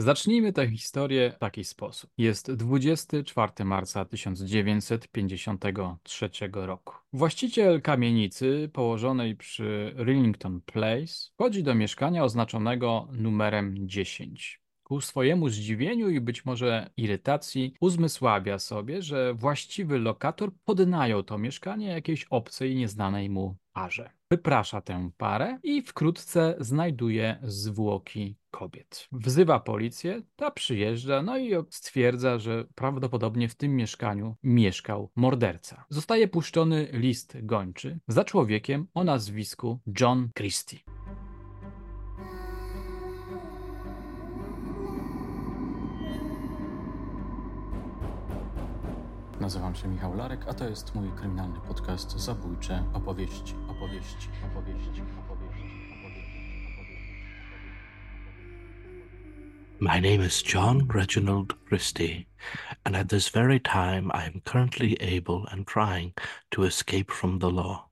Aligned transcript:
Zacznijmy 0.00 0.52
tę 0.52 0.68
historię 0.68 1.32
w 1.36 1.38
taki 1.38 1.64
sposób. 1.64 2.10
Jest 2.18 2.52
24 2.52 3.64
marca 3.64 4.04
1953 4.04 6.30
roku. 6.52 6.94
Właściciel 7.12 7.82
kamienicy 7.82 8.70
położonej 8.72 9.36
przy 9.36 9.94
Rillington 9.96 10.60
Place 10.60 11.30
wchodzi 11.34 11.62
do 11.62 11.74
mieszkania 11.74 12.24
oznaczonego 12.24 13.08
numerem 13.12 13.88
10. 13.88 14.60
Ku 14.82 15.00
swojemu 15.00 15.48
zdziwieniu 15.48 16.08
i 16.08 16.20
być 16.20 16.44
może 16.44 16.90
irytacji 16.96 17.74
uzmysławia 17.80 18.58
sobie, 18.58 19.02
że 19.02 19.34
właściwy 19.34 19.98
lokator 19.98 20.50
podnajął 20.64 21.22
to 21.22 21.38
mieszkanie 21.38 21.86
jakiejś 21.86 22.24
obcej, 22.24 22.76
nieznanej 22.76 23.30
mu 23.30 23.56
parze. 23.78 24.10
Wyprasza 24.30 24.80
tę 24.80 25.10
parę 25.16 25.58
i 25.62 25.82
wkrótce 25.82 26.54
znajduje 26.58 27.38
zwłoki 27.42 28.36
kobiet. 28.50 29.08
Wzywa 29.12 29.60
policję, 29.60 30.22
ta 30.36 30.50
przyjeżdża, 30.50 31.22
no 31.22 31.38
i 31.38 31.52
stwierdza, 31.70 32.38
że 32.38 32.64
prawdopodobnie 32.74 33.48
w 33.48 33.54
tym 33.54 33.76
mieszkaniu 33.76 34.36
mieszkał 34.42 35.10
morderca. 35.16 35.84
Zostaje 35.88 36.28
puszczony 36.28 36.88
list 36.92 37.36
gończy 37.42 37.98
za 38.08 38.24
człowiekiem 38.24 38.86
o 38.94 39.04
nazwisku 39.04 39.80
John 40.00 40.28
Christie. 40.34 40.97
Nazywam 49.48 49.74
się 49.74 49.88
Michał 49.88 50.14
Larek, 50.14 50.48
a 50.48 50.54
to 50.54 50.68
jest 50.68 50.94
mój 50.94 51.10
kryminalny 51.16 51.60
podcast 51.60 52.10
Zabójcze 52.18 52.84
opowieści, 52.94 53.54
opowieści, 53.68 54.28
opowieści, 54.46 55.02
opowieści, 55.24 55.62
My 59.80 60.00
name 60.00 60.26
is 60.26 60.54
John 60.54 60.88
Reginald 60.94 61.54
Christie, 61.68 62.24
and 62.84 62.96
at 62.96 63.08
this 63.08 63.28
very 63.28 63.60
time 63.60 64.10
I 64.14 64.26
am 64.26 64.40
currently 64.44 64.96
able 65.16 65.42
and 65.50 65.66
trying 65.66 66.12
to 66.48 66.66
escape 66.66 67.12
from 67.12 67.38
the 67.38 67.50
law. 67.52 67.88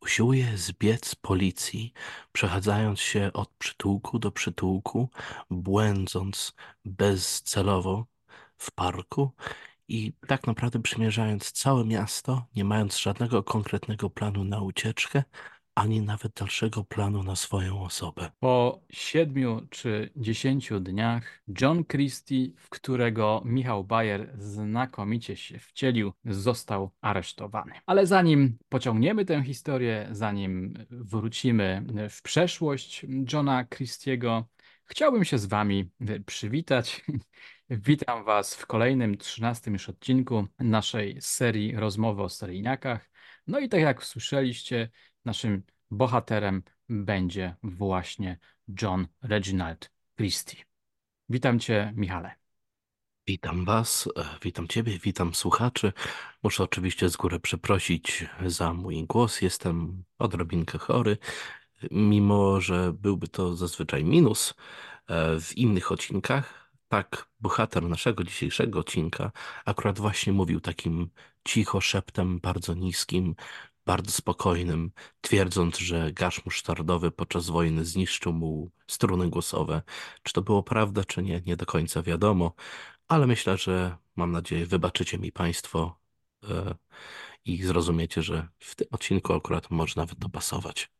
Usiłuję 0.00 0.56
zbiec 0.56 1.14
policji, 1.14 1.92
przechadzając 2.32 3.00
się 3.00 3.30
od 3.32 3.50
przytułku 3.58 4.18
do 4.18 4.30
przytułku, 4.30 5.10
błędząc 5.50 6.52
bezcelowo 6.84 8.06
w 8.58 8.70
parku 8.70 9.32
i 9.88 10.12
tak 10.26 10.46
naprawdę 10.46 10.82
przemierzając 10.82 11.52
całe 11.52 11.84
miasto, 11.84 12.46
nie 12.56 12.64
mając 12.64 12.98
żadnego 12.98 13.42
konkretnego 13.42 14.10
planu 14.10 14.44
na 14.44 14.60
ucieczkę, 14.60 15.22
ani 15.74 16.02
nawet 16.02 16.32
dalszego 16.32 16.84
planu 16.84 17.22
na 17.22 17.36
swoją 17.36 17.82
osobę. 17.82 18.30
Po 18.40 18.80
siedmiu 18.90 19.66
czy 19.70 20.10
dziesięciu 20.16 20.80
dniach 20.80 21.42
John 21.60 21.84
Christie, 21.84 22.52
w 22.56 22.68
którego 22.68 23.42
Michał 23.44 23.84
Bayer 23.84 24.34
znakomicie 24.38 25.36
się 25.36 25.58
wcielił, 25.58 26.12
został 26.24 26.90
aresztowany. 27.00 27.72
Ale 27.86 28.06
zanim 28.06 28.58
pociągniemy 28.68 29.24
tę 29.24 29.42
historię, 29.42 30.08
zanim 30.10 30.74
wrócimy 30.90 31.86
w 32.10 32.22
przeszłość 32.22 33.06
Johna 33.32 33.64
Christiego, 33.64 34.48
chciałbym 34.84 35.24
się 35.24 35.38
z 35.38 35.46
wami 35.46 35.90
przywitać. 36.26 37.04
Witam 37.70 38.24
Was 38.24 38.54
w 38.54 38.66
kolejnym, 38.66 39.18
trzynastym 39.18 39.72
już 39.72 39.88
odcinku 39.88 40.46
naszej 40.58 41.16
serii 41.20 41.76
Rozmowy 41.76 42.22
o 42.22 42.28
seryjniakach. 42.28 43.10
No 43.46 43.58
i 43.58 43.68
tak 43.68 43.80
jak 43.80 44.04
słyszeliście, 44.04 44.90
naszym 45.24 45.62
bohaterem 45.90 46.62
będzie 46.88 47.54
właśnie 47.62 48.38
John 48.82 49.06
Reginald 49.22 49.90
Christie. 50.16 50.56
Witam 51.28 51.58
Cię, 51.58 51.92
Michale. 51.96 52.34
Witam 53.26 53.64
Was, 53.64 54.08
e, 54.16 54.24
witam 54.42 54.68
Ciebie, 54.68 54.98
witam 54.98 55.34
słuchaczy. 55.34 55.92
Muszę 56.42 56.64
oczywiście 56.64 57.08
z 57.08 57.16
góry 57.16 57.40
przeprosić 57.40 58.26
za 58.46 58.72
mój 58.74 59.06
głos. 59.06 59.40
Jestem 59.40 60.04
odrobinkę 60.18 60.78
chory, 60.78 61.18
mimo 61.90 62.60
że 62.60 62.92
byłby 62.92 63.28
to 63.28 63.56
zazwyczaj 63.56 64.04
minus 64.04 64.54
e, 65.06 65.40
w 65.40 65.56
innych 65.56 65.92
odcinkach 65.92 66.67
tak, 66.88 67.28
bohater 67.40 67.82
naszego 67.82 68.24
dzisiejszego 68.24 68.78
odcinka 68.78 69.32
akurat 69.64 69.98
właśnie 69.98 70.32
mówił 70.32 70.60
takim 70.60 71.10
cicho 71.44 71.80
szeptem, 71.80 72.40
bardzo 72.40 72.74
niskim, 72.74 73.34
bardzo 73.86 74.10
spokojnym, 74.10 74.92
twierdząc, 75.20 75.78
że 75.78 76.12
gasz 76.12 76.44
musztardowy 76.44 77.10
podczas 77.10 77.48
wojny 77.48 77.84
zniszczył 77.84 78.32
mu 78.32 78.70
struny 78.86 79.28
głosowe. 79.28 79.82
Czy 80.22 80.32
to 80.32 80.42
było 80.42 80.62
prawda, 80.62 81.04
czy 81.04 81.22
nie, 81.22 81.42
nie 81.46 81.56
do 81.56 81.66
końca 81.66 82.02
wiadomo, 82.02 82.54
ale 83.08 83.26
myślę, 83.26 83.56
że 83.56 83.96
mam 84.16 84.32
nadzieję, 84.32 84.66
wybaczycie 84.66 85.18
mi 85.18 85.32
Państwo 85.32 85.98
e, 86.50 86.74
i 87.44 87.62
zrozumiecie, 87.62 88.22
że 88.22 88.48
w 88.58 88.74
tym 88.74 88.86
odcinku 88.90 89.32
akurat 89.32 89.70
można 89.70 90.02
nawet 90.02 90.18
dopasować. 90.18 90.90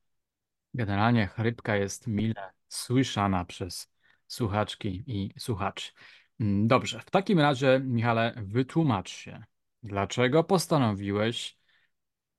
Generalnie 0.75 1.27
chrypka 1.27 1.77
jest 1.77 2.07
mile 2.07 2.53
słyszana 2.69 3.45
przez 3.45 3.89
słuchaczki 4.29 5.05
i 5.07 5.35
słuchaczy. 5.39 5.93
Mm, 6.41 6.69
dobrze, 6.69 7.01
w 7.07 7.11
takim 7.11 7.39
razie, 7.39 7.81
Michale, 7.85 8.35
wytłumacz 8.47 9.11
się, 9.11 9.45
dlaczego 9.83 10.45
postanowiłeś, 10.45 11.59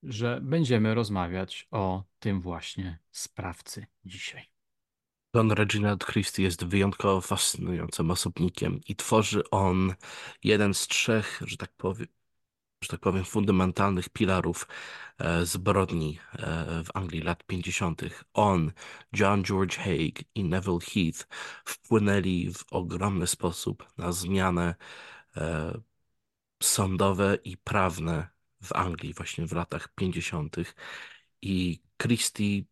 że 0.03 0.39
będziemy 0.41 0.95
rozmawiać 0.95 1.67
o 1.71 2.03
tym 2.19 2.41
właśnie 2.41 2.99
sprawcy 3.11 3.85
dzisiaj. 4.05 4.45
John 5.33 5.51
Reginald 5.51 6.05
Christie 6.05 6.43
jest 6.43 6.65
wyjątkowo 6.65 7.21
fascynującym 7.21 8.11
osobnikiem 8.11 8.79
i 8.87 8.95
tworzy 8.95 9.49
on 9.49 9.95
jeden 10.43 10.73
z 10.73 10.87
trzech, 10.87 11.41
że 11.45 11.57
tak 11.57 11.71
powiem, 11.77 12.07
że 12.81 12.87
tak 12.89 12.99
powiem, 12.99 13.25
fundamentalnych 13.25 14.05
filarów 14.17 14.67
e, 15.17 15.45
zbrodni 15.45 16.19
e, 16.33 16.83
w 16.83 16.89
Anglii 16.93 17.21
lat 17.21 17.43
50. 17.43 18.01
On, 18.33 18.71
John 19.13 19.43
George 19.43 19.77
Haig 19.77 20.23
i 20.35 20.43
Neville 20.43 20.79
Heath 20.79 21.27
wpłynęli 21.65 22.53
w 22.53 22.73
ogromny 22.73 23.27
sposób 23.27 23.87
na 23.97 24.11
zmiany 24.11 24.75
e, 25.37 25.79
sądowe 26.63 27.37
i 27.43 27.57
prawne 27.57 28.29
w 28.63 28.73
Anglii 28.73 29.13
właśnie 29.13 29.47
w 29.47 29.51
latach 29.53 29.95
50. 29.95 30.55
I 31.41 31.81
Christie 31.97 32.63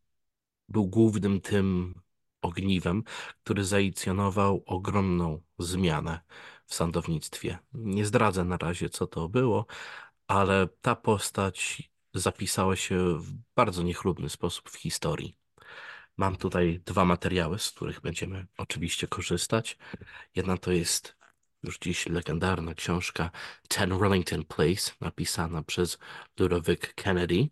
był 0.69 0.87
głównym 0.87 1.41
tym 1.41 1.95
ogniwem, 2.41 3.03
który 3.43 3.65
zainicjował 3.65 4.63
ogromną 4.65 5.41
zmianę 5.59 6.19
w 6.67 6.75
sądownictwie. 6.75 7.57
Nie 7.73 8.05
zdradzę 8.05 8.43
na 8.43 8.57
razie, 8.57 8.89
co 8.89 9.07
to 9.07 9.29
było, 9.29 9.65
ale 10.27 10.67
ta 10.81 10.95
postać 10.95 11.89
zapisała 12.13 12.75
się 12.75 13.17
w 13.19 13.33
bardzo 13.55 13.83
niechlubny 13.83 14.29
sposób 14.29 14.69
w 14.69 14.75
historii. 14.77 15.37
Mam 16.17 16.35
tutaj 16.35 16.81
dwa 16.85 17.05
materiały, 17.05 17.59
z 17.59 17.71
których 17.71 18.01
będziemy 18.01 18.47
oczywiście 18.57 19.07
korzystać. 19.07 19.77
Jedna 20.35 20.57
to 20.57 20.71
jest 20.71 21.17
już 21.63 21.79
dziś 21.79 22.05
legendarna 22.05 22.73
książka 22.73 23.31
Ten 23.67 23.91
Rillington 24.01 24.43
Place, 24.45 24.91
napisana 25.01 25.63
przez 25.63 25.97
Ludovic 26.39 26.81
Kennedy, 26.95 27.49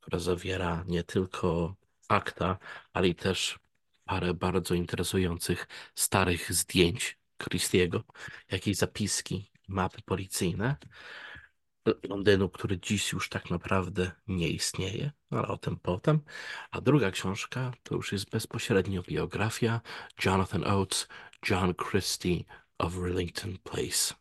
która 0.00 0.18
zawiera 0.18 0.84
nie 0.86 1.04
tylko 1.04 1.74
akta, 2.08 2.58
ale 2.92 3.08
i 3.08 3.14
też 3.14 3.58
parę 4.04 4.34
bardzo 4.34 4.74
interesujących 4.74 5.66
starych 5.94 6.52
zdjęć 6.52 7.18
Christiego, 7.38 8.04
jakieś 8.50 8.76
zapiski, 8.76 9.50
mapy 9.68 10.02
policyjne. 10.02 10.76
Londynu, 12.08 12.48
który 12.48 12.80
dziś 12.80 13.12
już 13.12 13.28
tak 13.28 13.50
naprawdę 13.50 14.10
nie 14.26 14.48
istnieje, 14.48 15.12
ale 15.30 15.48
o 15.48 15.56
tym 15.56 15.76
potem. 15.76 16.20
A 16.70 16.80
druga 16.80 17.10
książka 17.10 17.72
to 17.82 17.94
już 17.94 18.12
jest 18.12 18.30
bezpośrednio 18.30 19.02
biografia 19.02 19.80
Jonathan 20.24 20.64
Oates, 20.64 21.08
John 21.50 21.74
Christie 21.74 22.44
of 22.78 22.94
Rillington 22.96 23.58
Place. 23.58 24.14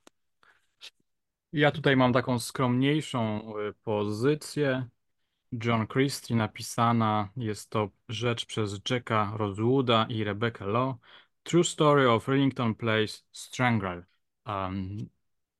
Ja 1.54 1.72
tutaj 1.72 1.96
mam 1.96 2.14
taką 2.14 2.40
skromniejszą 2.40 3.54
y, 3.58 3.74
pozycję. 3.84 4.88
John 5.64 5.88
Christie 5.88 6.36
napisana, 6.36 7.30
jest 7.38 7.70
to 7.70 7.90
rzecz 8.10 8.46
przez 8.46 8.80
Jacka 8.90 9.34
Rosewooda 9.38 10.06
i 10.10 10.24
Rebecca 10.24 10.66
Law. 10.66 10.96
True 11.44 11.64
Story 11.64 12.10
of 12.10 12.28
Rillington 12.28 12.76
Place, 12.76 13.24
Strangle. 13.32 14.04
Um, 14.46 14.98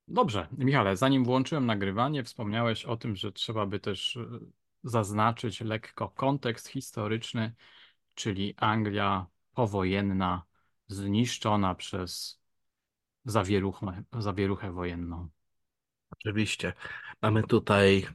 dobrze, 0.08 0.48
Michale, 0.58 0.96
zanim 0.96 1.24
włączyłem 1.24 1.66
nagrywanie, 1.66 2.24
wspomniałeś 2.24 2.84
o 2.84 2.96
tym, 2.96 3.16
że 3.16 3.32
trzeba 3.32 3.66
by 3.66 3.80
też 3.80 4.16
y, 4.16 4.40
zaznaczyć 4.84 5.60
lekko 5.60 6.08
kontekst 6.08 6.68
historyczny, 6.68 7.54
czyli 8.14 8.54
Anglia 8.56 9.26
powojenna, 9.54 10.44
zniszczona 10.88 11.74
przez 11.74 12.40
zawieruchę, 13.24 14.02
zawieruchę 14.18 14.72
wojenną. 14.72 15.28
Oczywiście. 16.10 16.72
Mamy 17.22 17.42
tutaj 17.42 18.06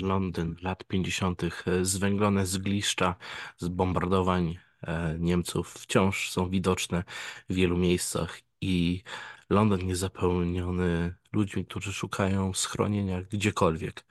Londyn 0.00 0.56
lat 0.62 0.84
50., 0.84 1.42
zwęglone 1.82 2.46
zgliszcza 2.46 3.14
z 3.56 3.68
bombardowań 3.68 4.48
e, 4.48 4.71
Niemców 5.18 5.74
wciąż 5.74 6.30
są 6.30 6.50
widoczne 6.50 7.04
w 7.48 7.54
wielu 7.54 7.76
miejscach 7.76 8.40
i 8.60 9.02
Londyn 9.50 9.88
jest 9.88 10.00
zapełniony 10.00 11.14
ludźmi, 11.32 11.66
którzy 11.66 11.92
szukają 11.92 12.54
schronienia 12.54 13.22
gdziekolwiek. 13.22 14.04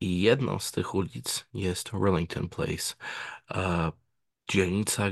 I 0.00 0.20
jedną 0.20 0.58
z 0.58 0.72
tych 0.72 0.94
ulic 0.94 1.46
jest 1.54 1.90
Rillington 1.92 2.48
Place. 2.48 2.94
E, 3.50 3.92
Dzielnica 4.48 5.04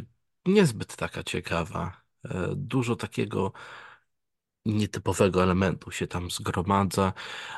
niezbyt 0.46 0.96
taka 0.96 1.22
ciekawa. 1.22 2.02
E, 2.24 2.48
Dużo 2.56 2.96
takiego 2.96 3.52
nietypowego 4.66 5.42
elementu 5.42 5.90
się 5.90 6.06
tam 6.06 6.30
zgromadza, 6.30 7.12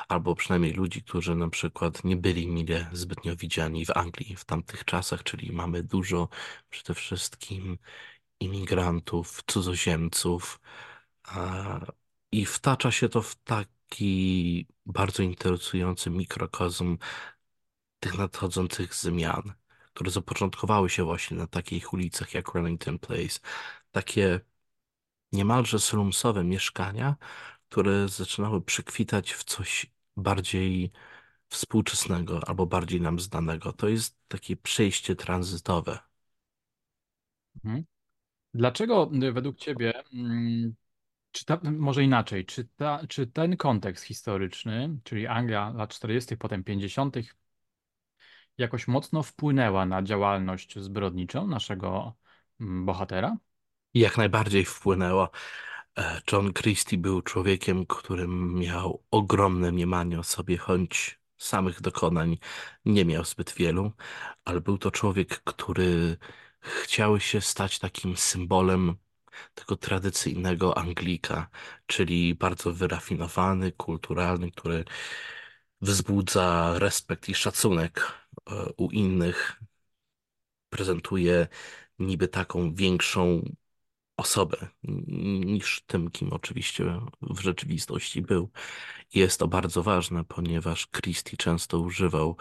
albo 0.07 0.35
przynajmniej 0.35 0.73
ludzi, 0.73 1.03
którzy 1.03 1.35
na 1.35 1.49
przykład 1.49 2.03
nie 2.03 2.17
byli 2.17 2.47
mile 2.47 2.89
zbytnio 2.93 3.35
widziani 3.35 3.85
w 3.85 3.91
Anglii 3.97 4.35
w 4.35 4.45
tamtych 4.45 4.85
czasach, 4.85 5.23
czyli 5.23 5.51
mamy 5.51 5.83
dużo 5.83 6.29
przede 6.69 6.93
wszystkim 6.93 7.77
imigrantów, 8.39 9.43
cudzoziemców, 9.47 10.59
i 12.31 12.45
wtacza 12.45 12.91
się 12.91 13.09
to 13.09 13.21
w 13.21 13.35
taki 13.35 14.67
bardzo 14.85 15.23
interesujący 15.23 16.09
mikrokozm 16.09 16.97
tych 17.99 18.17
nadchodzących 18.17 18.95
zmian, 18.95 19.53
które 19.93 20.11
zapoczątkowały 20.11 20.89
się 20.89 21.03
właśnie 21.03 21.37
na 21.37 21.47
takich 21.47 21.93
ulicach 21.93 22.33
jak 22.33 22.53
Wellington 22.53 22.99
Place. 22.99 23.39
Takie 23.91 24.39
niemalże 25.31 25.79
slumsowe 25.79 26.43
mieszkania, 26.43 27.15
które 27.69 28.07
zaczynały 28.07 28.61
przekwitać 28.61 29.33
w 29.33 29.43
coś 29.43 29.91
bardziej 30.17 30.91
współczesnego 31.49 32.41
albo 32.47 32.65
bardziej 32.65 33.01
nam 33.01 33.19
znanego. 33.19 33.73
To 33.73 33.87
jest 33.87 34.17
takie 34.27 34.57
przejście 34.57 35.15
tranzytowe. 35.15 35.99
Mhm. 37.55 37.85
Dlaczego 38.53 39.11
y, 39.23 39.31
według 39.31 39.57
Ciebie, 39.57 39.93
mm, 40.13 40.75
czy 41.31 41.45
ta, 41.45 41.59
może 41.63 42.03
inaczej, 42.03 42.45
czy, 42.45 42.67
ta, 42.75 43.07
czy 43.07 43.27
ten 43.27 43.57
kontekst 43.57 44.03
historyczny, 44.03 44.99
czyli 45.03 45.27
Anglia 45.27 45.69
lat 45.69 45.89
40., 45.93 46.37
potem 46.37 46.63
50., 46.63 47.15
jakoś 48.57 48.87
mocno 48.87 49.23
wpłynęła 49.23 49.85
na 49.85 50.03
działalność 50.03 50.79
zbrodniczą 50.79 51.47
naszego 51.47 52.15
mm, 52.59 52.85
bohatera? 52.85 53.37
Jak 53.93 54.17
najbardziej 54.17 54.65
wpłynęło. 54.65 55.29
E, 55.97 56.21
John 56.31 56.53
Christie 56.53 56.97
był 56.97 57.21
człowiekiem, 57.21 57.85
którym 57.85 58.55
miał 58.55 59.03
ogromne 59.11 59.71
mniemanie 59.71 60.19
o 60.19 60.23
sobie, 60.23 60.57
choć 60.57 61.19
samych 61.37 61.81
dokonań 61.81 62.37
nie 62.85 63.05
miał 63.05 63.25
zbyt 63.25 63.53
wielu, 63.53 63.91
ale 64.45 64.61
był 64.61 64.77
to 64.77 64.91
człowiek, 64.91 65.41
który 65.43 66.17
chciał 66.61 67.19
się 67.19 67.41
stać 67.41 67.79
takim 67.79 68.17
symbolem 68.17 68.95
tego 69.55 69.77
tradycyjnego 69.77 70.77
Anglika, 70.77 71.49
czyli 71.85 72.35
bardzo 72.35 72.73
wyrafinowany, 72.73 73.71
kulturalny, 73.71 74.51
który 74.51 74.85
wzbudza 75.81 76.73
respekt 76.79 77.29
i 77.29 77.35
szacunek 77.35 78.13
e, 78.49 78.73
u 78.77 78.91
innych, 78.91 79.61
prezentuje 80.69 81.47
niby 81.99 82.27
taką 82.27 82.73
większą 82.73 83.41
osobę 84.17 84.67
niż 85.45 85.81
tym, 85.87 86.11
kim 86.11 86.33
oczywiście 86.33 87.01
w 87.21 87.39
rzeczywistości 87.39 88.21
był. 88.21 88.49
Jest 89.13 89.39
to 89.39 89.47
bardzo 89.47 89.83
ważne, 89.83 90.23
ponieważ 90.23 90.87
Christie 90.87 91.37
często 91.37 91.79
używał 91.79 92.37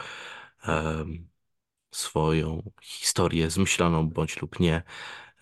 swoją 1.90 2.70
historię 2.82 3.50
zmyśloną 3.50 4.08
bądź 4.08 4.40
lub 4.42 4.60
nie 4.60 4.82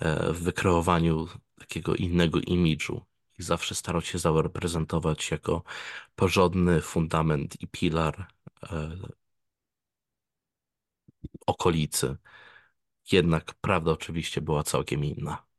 e, 0.00 0.32
w 0.32 0.42
wykreowaniu 0.42 1.28
takiego 1.58 1.94
innego 1.96 2.40
imidżu. 2.40 3.06
I 3.38 3.42
zawsze 3.42 3.74
starał 3.74 4.02
się 4.02 4.18
zareprezentować 4.18 5.30
jako 5.30 5.62
porządny 6.16 6.80
fundament 6.80 7.60
i 7.62 7.68
pilar 7.68 8.26
e, 8.62 8.96
okolicy. 11.46 12.16
Jednak 13.12 13.54
prawda 13.54 13.92
oczywiście 13.92 14.40
była 14.40 14.62
całkiem 14.62 15.04
inna. 15.04 15.53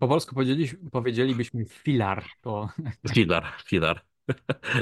Po 0.00 0.08
polsku 0.08 0.34
powiedzieli, 0.34 0.68
powiedzielibyśmy 0.92 1.64
filar, 1.64 2.24
to 2.40 2.68
Filar, 3.14 3.44
filar. 3.64 4.04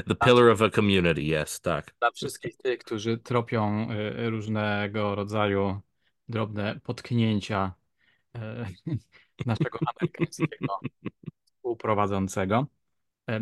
The 0.07 0.15
pillar 0.15 0.49
of 0.49 0.61
a 0.61 0.69
community, 0.69 1.21
yes, 1.21 1.61
tak. 1.61 1.95
dla 1.99 2.11
wszystkich 2.11 2.57
tych, 2.57 2.79
którzy 2.79 3.17
tropią 3.17 3.91
y, 3.91 4.29
różnego 4.29 5.15
rodzaju 5.15 5.81
drobne 6.29 6.79
potknięcia 6.83 7.73
y, 8.37 8.39
naszego 9.45 9.79
amerykańskiego 9.85 10.79
współprowadzącego. 11.45 12.67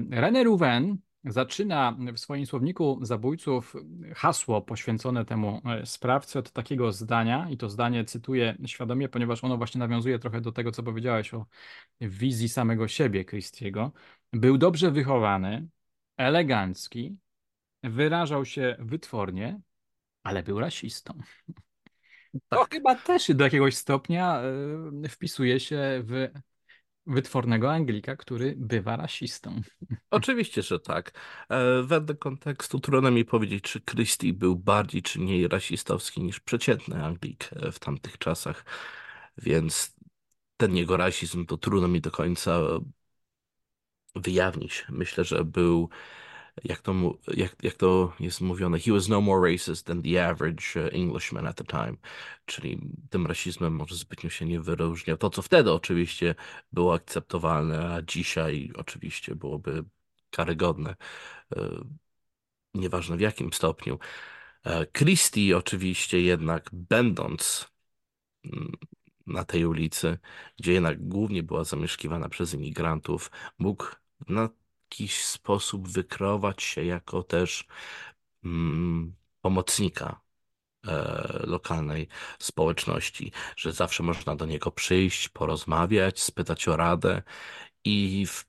René 0.09 0.43
Rouven 0.43 0.97
zaczyna 1.25 1.97
w 2.13 2.19
swoim 2.19 2.45
słowniku 2.45 2.99
zabójców 3.01 3.75
hasło 4.15 4.61
poświęcone 4.61 5.25
temu 5.25 5.61
e, 5.65 5.85
sprawcy 5.85 6.39
od 6.39 6.51
takiego 6.51 6.91
zdania, 6.91 7.47
i 7.49 7.57
to 7.57 7.69
zdanie 7.69 8.05
cytuję 8.05 8.57
świadomie, 8.65 9.09
ponieważ 9.09 9.43
ono 9.43 9.57
właśnie 9.57 9.79
nawiązuje 9.79 10.19
trochę 10.19 10.41
do 10.41 10.51
tego, 10.51 10.71
co 10.71 10.83
powiedziałeś 10.83 11.33
o 11.33 11.45
wizji 12.01 12.49
samego 12.49 12.87
siebie 12.87 13.25
Christiego. 13.25 13.91
Był 14.33 14.57
dobrze 14.57 14.91
wychowany, 14.91 15.67
elegancki, 16.17 17.17
wyrażał 17.83 18.45
się 18.45 18.75
wytwornie, 18.79 19.59
ale 20.23 20.43
był 20.43 20.59
rasistą. 20.59 21.13
To 22.33 22.39
Tak. 22.49 22.73
chyba 22.73 22.95
też 22.95 23.33
do 23.33 23.43
jakiegoś 23.43 23.75
stopnia 23.75 24.41
e, 25.03 25.09
wpisuje 25.09 25.59
się 25.59 26.03
w 26.03 26.29
wytwornego 27.07 27.73
Anglika, 27.73 28.15
który 28.15 28.55
bywa 28.57 28.95
rasistą. 28.95 29.61
Oczywiście, 30.09 30.61
że 30.61 30.79
tak. 30.79 31.11
E, 31.49 31.83
wedle 31.83 32.15
kontekstu 32.15 32.79
trudno 32.79 33.11
mi 33.11 33.25
powiedzieć, 33.25 33.63
czy 33.63 33.81
Christie 33.81 34.33
był 34.33 34.55
bardziej 34.55 35.01
czy 35.01 35.19
mniej 35.19 35.47
rasistowski 35.47 36.23
niż 36.23 36.39
przeciętny 36.39 37.03
Anglik 37.05 37.49
e, 37.53 37.71
w 37.71 37.79
tamtych 37.79 38.17
czasach, 38.17 38.65
więc 39.37 39.95
ten 40.57 40.75
jego 40.75 40.97
rasizm 40.97 41.45
to 41.45 41.57
trudno 41.57 41.87
mi 41.87 42.01
do 42.01 42.11
końca 42.11 42.61
wyjawnić. 44.15 44.85
Myślę, 44.89 45.23
że 45.23 45.45
był, 45.45 45.89
jak 46.63 46.81
to, 46.81 46.93
mu- 46.93 47.17
jak, 47.27 47.55
jak 47.63 47.73
to 47.73 48.13
jest 48.19 48.41
mówione, 48.41 48.79
he 48.79 48.91
was 48.91 49.07
no 49.07 49.21
more 49.21 49.51
racist 49.51 49.85
than 49.85 50.01
the 50.01 50.27
average 50.27 50.63
uh, 50.75 50.93
Englishman 50.93 51.47
at 51.47 51.57
the 51.57 51.63
time. 51.63 51.97
Czyli 52.45 52.79
tym 53.09 53.27
rasizmem 53.27 53.75
może 53.75 53.95
zbytnio 53.95 54.29
się 54.29 54.45
nie 54.45 54.61
wyróżniał. 54.61 55.17
To, 55.17 55.29
co 55.29 55.41
wtedy 55.41 55.71
oczywiście 55.71 56.35
było 56.71 56.93
akceptowalne, 56.93 57.95
a 57.95 58.01
dzisiaj 58.01 58.71
oczywiście 58.75 59.35
byłoby 59.35 59.83
karygodne. 60.29 60.95
E, 61.55 61.85
Nieważne 62.73 63.17
w 63.17 63.19
jakim 63.21 63.53
stopniu. 63.53 63.99
E, 64.65 64.85
Christie 64.97 65.57
oczywiście 65.57 66.21
jednak 66.21 66.69
będąc 66.73 67.71
mm, 68.45 68.71
na 69.27 69.45
tej 69.45 69.65
ulicy, 69.65 70.17
gdzie 70.59 70.73
jednak 70.73 71.07
głównie 71.07 71.43
była 71.43 71.63
zamieszkiwana 71.63 72.29
przez 72.29 72.53
imigrantów, 72.53 73.31
mógł 73.59 73.85
na 74.27 74.49
jakiś 74.85 75.25
sposób 75.25 75.87
wykreować 75.87 76.63
się 76.63 76.83
jako 76.83 77.23
też 77.23 77.67
mm, 78.43 79.15
pomocnika 79.41 80.21
e, 80.87 81.39
lokalnej 81.47 82.07
społeczności, 82.39 83.31
że 83.57 83.71
zawsze 83.73 84.03
można 84.03 84.35
do 84.35 84.45
niego 84.45 84.71
przyjść, 84.71 85.29
porozmawiać, 85.29 86.21
spytać 86.21 86.67
o 86.67 86.77
radę 86.77 87.21
i 87.83 88.25
w 88.27 88.45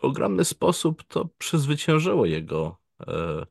ogromny 0.00 0.44
sposób 0.44 1.04
to 1.04 1.24
przezwyciężyło 1.38 2.26
jego 2.26 2.78
e, 3.00 3.46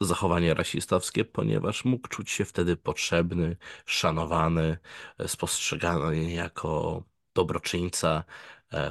zachowanie 0.00 0.54
rasistowskie, 0.54 1.24
ponieważ 1.24 1.84
mógł 1.84 2.08
czuć 2.08 2.30
się 2.30 2.44
wtedy 2.44 2.76
potrzebny, 2.76 3.56
szanowany, 3.86 4.78
e, 5.18 5.28
spostrzegany 5.28 6.32
jako 6.32 7.02
dobroczyńca, 7.34 8.24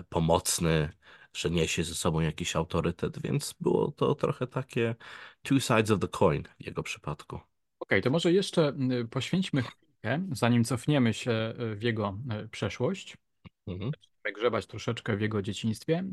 pomocny, 0.10 0.94
że 1.36 1.50
niesie 1.50 1.84
ze 1.84 1.96
sobą 1.96 2.20
jakiś 2.20 2.56
autorytet, 2.56 3.22
więc 3.22 3.56
było 3.62 3.92
to 3.92 4.16
trochę 4.16 4.48
takie 4.48 4.96
two 5.44 5.60
sides 5.60 5.92
of 5.92 6.00
the 6.00 6.08
coin 6.08 6.44
w 6.60 6.66
jego 6.66 6.84
przypadku. 6.84 7.40
Okej, 7.80 8.02
to 8.02 8.10
może 8.10 8.34
jeszcze 8.34 8.74
y, 9.02 9.08
poświęćmy 9.08 9.62
chwilkę, 9.62 10.28
zanim 10.32 10.64
cofniemy 10.64 11.14
się 11.14 11.54
y, 11.72 11.76
w 11.76 11.84
jego 11.84 12.18
y, 12.46 12.50
przeszłość, 12.50 13.16
Mhm. 13.68 13.92
grzebać 14.36 14.66
troszeczkę 14.66 15.18
w 15.18 15.22
jego 15.22 15.42
dzieciństwie. 15.42 16.04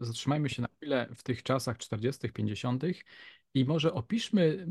Zatrzymajmy 0.00 0.48
się 0.48 0.62
na 0.62 0.68
chwilę 0.76 1.08
w 1.16 1.22
tych 1.22 1.42
czasach 1.42 1.78
40., 1.78 2.32
50. 2.32 2.84
i 3.54 3.64
może 3.64 3.92
opiszmy 3.92 4.66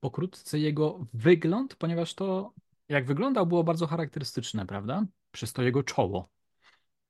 pokrótce 0.00 0.58
jego 0.58 1.06
wygląd, 1.14 1.76
ponieważ 1.76 2.14
to, 2.14 2.52
jak 2.88 3.06
wyglądał, 3.06 3.46
było 3.46 3.64
bardzo 3.64 3.86
charakterystyczne, 3.86 4.66
prawda? 4.66 5.06
Przez 5.30 5.52
to 5.52 5.62
jego 5.62 5.82
czoło. 5.82 6.28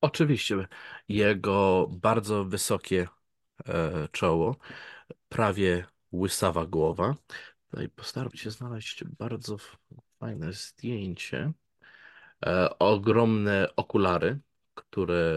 Oczywiście 0.04 0.68
jego 1.08 1.86
bardzo 1.90 2.44
wysokie 2.44 3.08
e, 3.68 4.08
czoło, 4.12 4.56
prawie 5.28 5.86
łysawa 6.12 6.66
głowa. 6.66 7.14
Tutaj 7.70 7.88
postaram 7.88 8.32
się 8.32 8.50
znaleźć 8.50 9.04
bardzo 9.04 9.56
fajne 10.20 10.52
zdjęcie. 10.52 11.52
e, 12.46 12.78
ogromne 12.78 13.68
okulary, 13.76 14.40
które 14.74 15.34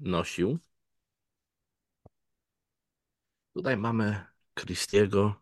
nosił. 0.00 0.58
Tutaj 3.54 3.76
mamy 3.76 4.24
Christiego, 4.58 5.34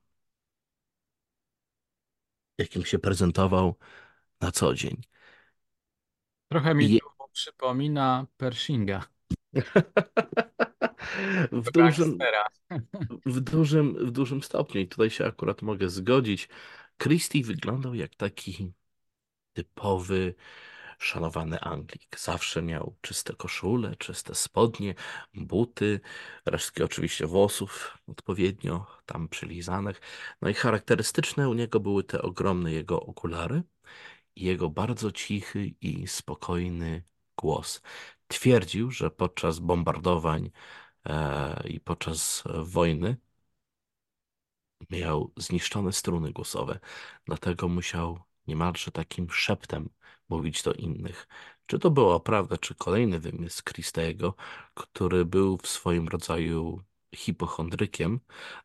jakim 2.59 2.85
się 2.85 2.99
prezentował 2.99 3.75
na 4.41 4.53
co 4.53 4.75
dzień. 4.75 5.03
Trochę 6.49 6.75
mi 6.75 6.91
to 6.91 7.14
przypomina 7.35 8.27
Pershinga, 8.37 9.05
w 11.53 11.71
dużym, 11.73 12.19
w 13.27 13.41
dużym, 13.41 14.07
w 14.07 14.11
dużym 14.11 14.43
stopniu, 14.43 14.81
i 14.81 14.89
tutaj 14.89 15.11
się 15.11 15.27
akurat 15.27 15.63
mogę 15.63 15.89
zgodzić, 15.89 16.49
Christie 16.99 17.45
wyglądał 17.45 17.95
jak 17.95 18.15
taki 18.15 18.73
typowy, 19.53 20.35
szanowany 20.99 21.61
Anglik. 21.61 22.21
Zawsze 22.21 22.63
miał 22.63 22.97
czyste 23.01 23.35
koszule, 23.35 23.97
czyste 23.97 24.35
spodnie, 24.35 24.95
buty, 25.35 26.01
resztki 26.47 26.83
oczywiście 26.83 27.27
włosów 27.27 27.99
odpowiednio 28.07 28.87
tam 29.07 29.29
przylizanych. 29.29 30.01
No 30.43 30.49
i 30.49 30.55
charakterystyczne 30.55 31.49
u 31.49 31.55
niego 31.55 31.81
były 31.81 32.05
te 32.05 32.23
ogromne 32.23 32.73
jego 32.73 33.01
okulary 33.01 33.63
i 34.37 34.45
jego 34.45 34.71
bardzo 34.71 35.13
cichy 35.13 35.67
i 35.81 36.07
spokojny 36.09 37.03
głos. 37.37 37.83
Twierdził, 38.29 38.91
że 38.91 39.11
podczas 39.11 39.59
bombardowań 39.59 40.51
e, 41.07 41.69
i 41.69 41.81
podczas 41.81 42.45
wojny 42.63 43.17
miał 44.91 45.33
zniszczone 45.37 45.93
struny 45.93 46.33
głosowe, 46.33 46.81
dlatego 47.27 47.69
musiał 47.69 48.21
niemalże 48.47 48.91
takim 48.91 49.31
szeptem 49.31 49.91
mówić 50.29 50.63
do 50.63 50.73
innych. 50.73 51.29
Czy 51.67 51.79
to 51.79 51.91
była 51.91 52.21
prawda, 52.21 52.59
czy 52.59 52.75
kolejny 52.75 53.21
wymysł 53.21 53.63
Christego, 53.65 54.35
który 54.75 55.25
był 55.25 55.59
w 55.59 55.69
swoim 55.69 56.09
rodzaju 56.09 56.83
hipochondrykiem, 57.15 58.21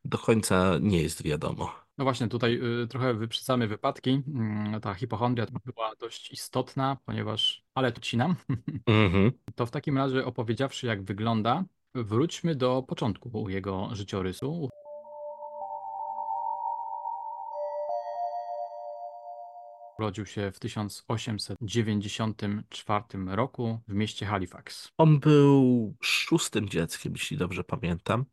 do 0.05 0.17
końca 0.17 0.77
nie 0.81 1.01
jest 1.01 1.23
wiadomo. 1.23 1.88
No 1.99 2.05
właśnie, 2.05 2.27
tutaj 2.27 2.59
y, 2.83 2.87
trochę 2.87 3.13
wyprzedzamy 3.13 3.67
wypadki. 3.67 4.21
Mm, 4.27 4.81
Ta 4.81 4.93
hipochondria 4.93 5.45
była 5.65 5.95
dość 5.95 6.31
istotna, 6.31 6.97
ponieważ, 7.05 7.63
ale 7.73 7.91
tu 7.91 8.01
cinam. 8.01 8.35
Mhm. 8.87 9.31
To 9.55 9.65
w 9.65 9.71
takim 9.71 9.97
razie 9.97 10.25
opowiedziawszy, 10.25 10.87
jak 10.87 11.03
wygląda, 11.03 11.63
wróćmy 11.95 12.55
do 12.55 12.83
początku 12.87 13.49
jego 13.49 13.89
życiorysu. 13.95 14.69
Urodził 19.99 20.25
się 20.25 20.51
w 20.51 20.59
1894 20.59 23.03
roku 23.27 23.79
w 23.87 23.93
mieście 23.93 24.25
Halifax. 24.25 24.91
On 24.97 25.19
był 25.19 25.95
szóstym 26.01 26.69
dzieckiem, 26.69 27.13
jeśli 27.13 27.37
dobrze 27.37 27.63
pamiętam, 27.63 28.25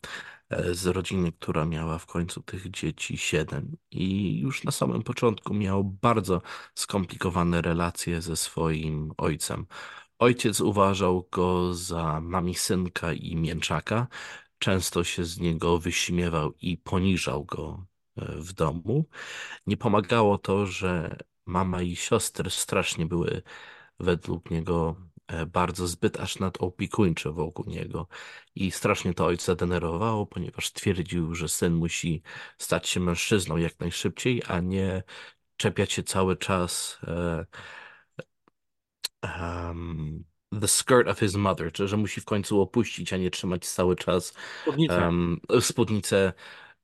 e, 0.51 0.75
z 0.75 0.87
rodziny, 0.87 1.33
która 1.33 1.65
miała 1.65 1.99
w 1.99 2.07
końcu 2.07 2.43
tych 2.43 2.71
dzieci 2.71 3.19
siedem. 3.19 3.77
I 3.91 4.39
już 4.41 4.65
na 4.65 4.71
samym 4.71 5.03
początku 5.03 5.55
miał 5.55 5.85
bardzo 5.85 6.43
skomplikowane 6.75 7.63
relacje 7.63 8.23
ze 8.23 8.37
swoim 8.37 9.13
ojcem. 9.17 9.67
Ojciec 10.19 10.61
uważał 10.61 11.29
go 11.33 11.75
za 11.75 12.21
mamisynka 12.21 13.13
i 13.13 13.37
mięczaka. 13.37 14.07
Często 14.59 15.05
się 15.05 15.25
z 15.25 15.39
niego 15.39 15.79
wyśmiewał 15.79 16.53
i 16.61 16.79
poniżał 16.79 17.45
go 17.45 17.87
e, 18.17 18.37
w 18.37 18.53
domu. 18.53 19.05
Nie 19.67 19.77
pomagało 19.77 20.39
to, 20.39 20.67
że 20.67 21.19
mama 21.47 21.83
i 21.83 21.97
siostry 21.97 22.51
strasznie 22.51 23.07
były 23.07 23.43
według 24.01 24.51
niego 24.51 24.97
e, 25.27 25.47
bardzo 25.47 25.87
zbyt 25.87 26.21
aż 26.21 26.39
nadopiekuńcze 26.39 27.33
wokół 27.33 27.65
niego. 27.67 28.09
I 28.55 28.71
strasznie 28.71 29.15
to 29.15 29.27
ojca 29.27 29.55
denerwowało, 29.55 30.27
ponieważ 30.27 30.73
twierdził, 30.73 31.35
że 31.35 31.49
syn 31.49 31.75
musi 31.75 32.23
stać 32.59 32.89
się 32.89 33.01
mężczyzną 33.01 33.57
jak 33.57 33.81
najszybciej, 33.81 34.43
a 34.49 34.61
nie 34.61 35.03
czepiać 35.57 35.93
się 35.93 36.03
cały 36.03 36.37
czas 36.37 36.99
em, 39.23 40.25
the 40.61 40.69
skirt 40.69 41.09
of 41.09 41.19
his 41.21 41.35
mother, 41.37 41.73
czyli 41.73 41.89
że 41.89 41.97
musi 41.97 42.21
w 42.21 42.25
końcu 42.25 42.61
opuścić, 42.61 43.13
a 43.13 43.17
nie 43.17 43.31
trzymać 43.31 43.67
cały 43.69 43.97
czas 43.97 44.35
em, 44.91 45.41
spódnicę 45.61 46.33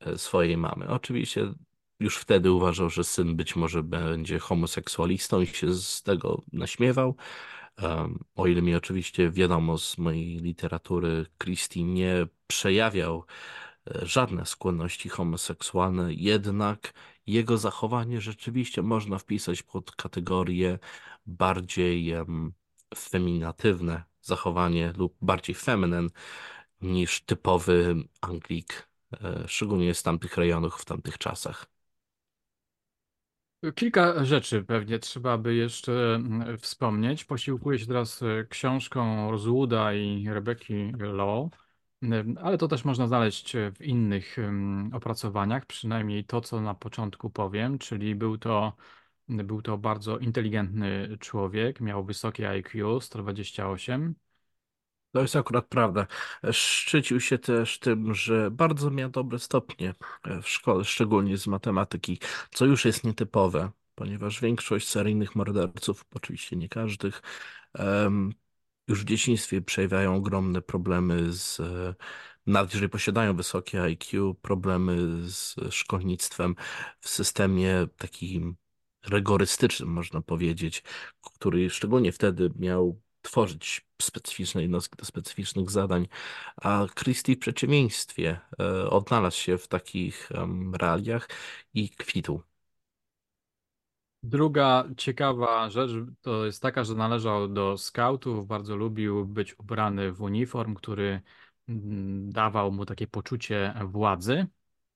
e, 0.01 0.19
swojej 0.19 0.57
mamy. 0.57 0.89
Oczywiście 0.89 1.55
już 2.03 2.17
wtedy 2.17 2.53
uważał, 2.53 2.91
że 2.91 3.05
syn 3.05 3.37
być 3.37 3.57
może 3.57 3.83
będzie 3.83 4.39
homoseksualistą 4.39 5.41
i 5.41 5.47
się 5.47 5.75
z 5.75 6.03
tego 6.03 6.43
naśmiewał. 6.53 7.17
O 8.35 8.47
ile 8.47 8.63
mi 8.63 8.75
oczywiście 8.75 9.31
wiadomo 9.31 9.79
z 9.79 9.99
mojej 9.99 10.37
literatury, 10.37 11.27
Christie 11.39 11.85
nie 11.85 12.27
przejawiał 12.47 13.25
e, 13.91 14.07
żadne 14.07 14.47
skłonności 14.47 15.09
homoseksualne, 15.09 16.15
jednak 16.15 16.93
jego 17.27 17.59
zachowanie 17.59 18.21
rzeczywiście 18.21 18.83
można 18.83 19.19
wpisać 19.19 19.63
pod 19.63 19.93
kategorię 19.93 20.79
bardziej 21.27 22.13
em, 22.13 22.53
feminatywne 22.95 24.03
zachowanie 24.23 24.93
lub 24.97 25.17
bardziej 25.21 25.55
feminine 25.55 26.09
niż 26.81 27.21
typowy 27.21 27.95
Anglik, 28.21 28.89
e, 29.13 29.45
szczególnie 29.49 29.95
z 29.95 30.03
tamtych 30.03 30.37
rejonów 30.37 30.75
w 30.75 30.85
tamtych 30.85 31.19
czasach. 31.19 31.72
Kilka 33.71 34.25
rzeczy 34.25 34.65
pewnie 34.65 34.99
trzeba 34.99 35.39
by 35.39 35.55
jeszcze 35.55 36.15
mm, 36.15 36.59
wspomnieć. 36.59 37.25
Posiłkuję 37.25 37.79
się 37.79 37.87
teraz 37.87 38.23
e, 38.23 38.45
książką 38.49 39.31
Rozłuda 39.31 39.95
i 39.95 40.29
Rebeki 40.29 40.93
Law, 40.99 41.49
ale 42.43 42.59
to 42.59 42.69
też 42.69 42.85
można 42.85 43.07
znaleźć 43.07 43.57
e, 43.57 43.73
w 43.73 43.83
innych 43.83 44.37
opracowaniach, 44.93 45.67
przynajmniej 45.67 46.25
to, 46.25 46.41
co 46.41 46.61
na 46.61 46.75
początku 46.75 47.31
powiem, 47.31 47.79
czyli 47.79 48.15
był 48.15 48.39
to, 48.39 48.77
był 49.29 49.63
to 49.63 49.79
bardzo 49.79 50.19
inteligentny 50.19 51.17
człowiek, 51.21 51.81
miał 51.81 52.05
wysokie 52.05 52.49
IQ 52.49 53.01
128. 53.01 54.15
To 55.13 55.21
jest 55.21 55.37
akurat 55.37 55.67
prawda. 55.67 56.07
Szczycił 56.53 57.21
się 57.21 57.39
też 57.39 57.79
tym, 57.79 58.15
że 58.15 58.51
bardzo 58.51 58.91
miał 58.91 59.11
dobre 59.11 59.39
stopnie 59.39 59.95
w 60.43 60.49
szkole, 60.49 60.85
szczególnie 60.85 61.37
z 61.39 61.47
matematyki, 61.47 62.19
co 62.51 62.65
już 62.65 62.85
jest 62.85 63.05
nietypowe, 63.05 63.71
ponieważ 63.95 64.41
większość 64.41 64.89
seryjnych 64.89 65.37
morderców, 65.37 66.05
oczywiście 66.15 66.57
nie 66.57 66.69
każdych, 66.69 67.23
już 68.89 69.03
w 69.03 69.05
dzieciństwie 69.05 69.63
przejawiają 69.63 70.17
ogromne 70.17 70.63
problemy 70.63 71.33
z, 71.33 71.61
e, 71.61 71.95
nawet 72.47 72.73
jeżeli 72.73 72.89
posiadają 72.89 73.37
wysokie 73.37 73.83
IQ, 73.83 74.35
problemy 74.35 74.97
z 75.31 75.57
szkolnictwem 75.71 76.57
w 77.01 77.09
systemie 77.09 77.87
takim 77.97 78.57
rygorystycznym, 79.07 79.89
można 79.89 80.23
powiedzieć, 80.23 80.83
który 81.37 81.71
szczególnie 81.71 82.13
wtedy 82.13 82.51
miał 82.59 83.01
tworzyć 83.23 83.87
specyficzne 84.03 84.63
jednostki 84.63 84.97
do 84.97 85.05
specyficznych 85.05 85.71
zadań, 85.71 86.09
a 86.57 86.87
Christie 86.95 87.37
w 87.37 87.39
przeciwieństwie 87.39 88.41
e, 88.61 88.91
odnalazł 88.91 89.37
się 89.37 89.59
w 89.59 89.69
takich 89.69 90.31
realiach 90.73 91.29
i 91.75 91.91
kwitł. 91.91 92.43
Druga 94.23 94.85
ciekawa 94.97 95.71
rzecz 95.71 95.91
to 96.21 96.47
jest 96.47 96.63
taka, 96.63 96.85
że 96.85 96.95
należał 96.95 97.49
do 97.49 97.79
skautów, 97.79 98.47
bardzo 98.47 98.77
lubił 98.77 99.27
być 99.27 99.59
ubrany 99.59 100.13
w 100.13 100.21
uniform, 100.23 100.75
który 100.75 101.21
dawał 102.29 102.73
mu 102.73 102.87
takie 102.87 103.07
poczucie 103.07 103.75
władzy. 103.85 104.47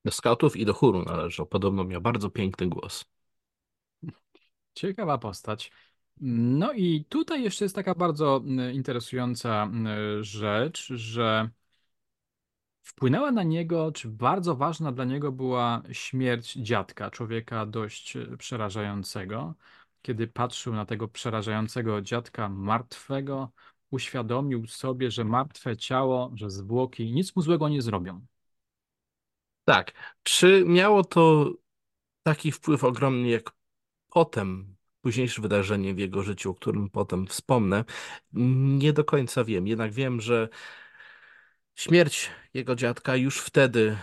Do 0.05 0.11
skautów 0.11 0.57
i 0.57 0.65
do 0.65 0.75
chóru 0.75 1.03
należał. 1.03 1.47
Podobno 1.47 1.85
miał 1.85 2.01
bardzo 2.01 2.31
piękny 2.31 2.67
głos. 2.67 3.05
Ciekawa 4.75 5.19
postać. 5.19 5.73
No 6.21 6.73
i 6.73 7.05
tutaj 7.09 7.43
jeszcze 7.43 7.65
jest 7.65 7.75
taka 7.75 7.95
bardzo 7.95 8.37
mm, 8.37 8.75
interesująca 8.75 9.63
mm, 9.63 10.25
rzecz, 10.25 10.87
że 10.95 11.51
wpłynęła 12.83 13.33
na 13.33 13.43
niego, 13.43 13.93
czy 13.93 14.09
bardzo 14.09 14.57
ważna 14.57 14.93
dla 14.93 15.05
niego 15.05 15.33
była 15.33 15.83
śmierć 15.93 16.53
dziadka, 16.53 17.11
człowieka 17.11 17.67
dość 17.67 18.17
e, 18.17 18.37
przerażającego. 18.37 19.55
Kiedy 20.03 20.27
patrzył 20.27 20.75
na 20.75 20.87
tego 20.87 21.09
przerażającego 21.09 22.03
dziadka 22.03 22.49
martwego, 22.49 23.53
uświadomił 23.91 24.67
sobie, 24.67 25.11
że 25.11 25.25
martwe 25.25 25.77
ciało, 25.77 26.31
że 26.35 26.51
zwłoki 26.51 27.13
nic 27.13 27.37
mu 27.37 27.43
złego 27.43 27.69
nie 27.69 27.83
zrobią. 27.83 28.27
Tak. 29.65 29.93
Czy 30.23 30.65
miało 30.67 31.05
to 31.05 31.53
taki 32.23 32.53
wpływ 32.53 32.85
ogromny 32.85 33.29
jak 33.29 33.53
potem, 34.09 34.76
późniejsze 35.07 35.43
wydarzenie 35.43 35.95
w 35.95 35.99
jego 35.99 36.23
życiu, 36.23 36.51
o 36.51 36.55
którym 36.55 36.91
potem 36.91 37.27
wspomnę? 37.27 37.85
Nie 38.79 38.93
do 38.93 39.05
końca 39.05 39.45
wiem. 39.45 39.67
Jednak 39.67 39.93
wiem, 39.93 40.21
że 40.21 40.49
śmierć 41.75 42.31
jego 42.55 42.75
dziadka 42.75 43.17
już 43.17 43.39
wtedy 43.39 43.99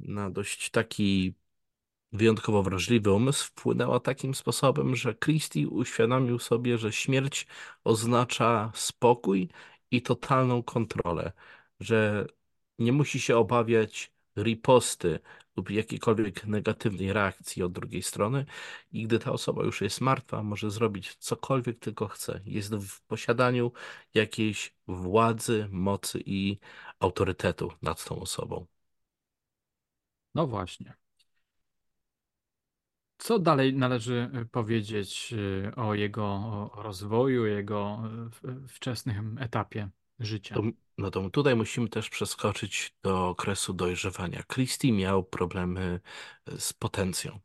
na 0.00 0.30
dość 0.30 0.70
taki 0.70 1.34
wyjątkowo 2.12 2.62
wrażliwy 2.62 3.12
umysł 3.12 3.46
wpłynęła 3.46 4.00
takim 4.00 4.34
sposobem, 4.34 4.96
że 4.96 5.14
Christie 5.14 5.68
uświadomił 5.68 6.38
sobie, 6.38 6.78
że 6.78 6.92
śmierć 6.92 7.46
oznacza 7.84 8.72
spokój 8.74 9.48
i 9.90 10.02
totalną 10.02 10.62
kontrolę, 10.62 11.32
że 11.80 12.26
nie 12.78 12.92
musi 12.92 13.20
się 13.20 13.36
obawiać 13.36 14.12
riposty 14.36 15.18
lub 15.56 15.70
jakiejkolwiek 15.70 16.46
negatywnej 16.46 17.12
reakcji 17.12 17.62
od 17.62 17.72
drugiej 17.72 18.02
strony 18.02 18.46
i 18.92 19.04
gdy 19.04 19.18
ta 19.18 19.32
osoba 19.32 19.64
już 19.64 19.80
jest 19.80 20.00
martwa, 20.00 20.42
może 20.42 20.70
zrobić 20.70 21.14
cokolwiek 21.16 21.78
tylko 21.78 22.08
chce. 22.08 22.40
Jest 22.44 22.74
w 22.74 23.02
posiadaniu 23.02 23.72
jakiejś 24.14 24.74
władzy, 24.86 25.68
mocy 25.70 26.22
i 26.26 26.58
autorytetu 27.00 27.72
nad 27.82 28.04
tą 28.04 28.20
osobą. 28.20 28.66
No 30.34 30.46
właśnie. 30.46 30.94
Co 33.18 33.38
dalej 33.38 33.74
należy 33.74 34.30
y, 34.42 34.46
powiedzieć 34.46 35.32
y, 35.32 35.74
o 35.76 35.94
jego 35.94 36.70
rozwoju, 36.76 37.46
jego 37.46 38.02
y, 38.64 38.68
wczesnym 38.68 39.38
etapie 39.38 39.88
życia? 40.18 40.54
To, 40.54 40.62
no 40.98 41.10
to 41.10 41.30
tutaj 41.30 41.56
musimy 41.56 41.88
też 41.88 42.10
przeskoczyć 42.10 42.94
do 43.02 43.28
okresu 43.28 43.72
dojrzewania. 43.72 44.42
Christie 44.52 44.92
miał 44.92 45.24
problemy 45.24 46.00
z 46.58 46.72
potencją 46.72 47.40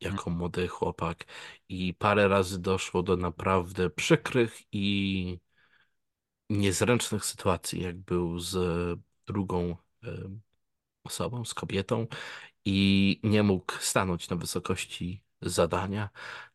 jako 0.00 0.30
młody 0.30 0.68
chłopak 0.68 1.24
i 1.68 1.94
parę 1.94 2.28
razy 2.28 2.58
doszło 2.58 3.02
do 3.02 3.16
naprawdę 3.16 3.90
przykrych 3.90 4.62
i 4.72 5.38
niezręcznych 6.50 7.24
sytuacji, 7.24 7.82
jak 7.82 7.98
był 7.98 8.38
z 8.38 8.56
drugą 9.26 9.76
osobą, 11.04 11.44
z 11.44 11.54
kobietą 11.54 12.06
i 12.64 13.20
nie 13.22 13.42
mógł 13.42 13.72
stanąć 13.80 14.28
na 14.28 14.36
wysokości 14.36 15.22
zadania. 15.42 16.10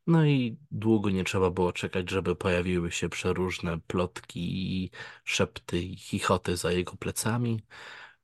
No 0.08 0.26
i 0.26 0.58
długo 0.72 1.10
nie 1.10 1.24
trzeba 1.24 1.50
było 1.50 1.74
czekać, 1.74 2.10
żeby 2.10 2.36
pojawiły 2.36 2.92
się 2.92 3.10
przeróżne 3.10 3.80
plotki 3.80 4.40
i 4.84 4.92
szepty 5.26 5.82
i 5.84 5.98
chichoty 5.98 6.58
za 6.58 6.72
jego 6.72 6.98
plecami. 6.98 7.62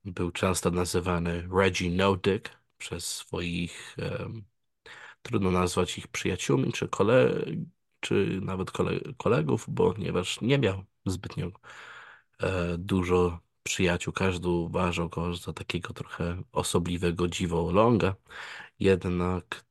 Był 0.06 0.32
często 0.32 0.72
nazywany 0.72 1.48
Reggie 1.58 1.92
No 1.92 2.16
Dick 2.16 2.50
przez 2.78 3.08
swoich, 3.16 3.98
trudno 5.22 5.52
nazwać 5.52 5.98
ich 5.98 6.08
przyjaciółmi 6.08 6.72
czy, 6.74 6.88
kole, 6.88 7.46
czy 8.00 8.40
nawet 8.42 8.72
kole, 8.72 8.92
kolegów, 9.18 9.68
ponieważ 9.76 10.42
nie 10.42 10.60
miał 10.60 10.84
zbytnio 11.06 11.52
e, 12.40 12.78
dużo 12.78 13.40
przyjaciół. 13.64 14.14
Każdy 14.14 14.48
uważał 14.50 15.10
go 15.10 15.36
za 15.36 15.54
takiego 15.54 15.94
trochę 15.94 16.44
osobliwego 16.52 17.28
dziwoląga. 17.28 18.16
Jednak 18.80 19.67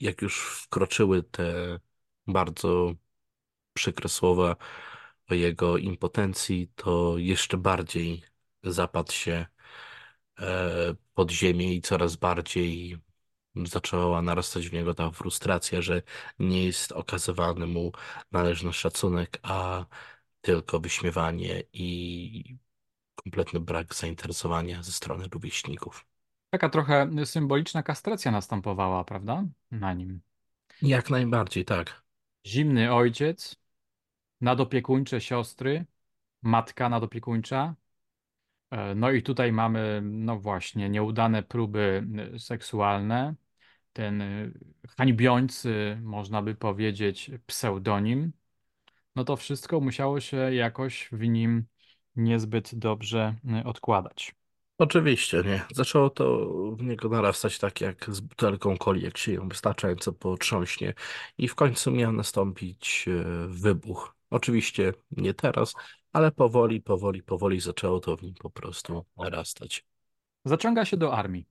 jak 0.00 0.22
już 0.22 0.62
wkroczyły 0.62 1.22
te 1.22 1.78
bardzo 2.26 2.94
przykre 3.72 4.08
słowa 4.08 4.56
o 5.28 5.34
jego 5.34 5.78
impotencji, 5.78 6.72
to 6.76 7.18
jeszcze 7.18 7.56
bardziej 7.58 8.22
zapadł 8.62 9.12
się 9.12 9.46
e, 10.40 10.94
pod 11.14 11.30
ziemię 11.30 11.74
i 11.74 11.82
coraz 11.82 12.16
bardziej 12.16 12.98
zaczęła 13.66 14.22
narastać 14.22 14.68
w 14.68 14.72
niego 14.72 14.94
ta 14.94 15.10
frustracja, 15.10 15.82
że 15.82 16.02
nie 16.38 16.64
jest 16.64 16.92
okazywany 16.92 17.66
mu 17.66 17.92
należny 18.32 18.72
szacunek, 18.72 19.38
a 19.42 19.86
tylko 20.40 20.80
wyśmiewanie 20.80 21.62
i 21.72 22.58
kompletny 23.14 23.60
brak 23.60 23.94
zainteresowania 23.94 24.82
ze 24.82 24.92
strony 24.92 25.28
rówieśników. 25.32 26.06
Taka 26.50 26.68
trochę 26.68 27.08
symboliczna 27.24 27.82
kastracja 27.82 28.30
następowała, 28.30 29.04
prawda? 29.04 29.44
Na 29.70 29.92
nim. 29.92 30.20
Jak 30.82 31.10
najbardziej, 31.10 31.64
tak. 31.64 32.02
Zimny 32.46 32.94
ojciec, 32.94 33.56
nadopiekuńcze 34.40 35.20
siostry, 35.20 35.84
matka 36.42 36.88
nadopiekuńcza. 36.88 37.74
E, 38.70 38.94
no 38.94 39.10
i 39.10 39.22
tutaj 39.22 39.52
mamy, 39.52 40.00
no 40.04 40.38
właśnie, 40.38 40.88
nieudane 40.88 41.42
próby 41.42 42.06
e, 42.34 42.38
seksualne. 42.38 43.34
Ten 43.92 44.22
e, 44.22 44.50
hańbiący, 44.98 45.98
można 46.02 46.42
by 46.42 46.54
powiedzieć, 46.54 47.30
pseudonim. 47.46 48.32
No 49.16 49.24
to 49.24 49.36
wszystko 49.36 49.80
musiało 49.80 50.20
się 50.20 50.36
jakoś 50.36 51.08
w 51.12 51.20
nim 51.20 51.64
niezbyt 52.16 52.74
dobrze 52.74 53.34
odkładać. 53.64 54.37
Oczywiście, 54.78 55.42
nie. 55.46 55.62
Zaczęło 55.74 56.10
to 56.10 56.48
w 56.76 56.82
niego 56.82 57.08
narastać 57.08 57.58
tak 57.58 57.80
jak 57.80 58.06
z 58.10 58.20
butelką 58.20 58.76
coli, 58.76 59.02
jak 59.02 59.18
się 59.18 59.32
ją 59.32 59.48
wystarczająco 59.48 60.12
potrząśnie 60.12 60.94
i 61.38 61.48
w 61.48 61.54
końcu 61.54 61.90
miał 61.90 62.12
nastąpić 62.12 63.04
e, 63.08 63.24
wybuch. 63.48 64.14
Oczywiście 64.30 64.92
nie 65.10 65.34
teraz, 65.34 65.74
ale 66.12 66.32
powoli, 66.32 66.80
powoli, 66.80 67.22
powoli 67.22 67.60
zaczęło 67.60 68.00
to 68.00 68.16
w 68.16 68.22
nim 68.22 68.34
po 68.34 68.50
prostu 68.50 69.04
narastać. 69.16 69.84
Zaciąga 70.44 70.84
się 70.84 70.96
do 70.96 71.12
armii. 71.12 71.46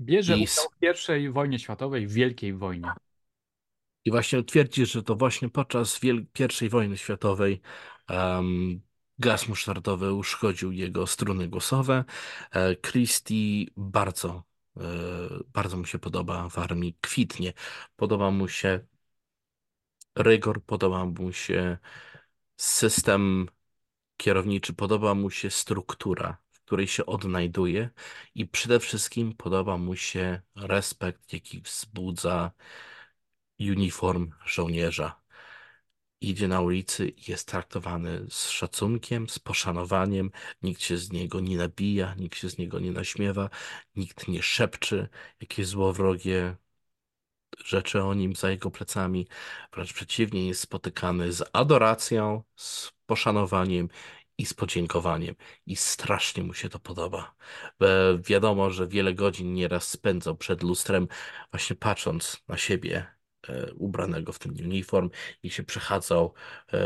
Bierze 0.00 0.38
I, 0.38 0.42
udział 0.42 0.64
w 0.76 0.78
pierwszej 0.78 1.30
wojnie 1.30 1.58
światowej, 1.58 2.06
w 2.06 2.12
Wielkiej 2.12 2.54
Wojnie. 2.54 2.92
i 4.04 4.10
właśnie 4.10 4.42
twierdzi, 4.42 4.86
że 4.86 5.02
to 5.02 5.14
właśnie 5.14 5.48
podczas 5.48 6.00
Wiel 6.00 6.26
pierwszej 6.32 6.68
wojny 6.68 6.96
światowej 6.96 7.60
um, 8.10 8.80
Gaz 9.18 9.48
musztardowy 9.48 10.12
uszkodził 10.14 10.72
jego 10.72 11.06
struny 11.06 11.48
głosowe. 11.48 12.04
E, 12.50 12.76
Christie 12.76 13.66
bardzo, 13.76 14.42
e, 14.76 14.82
bardzo 15.46 15.76
mu 15.76 15.84
się 15.84 15.98
podoba 15.98 16.48
w 16.48 16.58
armii, 16.58 16.96
kwitnie. 17.00 17.52
Podoba 17.96 18.30
mu 18.30 18.48
się 18.48 18.80
rygor, 20.16 20.64
podoba 20.64 21.04
mu 21.04 21.32
się 21.32 21.78
system 22.56 23.48
kierowniczy, 24.16 24.74
podoba 24.74 25.14
mu 25.14 25.30
się 25.30 25.50
struktura, 25.50 26.38
w 26.50 26.60
której 26.60 26.86
się 26.88 27.06
odnajduje 27.06 27.90
i 28.34 28.46
przede 28.46 28.80
wszystkim 28.80 29.32
podoba 29.34 29.76
mu 29.76 29.96
się 29.96 30.42
respekt, 30.56 31.32
jaki 31.32 31.60
wzbudza 31.60 32.50
uniform 33.60 34.30
żołnierza 34.46 35.20
idzie 36.20 36.48
na 36.48 36.60
ulicy 36.60 37.08
i 37.08 37.30
jest 37.30 37.48
traktowany 37.48 38.26
z 38.30 38.48
szacunkiem, 38.48 39.28
z 39.28 39.38
poszanowaniem. 39.38 40.30
Nikt 40.62 40.82
się 40.82 40.98
z 40.98 41.12
niego 41.12 41.40
nie 41.40 41.56
nabija, 41.56 42.14
nikt 42.14 42.38
się 42.38 42.50
z 42.50 42.58
niego 42.58 42.80
nie 42.80 42.92
naśmiewa, 42.92 43.50
nikt 43.96 44.28
nie 44.28 44.42
szepczy 44.42 45.08
jakieś 45.40 45.66
złowrogie 45.66 46.56
rzeczy 47.64 48.02
o 48.02 48.14
nim 48.14 48.34
za 48.36 48.50
jego 48.50 48.70
plecami. 48.70 49.26
Wręcz 49.72 49.92
przeciwnie, 49.92 50.48
jest 50.48 50.60
spotykany 50.60 51.32
z 51.32 51.50
adoracją, 51.52 52.42
z 52.56 52.92
poszanowaniem 53.06 53.88
i 54.38 54.46
z 54.46 54.54
podziękowaniem. 54.54 55.34
I 55.66 55.76
strasznie 55.76 56.42
mu 56.42 56.54
się 56.54 56.68
to 56.68 56.78
podoba. 56.78 57.34
Wiadomo, 58.24 58.70
że 58.70 58.88
wiele 58.88 59.14
godzin 59.14 59.54
nieraz 59.54 59.88
spędzał 59.88 60.36
przed 60.36 60.62
lustrem, 60.62 61.08
właśnie 61.50 61.76
patrząc 61.76 62.42
na 62.48 62.56
siebie 62.56 63.17
ubranego 63.74 64.32
w 64.32 64.38
ten 64.38 64.52
uniform 64.52 65.10
i 65.42 65.50
się 65.50 65.62
przechadzał 65.64 66.34
e, 66.72 66.78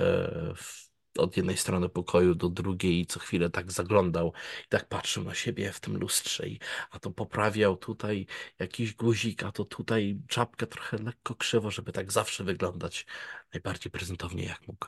w, 0.57 0.93
od 1.19 1.37
jednej 1.37 1.57
strony 1.57 1.89
pokoju 1.89 2.35
do 2.35 2.49
drugiej 2.49 3.01
i 3.01 3.07
co 3.07 3.21
chwilę 3.21 3.51
tak 3.51 3.73
zaglądał 3.73 4.33
i 4.67 4.69
tak 4.69 4.89
patrzył 4.89 5.25
na 5.25 5.35
siebie 5.35 5.73
w 5.73 5.81
tym 5.81 5.97
lustrze 5.97 6.49
i 6.49 6.61
a 6.91 6.99
to 6.99 7.11
poprawiał 7.11 7.77
tutaj 7.77 8.27
jakiś 8.59 8.95
guzik, 8.95 9.43
a 9.43 9.53
to 9.53 9.65
tutaj 9.65 10.21
czapkę 10.29 10.67
trochę 10.67 10.97
lekko 10.97 11.35
krzywo, 11.35 11.71
żeby 11.71 11.93
tak 11.93 12.13
zawsze 12.13 12.45
wyglądać 12.45 13.07
najbardziej 13.55 13.93
prezentownie 13.93 14.45
jak 14.45 14.69
mógł. 14.69 14.87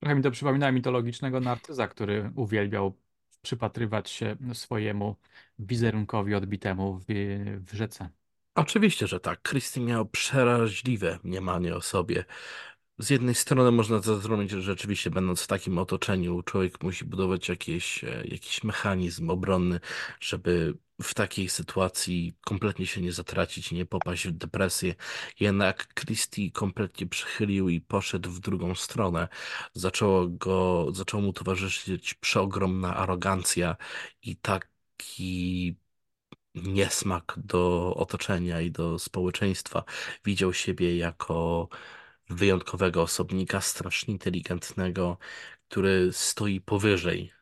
Trochę 0.00 0.14
mi 0.14 0.22
to 0.22 0.30
przypomina 0.30 0.72
mitologicznego 0.72 1.40
narcyza, 1.40 1.88
który 1.88 2.32
uwielbiał 2.36 2.98
przypatrywać 3.42 4.10
się 4.10 4.36
swojemu 4.52 5.16
wizerunkowi 5.58 6.34
odbitemu 6.34 6.98
w, 6.98 7.04
w 7.66 7.72
rzece. 7.72 8.10
Oczywiście, 8.54 9.06
że 9.06 9.20
tak. 9.20 9.42
Christie 9.42 9.80
miał 9.80 10.06
przeraźliwe 10.06 11.18
mniemanie 11.24 11.76
o 11.76 11.80
sobie. 11.80 12.24
Z 12.98 13.10
jednej 13.10 13.34
strony 13.34 13.70
można 13.70 13.98
zrozumieć, 13.98 14.50
że 14.50 14.62
rzeczywiście 14.62 15.10
będąc 15.10 15.42
w 15.42 15.46
takim 15.46 15.78
otoczeniu, 15.78 16.42
człowiek 16.42 16.82
musi 16.82 17.04
budować 17.04 17.48
jakieś, 17.48 18.04
e, 18.04 18.24
jakiś 18.24 18.64
mechanizm 18.64 19.30
obronny, 19.30 19.80
żeby 20.20 20.74
w 21.02 21.14
takiej 21.14 21.48
sytuacji 21.48 22.34
kompletnie 22.40 22.86
się 22.86 23.00
nie 23.00 23.12
zatracić, 23.12 23.72
nie 23.72 23.86
popaść 23.86 24.28
w 24.28 24.32
depresję. 24.32 24.94
Jednak 25.40 25.94
Christie 25.94 26.50
kompletnie 26.52 27.06
przychylił 27.06 27.68
i 27.68 27.80
poszedł 27.80 28.30
w 28.30 28.40
drugą 28.40 28.74
stronę. 28.74 29.28
Zaczęło 29.74 30.28
go, 30.28 30.86
zaczęło 30.92 31.22
mu 31.22 31.32
towarzyszyć 31.32 32.14
przeogromna 32.14 32.96
arogancja 32.96 33.76
i 34.22 34.36
taki 34.36 35.76
niesmak 36.54 37.34
do 37.36 37.94
otoczenia 37.96 38.60
i 38.60 38.70
do 38.70 38.98
społeczeństwa. 38.98 39.84
Widział 40.24 40.52
siebie 40.52 40.96
jako 40.96 41.68
wyjątkowego 42.30 43.02
osobnika, 43.02 43.60
strasznie 43.60 44.12
inteligentnego, 44.12 45.18
który 45.68 46.12
stoi 46.12 46.60
powyżej 46.60 47.32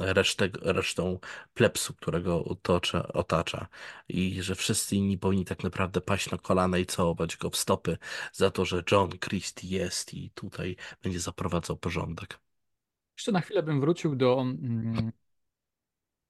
resztę, 0.00 0.48
resztą 0.62 1.18
plebsu, 1.54 1.94
którego 1.94 2.44
otocza, 2.44 3.08
otacza 3.08 3.66
i 4.08 4.42
że 4.42 4.54
wszyscy 4.54 4.96
inni 4.96 5.18
powinni 5.18 5.44
tak 5.44 5.64
naprawdę 5.64 6.00
paść 6.00 6.30
na 6.30 6.38
kolana 6.38 6.78
i 6.78 6.86
całować 6.86 7.36
go 7.36 7.50
w 7.50 7.56
stopy 7.56 7.98
za 8.32 8.50
to, 8.50 8.64
że 8.64 8.82
John 8.92 9.10
Christie 9.10 9.68
jest 9.68 10.14
i 10.14 10.30
tutaj 10.30 10.76
będzie 11.02 11.20
zaprowadzał 11.20 11.76
porządek. 11.76 12.38
Jeszcze 13.16 13.32
na 13.32 13.40
chwilę 13.40 13.62
bym 13.62 13.80
wrócił 13.80 14.16
do 14.16 14.40
mm, 14.40 15.12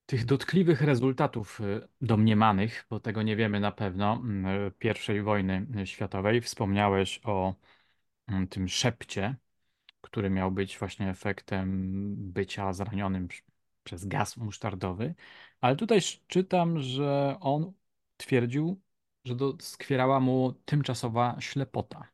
tych 0.08 0.24
dotkliwych 0.24 0.80
rezultatów 0.82 1.60
y, 1.60 1.88
domniemanych, 2.00 2.86
bo 2.90 3.00
tego 3.00 3.22
nie 3.22 3.36
wiemy 3.36 3.60
na 3.60 3.72
pewno, 3.72 4.12
mm, 4.14 4.72
pierwszej 4.78 5.22
wojny 5.22 5.66
światowej. 5.86 6.40
Wspomniałeś 6.40 7.20
o 7.24 7.54
mm, 8.28 8.48
tym 8.48 8.68
szepcie, 8.68 9.36
który 10.00 10.30
miał 10.30 10.52
być 10.52 10.78
właśnie 10.78 11.10
efektem 11.10 12.14
bycia 12.32 12.72
zranionym 12.72 13.28
przez 13.84 14.06
gaz 14.06 14.36
musztardowy, 14.36 15.14
ale 15.60 15.76
tutaj 15.76 16.00
czytam, 16.26 16.80
że 16.80 17.36
on 17.40 17.72
twierdził, 18.16 18.80
że 19.24 19.36
doskwierała 19.36 20.20
mu 20.20 20.52
tymczasowa 20.64 21.36
ślepota. 21.40 22.08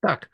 Tak. 0.00 0.30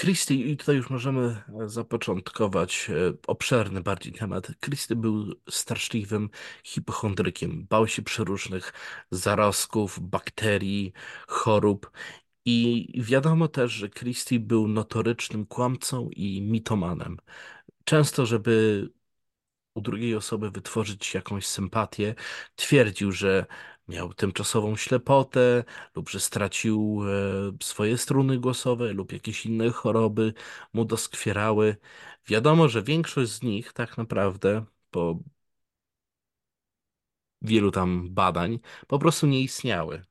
Christie, 0.00 0.34
i 0.34 0.56
tutaj 0.56 0.76
już 0.76 0.90
możemy 0.90 1.42
e, 1.62 1.68
zapoczątkować 1.68 2.90
e, 2.90 3.14
obszerny 3.26 3.80
bardziej 3.82 4.12
temat. 4.12 4.48
Christie 4.60 4.96
był 4.96 5.34
straszliwym 5.50 6.30
hipochondrykiem. 6.64 7.66
Bał 7.70 7.88
się 7.88 8.02
przeróżnych 8.02 8.72
zarazków, 9.10 10.00
bakterii, 10.00 10.92
chorób. 11.28 11.90
I 12.44 12.88
wiadomo 13.02 13.48
też, 13.48 13.72
że 13.72 13.88
Christie 13.90 14.40
był 14.40 14.68
notorycznym 14.68 15.46
kłamcą 15.46 16.10
i 16.10 16.42
mitomanem. 16.42 17.18
Często, 17.84 18.26
żeby 18.26 18.88
u 19.74 19.80
drugiej 19.80 20.14
osoby 20.16 20.50
wytworzyć 20.50 21.14
jakąś 21.14 21.46
sympatię, 21.46 22.14
twierdził, 22.56 23.12
że 23.12 23.46
miał 23.88 24.14
tymczasową 24.14 24.76
ślepotę 24.76 25.64
lub 25.94 26.10
że 26.10 26.20
stracił 26.20 27.02
e, 27.08 27.64
swoje 27.64 27.98
struny 27.98 28.38
głosowe 28.38 28.92
lub 28.92 29.12
jakieś 29.12 29.46
inne 29.46 29.70
choroby 29.70 30.34
mu 30.72 30.84
doskwierały. 30.84 31.76
Wiadomo, 32.26 32.68
że 32.68 32.82
większość 32.82 33.32
z 33.32 33.42
nich 33.42 33.72
tak 33.72 33.98
naprawdę 33.98 34.64
po 34.90 35.18
wielu 37.42 37.70
tam 37.70 38.10
badań 38.14 38.58
po 38.86 38.98
prostu 38.98 39.26
nie 39.26 39.40
istniały. 39.40 40.02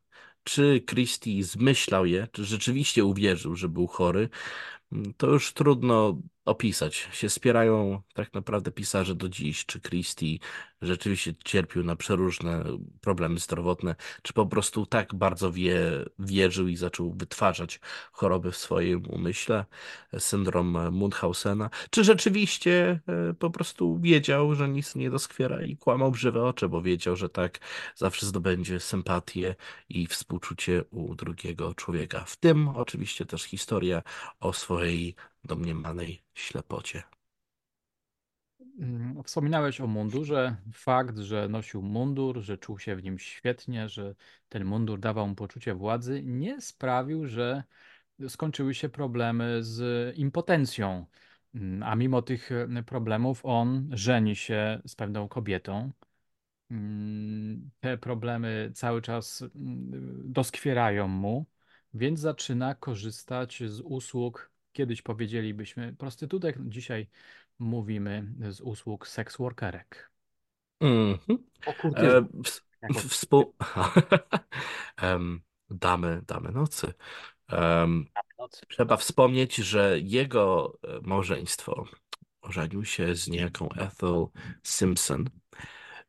Czy 0.43 0.81
Christie 0.89 1.43
zmyślał 1.43 2.05
je, 2.05 2.27
czy 2.31 2.45
rzeczywiście 2.45 3.05
uwierzył, 3.05 3.55
że 3.55 3.69
był 3.69 3.87
chory, 3.87 4.29
to 5.17 5.27
już 5.27 5.53
trudno 5.53 6.21
opisać. 6.45 7.09
Się 7.11 7.29
spierają 7.29 8.01
tak 8.13 8.33
naprawdę 8.33 8.71
pisarze 8.71 9.15
do 9.15 9.29
dziś, 9.29 9.65
czy 9.65 9.81
Christie 9.81 10.37
rzeczywiście 10.81 11.33
cierpił 11.45 11.83
na 11.83 11.95
przeróżne 11.95 12.63
problemy 13.01 13.39
zdrowotne, 13.39 13.95
czy 14.21 14.33
po 14.33 14.45
prostu 14.45 14.85
tak 14.85 15.15
bardzo 15.15 15.51
wie, 15.51 15.81
wierzył 16.19 16.67
i 16.67 16.75
zaczął 16.75 17.13
wytwarzać 17.13 17.79
choroby 18.11 18.51
w 18.51 18.57
swoim 18.57 19.05
umyśle, 19.05 19.65
syndrom 20.17 20.91
Munchausena, 20.91 21.69
czy 21.89 22.03
rzeczywiście 22.03 22.99
e, 23.07 23.33
po 23.33 23.49
prostu 23.49 23.99
wiedział, 23.99 24.55
że 24.55 24.69
nic 24.69 24.95
nie 24.95 25.09
doskwiera 25.09 25.63
i 25.63 25.77
kłamał 25.77 26.11
w 26.11 26.19
żywe 26.19 26.43
oczy, 26.43 26.69
bo 26.69 26.81
wiedział, 26.81 27.15
że 27.15 27.29
tak 27.29 27.59
zawsze 27.95 28.25
zdobędzie 28.25 28.79
sympatię 28.79 29.55
i 29.89 30.07
współczucie 30.07 30.83
u 30.91 31.15
drugiego 31.15 31.73
człowieka. 31.73 32.23
W 32.27 32.35
tym 32.35 32.67
oczywiście 32.67 33.25
też 33.25 33.43
historia 33.43 34.01
o 34.39 34.53
swojej 34.53 35.15
domniemanej 35.43 36.21
ślepocie. 36.33 37.03
Mm, 38.79 39.23
Wspominałeś 39.23 39.81
o 39.81 39.87
mundurze. 39.87 40.55
Fakt, 40.73 41.17
że 41.17 41.47
nosił 41.49 41.81
mundur, 41.81 42.41
że 42.41 42.57
czuł 42.57 42.79
się 42.79 42.95
w 42.95 43.03
nim 43.03 43.19
świetnie, 43.19 43.89
że 43.89 44.15
ten 44.49 44.65
mundur 44.65 44.99
dawał 44.99 45.27
mu 45.27 45.35
poczucie 45.35 45.73
władzy, 45.73 46.21
nie 46.23 46.61
sprawił, 46.61 47.25
że 47.27 47.63
skończyły 48.29 48.73
się 48.73 48.89
problemy 48.89 49.63
z 49.63 50.17
impotencją. 50.17 51.05
Mm, 51.55 51.83
A 51.83 51.95
mimo 51.95 52.21
tych 52.21 52.51
e, 52.51 52.83
problemów 52.83 53.41
on 53.45 53.89
żeni 53.93 54.35
się 54.35 54.81
z 54.85 54.95
pewną 54.95 55.27
kobietą. 55.27 55.91
Mm, 56.71 57.71
Te 57.79 57.97
problemy 57.97 58.71
cały 58.75 59.01
czas 59.01 59.41
mm, 59.55 60.33
doskwierają 60.33 61.07
mu, 61.07 61.45
więc 61.93 62.19
zaczyna 62.19 62.75
korzystać 62.75 63.63
z 63.67 63.81
usług. 63.81 64.50
Kiedyś 64.71 65.01
powiedzielibyśmy 65.01 65.95
prostytutek, 65.95 66.57
dzisiaj 66.59 67.07
mówimy 67.59 68.25
z 68.49 68.61
usług 68.61 69.07
seks 69.07 69.37
workerek. 69.37 70.11
Mhm. 70.79 71.43
O 71.65 71.87
E, 71.87 72.25
współ... 73.09 73.53
Em, 74.97 75.41
damy, 75.69 76.21
damy 76.27 76.51
nocy. 76.51 76.93
Nocy. 78.39 78.65
trzeba 78.69 78.97
wspomnieć, 78.97 79.55
że 79.55 79.99
jego 79.99 80.77
e, 80.83 80.99
małżeństwo 81.01 81.85
ożenił 82.41 82.85
się 82.85 83.15
z 83.15 83.27
niejaką 83.27 83.69
Ethel 83.69 84.25
Simpson. 84.63 85.25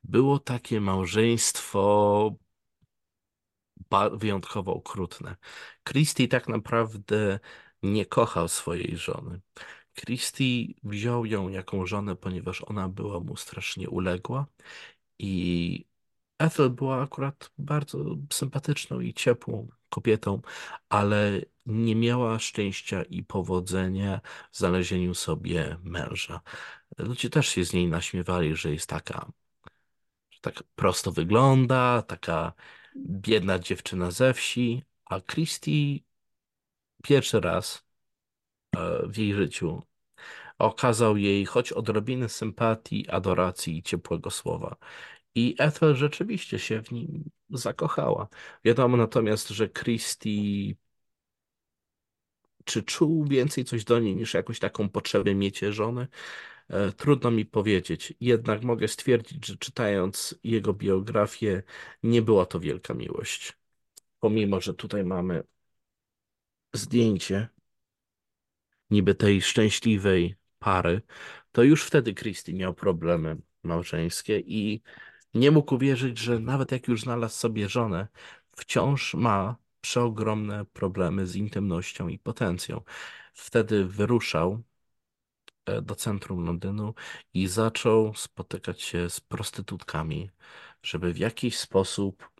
Było 0.04 0.38
takie 0.38 0.80
małżeństwo 0.80 2.34
ba- 3.90 4.10
wyjątkowo 4.10 4.74
okrutne. 4.74 5.36
Christie 5.84 6.28
tak 6.28 6.48
naprawdę 6.48 7.38
nie 7.82 8.06
kochał 8.06 8.48
swojej 8.48 8.96
żony. 8.96 9.40
Christie 9.94 10.74
wziął 10.84 11.26
ją 11.26 11.48
jako 11.48 11.86
żonę, 11.86 12.16
ponieważ 12.16 12.62
ona 12.66 12.88
była 12.88 13.20
mu 13.20 13.36
strasznie 13.36 13.90
uległa 13.90 14.46
i 15.18 15.84
Ethel 16.38 16.70
była 16.70 17.02
akurat 17.02 17.50
bardzo 17.58 17.98
sympatyczną 18.32 19.00
i 19.00 19.14
ciepłą 19.14 19.68
kobietą, 19.88 20.40
ale 20.88 21.40
nie 21.66 21.96
miała 21.96 22.38
szczęścia 22.38 23.02
i 23.02 23.22
powodzenia 23.22 24.20
w 24.52 24.58
znalezieniu 24.58 25.14
sobie 25.14 25.76
męża. 25.82 26.40
Ludzie 26.98 27.30
też 27.30 27.48
się 27.48 27.64
z 27.64 27.72
niej 27.72 27.88
naśmiewali, 27.88 28.56
że 28.56 28.72
jest 28.72 28.86
taka, 28.86 29.32
że 30.30 30.40
tak 30.40 30.62
prosto 30.74 31.12
wygląda, 31.12 32.02
taka 32.02 32.52
biedna 32.96 33.58
dziewczyna 33.58 34.10
ze 34.10 34.34
wsi, 34.34 34.82
a 35.04 35.20
Christie 35.20 35.98
pierwszy 37.02 37.40
raz 37.40 37.84
e, 38.76 39.06
w 39.08 39.18
jej 39.18 39.34
życiu 39.34 39.82
okazał 40.58 41.16
jej 41.16 41.46
choć 41.46 41.72
odrobinę 41.72 42.28
sympatii, 42.28 43.08
adoracji 43.10 43.78
i 43.78 43.82
ciepłego 43.82 44.30
słowa. 44.30 44.76
I 45.34 45.56
Ethel 45.58 45.94
rzeczywiście 45.96 46.58
się 46.58 46.82
w 46.82 46.92
nim 46.92 47.30
zakochała. 47.50 48.28
Wiadomo 48.64 48.96
natomiast, 48.96 49.48
że 49.48 49.68
Christie 49.68 50.74
czy 52.64 52.82
czuł 52.82 53.24
więcej 53.24 53.64
coś 53.64 53.84
do 53.84 53.98
niej 53.98 54.16
niż 54.16 54.34
jakąś 54.34 54.58
taką 54.58 54.88
potrzebę 54.88 55.34
mieć 55.34 55.58
żony? 55.58 56.08
E, 56.68 56.92
Trudno 56.92 57.30
mi 57.30 57.46
powiedzieć. 57.46 58.14
Jednak 58.20 58.62
mogę 58.62 58.88
stwierdzić, 58.88 59.46
że 59.46 59.56
czytając 59.56 60.34
jego 60.44 60.74
biografię, 60.74 61.62
nie 62.02 62.22
była 62.22 62.46
to 62.46 62.60
wielka 62.60 62.94
miłość. 62.94 63.52
Pomimo, 64.20 64.60
że 64.60 64.74
tutaj 64.74 65.04
mamy 65.04 65.42
zdjęcie 66.72 67.48
niby 68.90 69.14
tej 69.14 69.42
szczęśliwej 69.42 70.36
pary, 70.58 71.02
to 71.52 71.62
już 71.62 71.84
wtedy 71.84 72.14
Christie 72.14 72.54
miał 72.54 72.74
problemy 72.74 73.36
małżeńskie 73.62 74.40
i 74.40 74.82
nie 75.34 75.50
mógł 75.50 75.74
uwierzyć, 75.74 76.18
że 76.18 76.38
nawet 76.38 76.72
jak 76.72 76.88
już 76.88 77.02
znalazł 77.02 77.36
sobie 77.36 77.68
żonę, 77.68 78.08
wciąż 78.56 79.14
ma 79.14 79.56
przeogromne 79.80 80.64
problemy 80.64 81.26
z 81.26 81.36
intymnością 81.36 82.08
i 82.08 82.18
potencją. 82.18 82.80
Wtedy 83.34 83.84
wyruszał 83.84 84.62
e, 85.66 85.82
do 85.82 85.94
centrum 85.94 86.44
Londynu 86.46 86.94
i 87.34 87.46
zaczął 87.48 88.14
spotykać 88.14 88.82
się 88.82 89.10
z 89.10 89.20
prostytutkami, 89.20 90.30
żeby 90.82 91.12
w 91.12 91.18
jakiś 91.18 91.58
sposób 91.58 92.30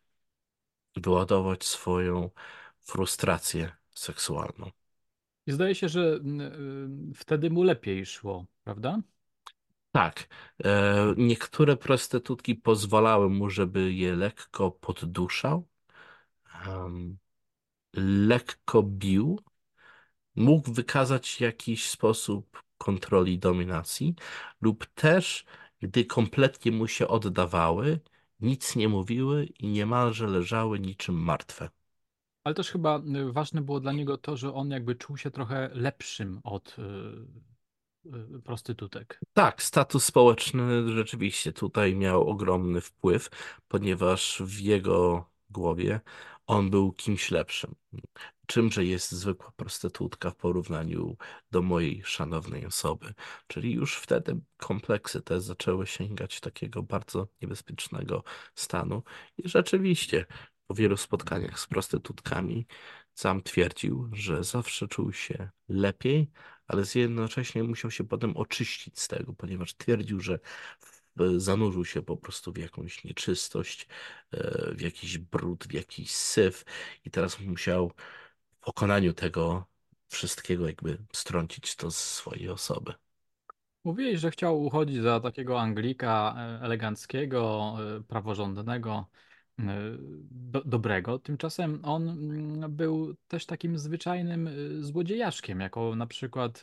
wyładować 0.96 1.64
swoją 1.64 2.30
frustrację 2.80 3.81
seksualną. 3.94 4.70
I 5.46 5.52
zdaje 5.52 5.74
się, 5.74 5.88
że 5.88 6.00
mm, 6.00 6.40
y, 7.10 7.14
wtedy 7.14 7.50
mu 7.50 7.62
lepiej 7.62 8.06
szło, 8.06 8.46
prawda? 8.64 8.98
Tak, 9.92 10.28
e, 10.64 11.14
niektóre 11.16 11.76
prostytutki 11.76 12.54
pozwalały 12.54 13.28
mu, 13.28 13.50
żeby 13.50 13.92
je 13.92 14.16
lekko 14.16 14.70
podduszał, 14.70 15.68
lekko 17.96 18.82
bił, 18.82 19.40
mógł 20.36 20.72
wykazać 20.72 21.40
jakiś 21.40 21.90
sposób 21.90 22.62
kontroli 22.78 23.38
dominacji, 23.38 24.14
lub 24.60 24.86
też, 24.86 25.44
gdy 25.80 26.04
kompletnie 26.04 26.72
mu 26.72 26.88
się 26.88 27.08
oddawały, 27.08 28.00
nic 28.40 28.76
nie 28.76 28.88
mówiły 28.88 29.44
i 29.44 29.68
niemalże 29.68 30.26
leżały 30.26 30.80
niczym 30.80 31.14
martwe. 31.14 31.68
Ale 32.44 32.54
też 32.54 32.70
chyba 32.70 32.98
y, 32.98 33.32
ważne 33.32 33.60
było 33.62 33.80
dla 33.80 33.92
niego 33.92 34.18
to, 34.18 34.36
że 34.36 34.54
on 34.54 34.70
jakby 34.70 34.94
czuł 34.94 35.16
się 35.16 35.30
trochę 35.30 35.70
lepszym 35.74 36.40
od 36.44 36.76
y, 36.78 36.82
y, 38.36 38.42
prostytutek. 38.44 39.20
Tak, 39.32 39.62
status 39.62 40.04
społeczny 40.04 40.92
rzeczywiście 40.92 41.52
tutaj 41.52 41.96
miał 41.96 42.28
ogromny 42.28 42.80
wpływ, 42.80 43.30
ponieważ 43.68 44.42
w 44.46 44.60
jego 44.60 45.30
głowie 45.50 46.00
on 46.46 46.70
był 46.70 46.92
kimś 46.92 47.30
lepszym. 47.30 47.74
Czymże 48.46 48.84
jest 48.84 49.12
zwykła 49.12 49.52
prostytutka 49.56 50.30
w 50.30 50.36
porównaniu 50.36 51.16
do 51.50 51.62
mojej 51.62 52.02
szanownej 52.04 52.66
osoby? 52.66 53.14
Czyli 53.46 53.72
już 53.72 53.96
wtedy 53.96 54.40
kompleksy 54.56 55.22
te 55.22 55.40
zaczęły 55.40 55.86
sięgać 55.86 56.40
takiego 56.40 56.82
bardzo 56.82 57.28
niebezpiecznego 57.42 58.24
stanu. 58.54 59.02
I 59.38 59.48
rzeczywiście, 59.48 60.26
po 60.72 60.76
wielu 60.76 60.96
spotkaniach 60.96 61.60
z 61.60 61.66
prostytutkami, 61.66 62.66
sam 63.14 63.42
twierdził, 63.42 64.08
że 64.12 64.44
zawsze 64.44 64.88
czuł 64.88 65.12
się 65.12 65.50
lepiej 65.68 66.30
ale 66.66 66.82
jednocześnie 66.94 67.62
musiał 67.62 67.90
się 67.90 68.04
potem 68.04 68.36
oczyścić 68.36 69.00
z 69.00 69.08
tego, 69.08 69.32
ponieważ 69.32 69.74
twierdził, 69.74 70.20
że 70.20 70.38
zanurzył 71.36 71.84
się 71.84 72.02
po 72.02 72.16
prostu 72.16 72.52
w 72.52 72.56
jakąś 72.56 73.04
nieczystość, 73.04 73.88
e, 74.30 74.74
w 74.74 74.80
jakiś 74.80 75.18
brud, 75.18 75.64
w 75.68 75.72
jakiś 75.72 76.10
syf 76.10 76.64
i 77.04 77.10
teraz 77.10 77.40
musiał 77.40 77.92
w 78.60 78.64
pokonaniu 78.64 79.12
tego 79.12 79.66
wszystkiego 80.08 80.66
jakby 80.66 80.98
strącić 81.12 81.76
to 81.76 81.90
z 81.90 81.96
swojej 81.96 82.48
osoby. 82.48 82.94
Mówiłeś, 83.84 84.20
że 84.20 84.30
chciał 84.30 84.62
uchodzić 84.62 85.02
za 85.02 85.20
takiego 85.20 85.60
Anglika 85.60 86.34
e, 86.36 86.64
eleganckiego, 86.64 87.76
e, 87.96 88.00
praworządnego, 88.00 89.06
do, 90.30 90.62
dobrego. 90.64 91.18
Tymczasem 91.18 91.80
on 91.82 92.08
mm, 92.08 92.76
był 92.76 93.14
też 93.28 93.46
takim 93.46 93.78
zwyczajnym 93.78 94.46
e, 94.48 94.50
złodziejaszkiem, 94.82 95.60
jako 95.60 95.96
na 95.96 96.06
przykład 96.06 96.62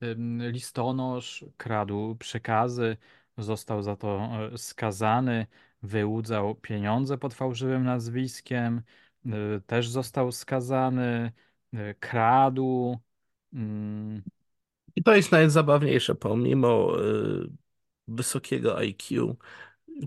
em, 0.00 0.50
listonosz, 0.50 1.44
kradł 1.56 2.16
przekazy, 2.16 2.96
został 3.38 3.82
za 3.82 3.96
to 3.96 4.28
e, 4.54 4.58
skazany, 4.58 5.46
wyłudzał 5.82 6.54
pieniądze 6.54 7.18
pod 7.18 7.34
fałszywym 7.34 7.84
nazwiskiem, 7.84 8.82
e, 9.26 9.60
też 9.66 9.88
został 9.88 10.32
skazany, 10.32 11.32
kradł. 12.00 12.98
mm, 13.52 14.22
I 14.96 15.02
to 15.02 15.16
jest 15.16 15.32
najzabawniejsze, 15.32 16.14
pomimo 16.14 17.00
y, 17.00 17.50
wysokiego 18.08 18.78
IQ, 18.78 19.36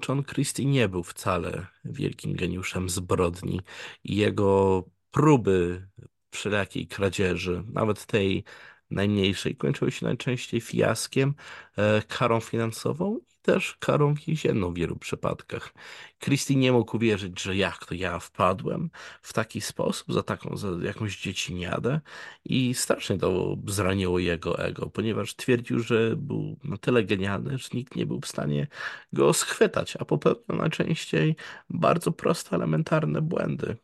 John 0.08 0.24
Christie 0.24 0.66
nie 0.66 0.90
był 0.90 1.04
wcale 1.04 1.66
wielkim 1.86 2.36
geniuszem 2.36 2.90
zbrodni 2.90 3.62
jego 4.04 4.84
próby 5.12 5.88
wszelakiej 6.32 6.88
kradzieży, 6.88 7.64
nawet 7.74 8.06
tej 8.06 8.44
najmniejszej, 8.92 9.56
kończyły 9.56 9.92
się 9.92 10.06
najczęściej 10.06 10.62
fiaskiem, 10.62 11.34
e, 11.78 12.02
karą 12.08 12.40
finansową 12.40 13.18
i 13.18 13.42
też 13.42 13.78
karą 13.80 14.14
więzienną 14.14 14.74
w 14.74 14.76
wielu 14.76 14.96
przypadkach. 14.96 15.74
Christie 16.20 16.56
nie 16.56 16.72
mógł 16.72 16.96
uwierzyć, 16.96 17.42
że 17.42 17.56
jak 17.56 17.86
to 17.86 17.96
ja 17.96 18.20
wpadłem 18.20 18.90
w 19.22 19.34
taki 19.34 19.62
sposób, 19.62 20.14
za 20.14 20.24
taką, 20.24 20.58
za 20.58 20.68
jakąś 20.84 21.22
dzieciniadę 21.22 22.02
i 22.46 22.74
strasznie 22.74 23.18
to 23.18 23.58
zraniło 23.68 24.20
jego 24.20 24.60
ego, 24.60 24.90
ponieważ 24.90 25.36
twierdził, 25.36 25.80
że 25.80 26.16
był 26.16 26.58
na 26.64 26.78
tyle 26.78 27.04
genialny, 27.04 27.58
że 27.58 27.70
nikt 27.74 27.96
nie 27.96 28.06
był 28.06 28.22
w 28.22 28.28
stanie 28.28 28.68
go 29.14 29.34
schwytać, 29.34 29.96
a 30.00 30.06
popełniał 30.06 30.38
najczęściej 30.50 31.36
bardzo 31.70 32.12
proste, 32.12 32.56
elementarne 32.56 33.22
błędy, 33.22 33.78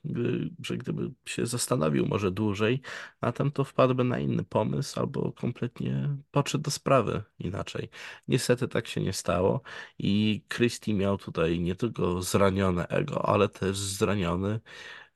że 0.63 0.78
gdyby 0.78 1.12
się 1.26 1.46
zastanowił 1.46 2.06
może 2.06 2.32
dłużej 2.32 2.82
na 3.22 3.32
tym, 3.32 3.52
to 3.52 3.63
wpadłby 3.63 4.04
na 4.04 4.19
inny 4.19 4.43
pomysł 4.43 5.00
albo 5.00 5.32
kompletnie 5.32 6.10
podszedł 6.32 6.63
do 6.63 6.72
sprawy 6.72 7.24
inaczej. 7.39 7.89
Niestety 8.28 8.67
tak 8.67 8.88
się 8.88 9.02
nie 9.02 9.13
stało 9.13 9.62
i 10.00 10.41
Christie 10.50 10.93
miał 10.93 11.17
tutaj 11.17 11.60
nie 11.60 11.76
tylko 11.76 12.22
zranione 12.24 12.88
ego, 12.88 13.30
ale 13.30 13.50
też 13.50 13.78
zraniony 13.78 14.60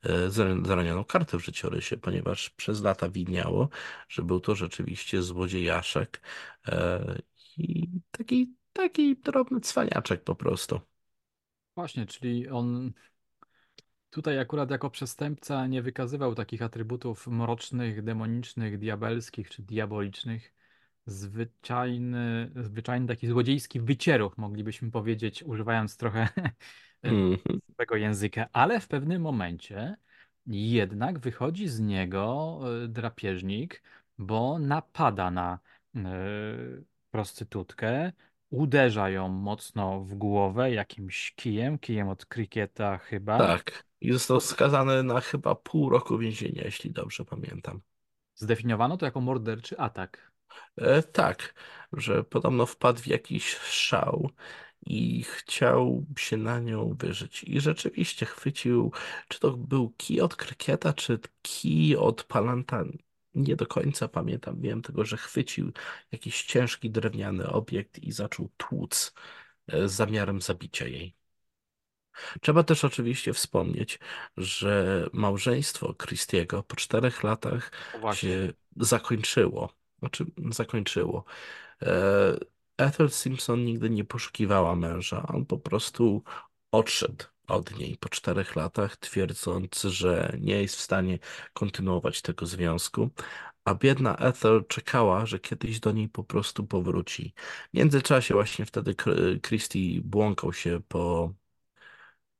e, 0.02 0.28
zra- 0.28 0.66
zranioną 0.66 1.04
kartę 1.04 1.38
w 1.38 1.44
życiorysie, 1.44 1.96
ponieważ 1.96 2.50
przez 2.50 2.82
lata 2.82 3.08
widniało, 3.10 3.68
że 4.08 4.22
był 4.22 4.40
to 4.40 4.54
rzeczywiście 4.54 5.22
złodziejaszek 5.22 6.20
e, 6.68 7.18
i 7.56 7.88
taki, 8.10 8.54
taki 8.72 9.16
drobny 9.16 9.60
cwaniaczek 9.60 10.24
po 10.24 10.34
prostu. 10.34 10.80
Właśnie, 11.76 12.06
czyli 12.06 12.48
on 12.48 12.92
tutaj 14.10 14.38
akurat 14.38 14.70
jako 14.70 14.90
przestępca 14.90 15.66
nie 15.66 15.82
wykazywał 15.82 16.34
takich 16.34 16.62
atrybutów 16.62 17.26
mrocznych, 17.26 18.02
demonicznych, 18.02 18.78
diabelskich 18.78 19.50
czy 19.50 19.62
diabolicznych. 19.62 20.54
Zwyczajny, 21.06 22.50
zwyczajny 22.56 23.06
taki 23.06 23.26
złodziejski 23.26 23.80
wycieruch, 23.80 24.38
moglibyśmy 24.38 24.90
powiedzieć, 24.90 25.42
używając 25.42 25.96
trochę 25.96 26.28
Mhm. 27.02 27.60
tego 27.76 27.96
języka, 27.96 28.48
ale 28.52 28.80
w 28.80 28.88
pewnym 28.88 29.22
momencie 29.22 29.96
jednak 30.46 31.18
wychodzi 31.18 31.68
z 31.68 31.80
niego 31.80 32.58
e, 32.84 32.88
drapieżnik, 32.88 33.82
bo 34.18 34.58
napada 34.58 35.30
na 35.30 35.58
e, 35.96 36.00
prostytutkę, 37.10 38.12
uderza 38.50 39.10
ją 39.10 39.28
mocno 39.28 40.00
w 40.00 40.14
głowę 40.14 40.70
jakimś 40.70 41.32
kijem, 41.36 41.78
kijem 41.78 42.08
od 42.08 42.26
krykieta 42.26 42.98
chyba. 42.98 43.38
Tak. 43.38 43.84
I 44.00 44.12
został 44.12 44.40
skazany 44.40 45.02
na 45.02 45.20
chyba 45.20 45.54
pół 45.54 45.90
roku 45.90 46.18
więzienia, 46.18 46.62
jeśli 46.64 46.90
dobrze 46.90 47.24
pamiętam. 47.24 47.80
Zdefiniowano 48.34 48.96
to 48.96 49.06
jako 49.06 49.20
morderczy 49.20 49.78
atak. 49.78 50.32
E, 50.76 51.02
tak, 51.02 51.54
że 51.92 52.24
podobno 52.24 52.66
wpadł 52.66 53.00
w 53.00 53.06
jakiś 53.06 53.56
szał 53.56 54.30
i 54.86 55.22
chciał 55.22 56.06
się 56.18 56.36
na 56.36 56.60
nią 56.60 56.94
wyżyć. 56.94 57.44
I 57.44 57.60
rzeczywiście 57.60 58.26
chwycił, 58.26 58.92
czy 59.28 59.40
to 59.40 59.56
był 59.56 59.90
kij 59.96 60.20
od 60.20 60.36
krykieta, 60.36 60.92
czy 60.92 61.18
kij 61.42 61.96
od 61.96 62.24
palanta. 62.24 62.84
Nie 63.34 63.56
do 63.56 63.66
końca 63.66 64.08
pamiętam. 64.08 64.60
Wiem 64.60 64.82
tylko, 64.82 65.04
że 65.04 65.16
chwycił 65.16 65.72
jakiś 66.12 66.42
ciężki 66.44 66.90
drewniany 66.90 67.48
obiekt 67.48 67.98
i 67.98 68.12
zaczął 68.12 68.48
tłuc 68.56 69.14
e, 69.66 69.88
z 69.88 69.92
zamiarem 69.92 70.40
zabicia 70.40 70.86
jej. 70.86 71.14
Trzeba 72.40 72.62
też 72.62 72.84
oczywiście 72.84 73.32
wspomnieć, 73.32 73.98
że 74.36 75.06
małżeństwo 75.12 75.94
Christiego 75.94 76.62
po 76.62 76.76
czterech 76.76 77.22
latach 77.22 77.72
właśnie. 78.00 78.28
się 78.28 78.52
zakończyło. 78.76 79.72
Znaczy, 79.98 80.24
zakończyło. 80.50 81.24
Ethel 82.78 83.10
Simpson 83.10 83.64
nigdy 83.64 83.90
nie 83.90 84.04
poszukiwała 84.04 84.76
męża. 84.76 85.26
On 85.26 85.46
po 85.46 85.58
prostu 85.58 86.22
odszedł 86.72 87.24
od 87.48 87.78
niej 87.78 87.96
po 87.98 88.08
czterech 88.08 88.56
latach, 88.56 88.96
twierdząc, 88.96 89.82
że 89.82 90.36
nie 90.40 90.62
jest 90.62 90.76
w 90.76 90.80
stanie 90.80 91.18
kontynuować 91.52 92.22
tego 92.22 92.46
związku. 92.46 93.10
A 93.64 93.74
biedna 93.74 94.16
Ethel 94.16 94.64
czekała, 94.68 95.26
że 95.26 95.38
kiedyś 95.38 95.80
do 95.80 95.92
niej 95.92 96.08
po 96.08 96.24
prostu 96.24 96.66
powróci. 96.66 97.34
W 97.74 97.76
międzyczasie 97.76 98.34
właśnie 98.34 98.66
wtedy 98.66 98.94
Chr- 98.94 99.40
Christie 99.42 100.00
błąkał 100.02 100.52
się 100.52 100.80
po 100.88 101.34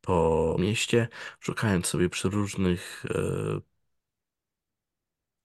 po 0.00 0.56
mieście, 0.58 1.08
szukając 1.40 1.86
sobie 1.86 2.08
przeróżnych 2.08 3.04
e, 3.10 3.60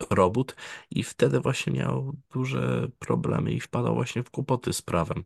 robót 0.09 0.55
i 0.91 1.03
wtedy 1.03 1.39
właśnie 1.39 1.73
miał 1.73 2.15
duże 2.33 2.87
problemy 2.99 3.51
i 3.51 3.59
wpadał 3.59 3.95
właśnie 3.95 4.23
w 4.23 4.29
kłopoty 4.31 4.73
z 4.73 4.81
prawem. 4.81 5.23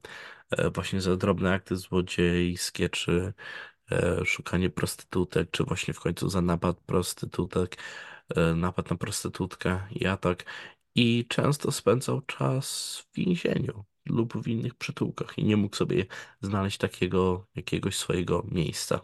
E, 0.52 0.70
właśnie 0.70 1.02
za 1.02 1.16
drobne 1.18 1.54
akty 1.54 1.76
złodziejskie, 1.76 2.90
czy 2.90 3.34
e, 3.92 4.26
szukanie 4.26 4.70
prostytutek, 4.70 5.52
czy 5.52 5.63
właśnie 5.63 5.94
w 5.94 6.00
końcu 6.00 6.30
za 6.30 6.42
napad 6.42 6.80
prostytutek, 6.80 7.78
e, 8.36 8.56
napad 8.56 8.90
na 8.90 8.98
prostytutkę 8.98 9.80
i 9.92 10.06
atak. 10.06 10.46
I 10.96 11.26
często 11.28 11.72
spędzał 11.72 12.22
czas 12.22 12.98
w 13.12 13.16
więzieniu 13.16 13.86
lub 14.06 14.44
w 14.44 14.48
innych 14.48 14.76
przytułkach 14.76 15.38
i 15.38 15.44
nie 15.44 15.58
mógł 15.58 15.76
sobie 15.76 16.06
znaleźć 16.42 16.78
takiego 16.78 17.48
jakiegoś 17.56 17.98
swojego 17.98 18.46
miejsca. 18.52 19.02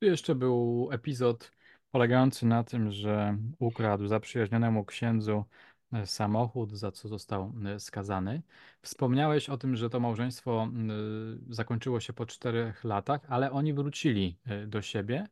Jeszcze 0.00 0.34
był 0.34 0.88
epizod 0.92 1.50
polegający 1.94 2.46
na 2.46 2.64
tym, 2.64 2.90
że 2.90 3.38
ukradł 3.58 4.06
zaprzyjaźnionemu 4.06 4.84
księdzu 4.84 5.44
e, 5.92 6.06
samochód, 6.06 6.72
za 6.72 6.92
co 6.92 7.08
został 7.08 7.52
e, 7.66 7.80
skazany. 7.80 8.42
Wspomniałeś 8.82 9.48
o 9.48 9.58
tym, 9.58 9.76
że 9.76 9.90
to 9.90 10.00
małżeństwo 10.00 10.68
e, 10.68 11.54
zakończyło 11.54 12.00
się 12.00 12.12
po 12.12 12.26
czterech 12.26 12.84
latach, 12.84 13.20
ale 13.28 13.52
oni 13.52 13.74
wrócili 13.74 14.36
do 14.66 14.82
siebie, 14.82 15.26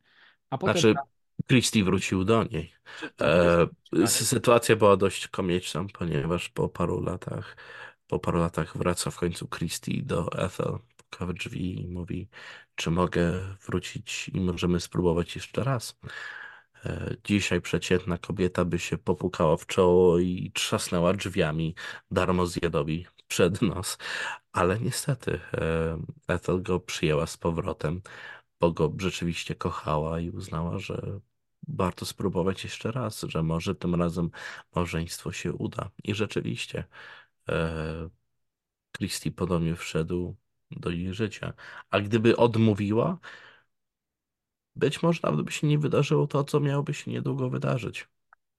a 0.49 0.57
potem, 0.57 0.81
Znaczy, 0.81 0.95
Christie 1.47 1.83
wrócił 1.83 2.23
do 2.23 2.43
niej. 2.43 2.73
E, 3.21 4.07
sytuacja 4.07 4.75
była 4.75 4.97
dość 4.97 5.27
komiczna, 5.27 5.85
ponieważ 5.93 6.49
po 6.49 6.69
paru 6.69 7.01
latach, 7.01 7.57
po 8.07 8.19
paru 8.19 8.39
latach 8.39 8.77
wraca 8.77 9.11
w 9.11 9.17
końcu 9.17 9.47
Christie 9.47 10.03
do 10.03 10.31
Ethel, 10.31 10.77
puka 10.97 11.25
w 11.25 11.33
drzwi 11.33 11.81
i 11.81 11.87
mówi, 11.87 12.29
czy 12.75 12.91
mogę 12.91 13.33
wrócić 13.67 14.29
i 14.33 14.41
możemy 14.41 14.79
spróbować 14.79 15.35
jeszcze 15.35 15.63
raz. 15.63 15.99
E, 16.85 17.15
Dzisiaj 17.23 17.61
przeciętna 17.61 18.17
kobieta 18.17 18.65
by 18.65 18.79
się 18.79 18.97
popukała 18.97 19.57
w 19.57 19.65
czoło 19.65 20.19
i 20.19 20.51
trzasnęła 20.53 21.13
drzwiami 21.13 21.75
darmozjadowi 22.11 23.05
przed 23.27 23.61
nos. 23.61 23.97
Ale 24.51 24.79
niestety 24.79 25.39
e, 25.53 25.97
Ethel 26.27 26.63
go 26.63 26.79
przyjęła 26.79 27.27
z 27.27 27.37
powrotem, 27.37 28.01
bo 28.59 28.71
go 28.71 28.93
rzeczywiście 28.99 29.55
kochała 29.55 30.19
i 30.19 30.29
uznała, 30.29 30.79
że 30.79 31.19
warto 31.67 32.05
spróbować 32.05 32.63
jeszcze 32.63 32.91
raz, 32.91 33.21
że 33.21 33.43
może 33.43 33.75
tym 33.75 33.95
razem 33.95 34.31
małżeństwo 34.75 35.31
się 35.31 35.53
uda. 35.53 35.89
I 36.03 36.15
rzeczywiście 36.15 36.83
e, 37.49 38.09
Christie 38.97 39.31
podobnie 39.31 39.75
wszedł 39.75 40.35
do 40.71 40.89
jej 40.89 41.13
życia. 41.13 41.53
A 41.89 41.99
gdyby 41.99 42.37
odmówiła, 42.37 43.17
być 44.75 45.03
może 45.03 45.19
nawet 45.23 45.41
by 45.41 45.51
się 45.51 45.67
nie 45.67 45.79
wydarzyło 45.79 46.27
to, 46.27 46.43
co 46.43 46.59
miałoby 46.59 46.93
się 46.93 47.11
niedługo 47.11 47.49
wydarzyć. 47.49 48.07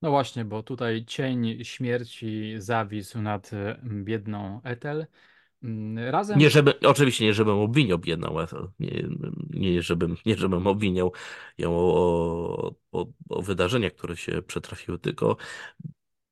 No 0.03 0.11
właśnie, 0.11 0.45
bo 0.45 0.63
tutaj 0.63 1.05
cień 1.07 1.65
śmierci 1.65 2.55
zawisł 2.59 3.21
nad 3.21 3.53
e, 3.53 3.81
biedną 3.85 4.61
Ethel. 4.65 5.07
Mm, 5.63 6.11
Razem 6.11 6.39
Nie 6.39 6.51
żeby, 6.51 6.81
oczywiście 6.81 7.25
nie 7.25 7.35
żebym 7.35 7.59
obwiniał 7.59 7.99
biedną 7.99 8.41
Ethel, 8.41 8.69
nie, 8.79 9.09
nie, 9.51 9.83
żebym, 9.83 10.17
nie 10.27 10.37
żebym 10.37 10.67
obwiniał 10.67 11.13
ją 11.59 11.71
o, 11.77 12.75
o, 12.93 13.07
o 13.29 13.43
wydarzenia, 13.43 13.91
które 13.91 14.17
się 14.17 14.43
przetrafiły, 14.43 14.99
tylko 14.99 15.37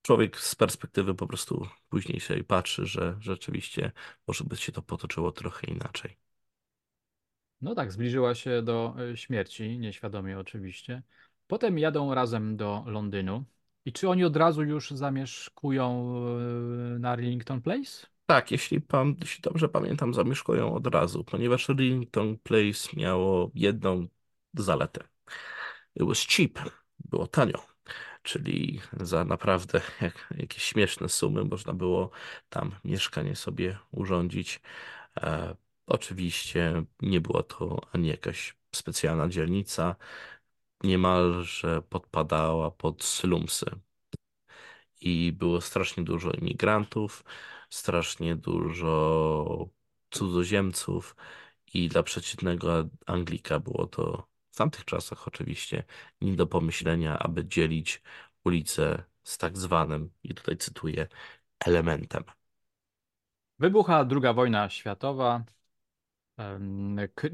człowiek 0.02 0.40
z 0.40 0.54
perspektywy 0.54 1.14
po 1.14 1.26
prostu 1.26 1.66
później 1.88 2.20
sobie 2.20 2.44
patrzy, 2.44 2.86
że 2.86 3.16
rzeczywiście 3.20 3.92
może 4.28 4.44
by 4.44 4.56
się 4.56 4.72
to 4.72 4.82
potoczyło 4.82 5.32
trochę 5.32 5.66
inaczej. 5.66 6.16
No 7.62 7.74
tak, 7.74 7.92
zbliżyła 7.92 8.34
się 8.34 8.62
do 8.62 8.94
e, 9.12 9.16
śmierci, 9.16 9.78
nieświadomie 9.78 10.38
oczywiście. 10.38 11.02
Potem 11.46 11.78
jadą 11.78 12.14
razem 12.14 12.56
do 12.56 12.84
Londynu. 12.86 13.44
I 13.84 13.92
czy 13.92 14.08
oni 14.08 14.24
od 14.24 14.36
razu 14.36 14.62
już 14.62 14.90
zamieszkują 14.90 16.14
e, 16.96 16.98
na 16.98 17.16
Rillington 17.16 17.62
Place? 17.62 18.06
Tak, 18.26 18.50
jeśli, 18.50 18.80
pan, 18.80 19.14
jeśli 19.20 19.42
dobrze 19.42 19.68
pamiętam, 19.68 20.14
zamieszkują 20.14 20.74
od 20.74 20.86
razu, 20.86 21.24
ponieważ 21.24 21.68
Rillington 21.68 22.38
Place 22.38 22.96
miało 22.96 23.50
jedną 23.54 24.06
zaletę. 24.54 25.04
It 25.94 26.02
was 26.06 26.18
cheap, 26.18 26.58
było 27.04 27.26
tanio, 27.26 27.58
czyli 28.22 28.80
za 29.00 29.24
naprawdę 29.24 29.80
jak, 30.00 30.34
jakieś 30.38 30.62
śmieszne 30.62 31.08
sumy 31.08 31.44
można 31.44 31.72
było 31.72 32.10
tam 32.48 32.72
mieszkanie 32.84 33.36
sobie 33.36 33.78
urządzić. 33.90 34.60
Oczywiście 35.92 36.84
nie 37.02 37.20
była 37.20 37.42
to 37.42 37.80
ani 37.92 38.08
jakaś 38.08 38.56
specjalna 38.74 39.28
dzielnica, 39.28 39.96
niemalże 40.84 41.82
podpadała 41.82 42.70
pod 42.70 43.04
slumsy 43.04 43.66
i 45.00 45.32
było 45.32 45.60
strasznie 45.60 46.04
dużo 46.04 46.30
imigrantów, 46.30 47.24
strasznie 47.70 48.36
dużo 48.36 49.68
cudzoziemców 50.10 51.16
i 51.74 51.88
dla 51.88 52.02
przeciętnego 52.02 52.88
Anglika 53.06 53.60
było 53.60 53.86
to 53.86 54.26
w 54.50 54.56
tamtych 54.56 54.84
czasach 54.84 55.28
oczywiście 55.28 55.84
nie 56.20 56.36
do 56.36 56.46
pomyślenia, 56.46 57.18
aby 57.18 57.44
dzielić 57.46 58.02
ulicę 58.44 59.04
z 59.24 59.38
tak 59.38 59.58
zwanym, 59.58 60.10
i 60.22 60.34
tutaj 60.34 60.56
cytuję, 60.56 61.08
elementem. 61.60 62.24
Wybucha 63.58 64.06
II 64.10 64.34
wojna 64.34 64.70
światowa. 64.70 65.44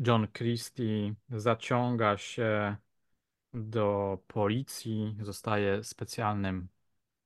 John 0.07 0.29
Christie 0.33 1.14
zaciąga 1.31 2.16
się 2.16 2.77
do 3.55 4.18
policji, 4.27 5.16
zostaje 5.23 5.85
specjalnym. 5.85 6.68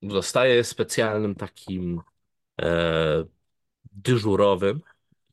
Zostaje 0.03 0.65
specjalnym 0.65 1.35
takim 1.35 2.01
e, 2.63 3.25
dyżurowym, 3.93 4.81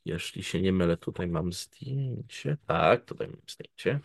jeśli 0.06 0.44
się 0.44 0.62
nie 0.62 0.72
mylę, 0.72 0.98
tutaj 0.98 1.28
mam 1.28 1.54
zdjęcie. 1.54 2.58
Tak, 2.68 3.06
tutaj 3.06 3.28
mam 3.28 3.42
zdjęcie. 3.48 4.00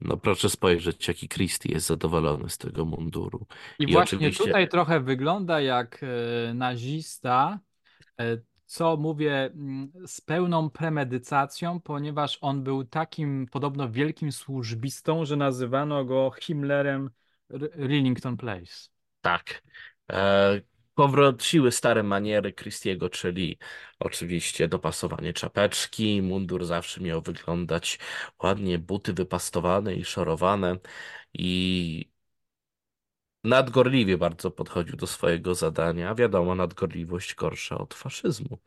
No 0.00 0.16
proszę 0.16 0.50
spojrzeć, 0.50 1.08
jaki 1.08 1.28
Christie 1.28 1.72
jest 1.72 1.86
zadowolony 1.86 2.50
z 2.50 2.58
tego 2.58 2.84
munduru. 2.84 3.46
I 3.78 3.84
I 3.84 3.92
właśnie 3.92 4.18
oczywiście, 4.18 4.44
tutaj 4.44 4.68
trochę 4.68 5.00
wygląda 5.00 5.60
jak 5.60 6.00
e, 6.02 6.54
nazista, 6.54 7.58
e, 8.20 8.38
co 8.68 8.96
mówię 8.96 9.34
mm, 9.44 9.92
z 10.06 10.20
pełną 10.20 10.70
premedytacją, 10.70 11.80
ponieważ 11.80 12.38
on 12.40 12.64
był 12.64 12.84
takim 12.84 13.46
podobno 13.52 13.90
wielkim 13.90 14.32
służbistą, 14.32 15.24
że 15.24 15.36
nazywano 15.36 16.04
go 16.04 16.32
Himmlerem 16.40 17.10
Rillington 17.76 18.36
Place. 18.36 18.88
tak, 19.20 19.62
e, 20.12 20.60
powróciły 20.94 21.72
stare 21.72 22.02
maniery 22.02 22.52
Christiego, 22.54 23.10
czyli 23.10 23.58
oczywiście 23.98 24.68
dopasowanie 24.68 25.32
czapeczki, 25.32 26.22
mundur 26.22 26.64
zawsze 26.66 27.00
miał 27.00 27.22
wyglądać 27.22 27.98
ładnie, 28.42 28.78
buty 28.78 29.12
wypastowane 29.14 29.94
i 29.94 30.04
szorowane. 30.04 30.76
I 31.34 32.10
nadgorliwie 33.44 34.18
bardzo 34.18 34.50
podchodził 34.50 34.96
do 34.96 35.06
swojego 35.06 35.54
zadania. 35.54 36.14
Wiadomo, 36.14 36.54
nadgorliwość 36.54 37.34
gorsza 37.34 37.78
od 37.78 37.94
faszyzmu. 37.94 38.58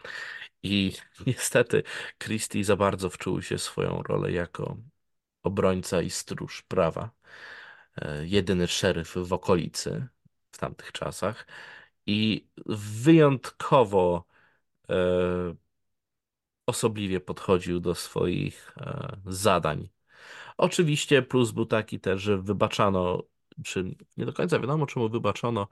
I 0.64 0.94
niestety 1.28 1.84
Christie 2.20 2.64
za 2.64 2.76
bardzo 2.76 3.10
wczuł 3.10 3.42
się 3.42 3.58
w 3.58 3.62
swoją 3.62 4.04
rolę 4.04 4.32
jako 4.32 4.78
obrońca 5.44 6.02
i 6.02 6.10
stróż 6.10 6.62
prawa. 6.62 7.12
E, 7.98 8.28
Jedyny 8.28 8.68
szeryf 8.68 9.16
w 9.16 9.34
okolicy 9.34 10.08
w 10.52 10.58
tamtych 10.58 10.92
czasach. 10.92 11.48
I 12.06 12.48
wyjątkowo 12.66 14.26
e, 14.90 14.96
osobliwie 16.66 17.20
podchodził 17.20 17.80
do 17.80 17.96
swoich 17.96 18.74
e, 18.78 19.18
zadań. 19.26 19.90
Oczywiście 20.58 21.22
plus 21.22 21.52
był 21.52 21.66
taki 21.66 22.00
też, 22.00 22.22
że 22.22 22.38
wybaczano, 22.38 23.24
czy 23.66 23.96
nie 24.18 24.26
do 24.26 24.34
końca 24.34 24.60
wiadomo, 24.60 24.86
czemu 24.88 25.10
wybaczono, 25.10 25.68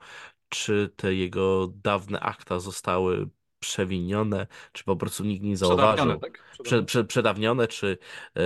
czy 0.48 0.90
te 0.96 1.14
jego 1.14 1.66
dawne 1.74 2.20
akta 2.20 2.60
zostały 2.60 3.28
przewinione, 3.60 4.46
czy 4.72 4.84
po 4.84 4.96
prostu 4.96 5.24
nikt 5.24 5.42
nie 5.44 5.56
Przedawnione, 5.56 6.16
zauważył. 6.16 6.20
tak? 6.20 6.44
Prze, 6.62 6.82
Przedawnione. 6.82 6.86
prze, 6.86 7.04
przedawnione, 7.04 7.68
czy 7.68 7.98
e, 8.36 8.40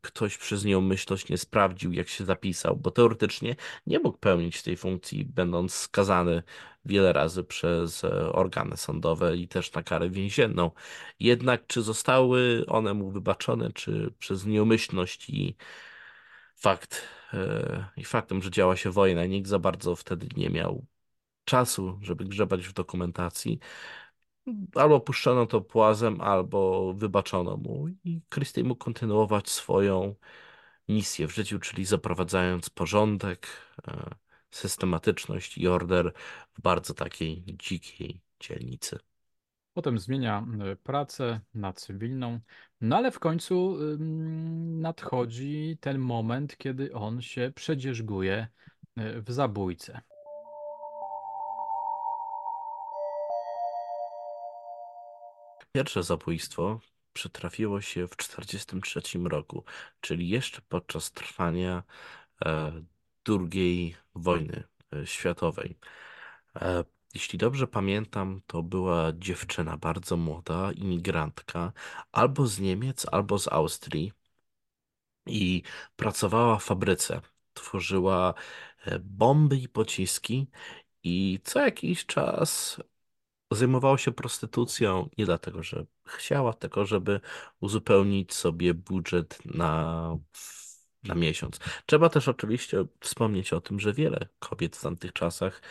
ktoś 0.00 0.38
przez 0.38 0.64
nieumyślność 0.64 1.28
nie 1.28 1.38
sprawdził, 1.38 1.92
jak 1.92 2.08
się 2.08 2.24
zapisał, 2.24 2.76
bo 2.76 2.90
teoretycznie 2.90 3.56
nie 3.86 3.98
mógł 3.98 4.18
pełnić 4.18 4.62
tej 4.62 4.76
funkcji, 4.76 5.24
będąc 5.24 5.74
skazany 5.74 6.42
wiele 6.84 7.12
razy 7.12 7.44
przez 7.44 8.04
e, 8.04 8.32
organy 8.32 8.76
sądowe 8.76 9.36
i 9.36 9.48
też 9.48 9.72
na 9.72 9.82
karę 9.82 10.10
więzienną. 10.10 10.70
Jednak 11.20 11.66
czy 11.66 11.82
zostały 11.82 12.64
one 12.68 12.94
mu 12.94 13.10
wybaczone, 13.10 13.72
czy 13.72 14.14
przez 14.18 14.46
nieumyślność 14.46 15.30
i 15.30 15.56
fakt, 16.62 17.02
e, 17.34 17.84
i 17.96 18.04
faktem, 18.04 18.42
że 18.42 18.50
działa 18.50 18.76
się 18.76 18.90
wojna, 18.90 19.26
nikt 19.26 19.48
za 19.48 19.58
bardzo 19.58 19.96
wtedy 19.96 20.28
nie 20.36 20.50
miał 20.50 20.86
czasu, 21.44 21.98
żeby 22.02 22.24
grzebać 22.24 22.68
w 22.68 22.72
dokumentacji. 22.72 23.58
Albo 24.74 25.00
puszczono 25.00 25.46
to 25.46 25.60
płazem, 25.60 26.20
albo 26.20 26.94
wybaczono 26.94 27.56
mu 27.56 27.88
i 28.04 28.22
Christie 28.30 28.64
mógł 28.64 28.84
kontynuować 28.84 29.50
swoją 29.50 30.14
misję 30.88 31.28
w 31.28 31.34
życiu, 31.34 31.58
czyli 31.58 31.84
zaprowadzając 31.84 32.70
porządek, 32.70 33.48
e, 33.88 34.10
systematyczność 34.50 35.58
i 35.58 35.68
order 35.68 36.12
w 36.52 36.60
bardzo 36.62 36.94
takiej 36.94 37.44
dzikiej 37.46 38.20
dzielnicy. 38.40 39.11
Potem 39.74 39.98
zmienia 39.98 40.46
y, 40.72 40.76
pracę 40.76 41.40
na 41.54 41.72
cywilną, 41.72 42.40
no 42.80 42.96
ale 42.96 43.10
w 43.10 43.18
końcu 43.18 43.76
nadchodzi 44.80 45.78
ten 45.80 45.98
moment, 45.98 46.56
kiedy 46.56 46.94
on 46.94 47.22
się 47.22 47.52
przedzierzguje 47.54 48.48
y, 48.98 49.22
w 49.22 49.32
zabójcę. 49.32 50.00
Pierwsze 55.72 56.02
zabójstwo 56.02 56.80
przytrafiło 57.12 57.80
się 57.80 58.08
w 58.08 58.16
1943 58.16 59.18
roku, 59.18 59.64
czyli 60.00 60.28
jeszcze 60.28 60.60
podczas 60.68 61.12
trwania 61.12 61.82
e, 62.44 62.72
II 63.28 63.96
wojny 64.14 64.64
e, 64.92 65.06
światowej. 65.06 65.78
Jeśli 67.14 67.38
dobrze 67.38 67.66
pamiętam, 67.66 68.40
to 68.46 68.62
była 68.62 69.12
dziewczyna 69.12 69.76
bardzo 69.76 70.16
młoda, 70.16 70.72
imigrantka, 70.72 71.72
albo 72.12 72.46
z 72.46 72.60
Niemiec, 72.60 73.06
albo 73.12 73.38
z 73.38 73.48
Austrii 73.48 74.12
i 75.26 75.62
pracowała 75.96 76.58
w 76.58 76.64
fabryce. 76.64 77.20
Tworzyła 77.54 78.34
e, 78.86 78.98
bomby 78.98 79.56
i 79.56 79.68
pociski 79.68 80.46
i 81.02 81.40
co 81.44 81.60
jakiś 81.60 82.06
czas 82.06 82.80
zajmowała 83.50 83.98
się 83.98 84.12
prostytucją 84.12 85.08
nie 85.18 85.24
dlatego, 85.26 85.62
że 85.62 85.86
chciała, 86.06 86.52
tylko 86.52 86.86
żeby 86.86 87.20
uzupełnić 87.60 88.34
sobie 88.34 88.74
budżet 88.74 89.38
na 89.44 90.18
na 91.02 91.14
miesiąc. 91.14 91.58
Trzeba 91.86 92.08
też 92.08 92.28
oczywiście 92.28 92.84
wspomnieć 93.00 93.52
o 93.52 93.60
tym, 93.60 93.80
że 93.80 93.92
wiele 93.92 94.28
kobiet 94.38 94.76
w 94.76 94.82
tamtych 94.82 95.12
czasach 95.12 95.62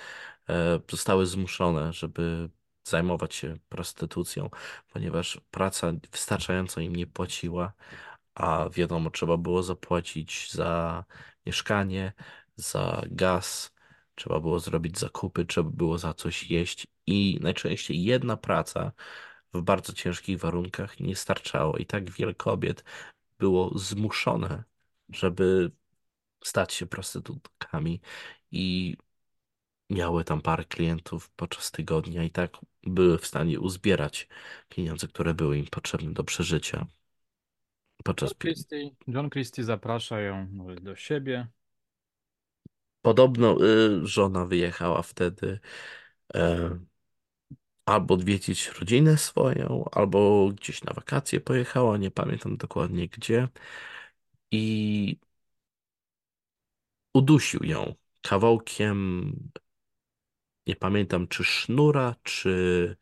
zostały 0.92 1.26
zmuszone, 1.26 1.94
żeby 1.94 2.50
zajmować 2.84 3.36
się 3.36 3.58
prostytucją, 3.70 4.50
ponieważ 4.94 5.42
praca 5.52 5.94
wystarczająco 6.12 6.82
im 6.82 6.96
nie 6.96 7.08
płaciła, 7.08 7.74
a 8.36 8.70
wiadomo, 8.70 9.10
trzeba 9.10 9.38
było 9.38 9.64
zapłacić 9.64 10.52
za 10.52 11.06
mieszkanie, 11.46 12.14
za 12.56 13.02
gaz, 13.12 13.74
trzeba 14.16 14.40
było 14.40 14.60
zrobić 14.60 15.00
zakupy, 15.00 15.46
trzeba 15.46 15.70
było 15.70 15.98
za 15.98 16.14
coś 16.14 16.50
jeść 16.50 16.88
i 17.08 17.40
najczęściej 17.42 18.04
jedna 18.04 18.38
praca 18.38 18.92
w 19.54 19.62
bardzo 19.62 19.94
ciężkich 19.94 20.40
warunkach 20.40 21.00
nie 21.00 21.16
starczało 21.16 21.78
i 21.78 21.86
tak 21.86 22.12
wiele 22.12 22.34
kobiet 22.34 22.84
było 23.40 23.78
zmuszone, 23.78 24.64
żeby 25.10 25.72
stać 26.44 26.74
się 26.74 26.86
prostytutkami 26.86 28.02
i 28.52 28.98
miały 29.92 30.24
tam 30.24 30.42
parę 30.42 30.66
klientów 30.66 31.32
podczas 31.32 31.72
tygodnia 31.72 32.24
i 32.24 32.32
tak 32.32 32.52
były 32.84 33.18
w 33.18 33.28
stanie 33.28 33.60
uzbierać 33.60 34.28
pieniądze, 34.70 35.08
które 35.08 35.34
były 35.34 35.58
im 35.58 35.68
potrzebne 35.68 36.14
do 36.14 36.24
przeżycia 36.24 36.88
John 38.22 38.30
podczas 38.30 38.34
pi- 38.34 38.52
Christie, 38.54 38.96
John 39.08 39.30
Christie 39.30 39.64
zaprasza 39.64 40.20
ją 40.22 40.48
do 40.82 40.96
siebie. 40.96 41.48
Podobno 43.02 43.58
y, 43.66 44.08
żona 44.08 44.46
wyjechała 44.46 45.02
wtedy 45.02 45.60
e, 46.36 46.80
albo 47.86 48.14
odwiedzić 48.14 48.68
rodzinę 48.80 49.18
swoją, 49.18 49.86
albo 49.92 50.50
gdzieś 50.56 50.84
na 50.84 50.94
wakacje 50.94 51.42
pojechała, 51.42 51.98
nie 51.98 52.12
pamiętam 52.12 52.58
dokładnie 52.58 53.08
gdzie. 53.08 53.48
I 54.52 55.20
udusił 57.14 57.64
ją 57.64 57.96
kawałkiem, 58.22 59.34
nie 60.68 60.76
pamiętam 60.76 61.28
czy 61.28 61.44
sznura, 61.44 62.16
czy 62.24 62.96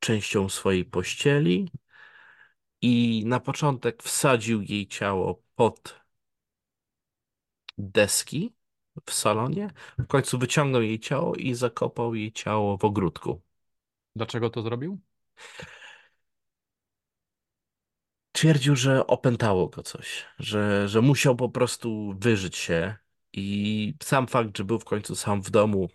częścią 0.00 0.48
swojej 0.48 0.84
pościeli. 0.84 1.70
I 2.80 3.22
na 3.26 3.40
początek 3.40 4.02
wsadził 4.02 4.62
jej 4.62 4.86
ciało 4.88 5.42
pod 5.54 6.00
deski 7.78 8.54
w 9.06 9.12
salonie. 9.12 9.70
W 9.98 10.06
końcu 10.06 10.38
wyciągnął 10.38 10.82
jej 10.82 11.00
ciało 11.00 11.34
i 11.34 11.54
zakopał 11.54 12.14
jej 12.14 12.32
ciało 12.32 12.78
w 12.78 12.84
ogródku. 12.84 13.42
Dlaczego 14.16 14.50
to 14.50 14.62
zrobił? 14.62 15.00
Twierdził, 18.32 18.76
że 18.76 19.06
opętało 19.06 19.68
go 19.68 19.82
coś, 19.82 20.24
że, 20.38 20.88
że 20.88 21.00
musiał 21.00 21.36
po 21.36 21.48
prostu 21.48 22.14
wyżyć 22.18 22.56
się 22.56 22.96
i 23.32 23.94
sam 24.02 24.26
fakt, 24.26 24.58
że 24.58 24.64
był 24.64 24.78
w 24.78 24.84
końcu 24.84 25.16
sam 25.16 25.42
w 25.42 25.50
domu, 25.50 25.88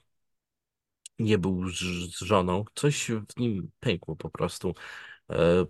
nie 1.19 1.37
był 1.37 1.69
z, 1.69 1.75
z 2.15 2.21
żoną, 2.21 2.65
coś 2.75 3.11
w 3.29 3.39
nim 3.39 3.71
pękło 3.79 4.15
po 4.15 4.29
prostu. 4.29 4.75
E, 5.31 5.65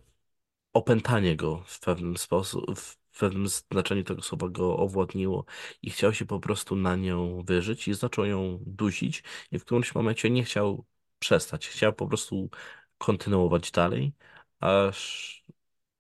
opętanie 0.74 1.36
go 1.36 1.64
w 1.68 1.80
pewnym 1.80 2.18
sposób, 2.18 2.80
w 2.80 3.20
pewnym 3.20 3.48
znaczeniu 3.48 4.04
tego 4.04 4.22
słowa 4.22 4.50
go 4.50 4.78
owładniło 4.78 5.46
i 5.82 5.90
chciał 5.90 6.14
się 6.14 6.26
po 6.26 6.40
prostu 6.40 6.76
na 6.76 6.96
nią 6.96 7.44
wyżyć 7.44 7.88
i 7.88 7.94
zaczął 7.94 8.26
ją 8.26 8.60
dusić 8.66 9.24
i 9.52 9.60
w 9.60 9.66
którymś 9.66 9.96
momencie 9.96 10.30
nie 10.30 10.44
chciał 10.44 10.86
przestać, 11.20 11.68
chciał 11.68 11.94
po 11.94 12.08
prostu 12.08 12.50
kontynuować 12.98 13.72
dalej, 13.72 14.14
aż 14.60 15.46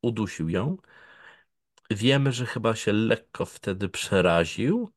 udusił 0.01 0.49
ją. 0.49 0.77
Wiemy, 1.91 2.31
że 2.31 2.45
chyba 2.45 2.75
się 2.75 2.93
lekko 2.93 3.45
wtedy 3.45 3.89
przeraził 3.89 4.91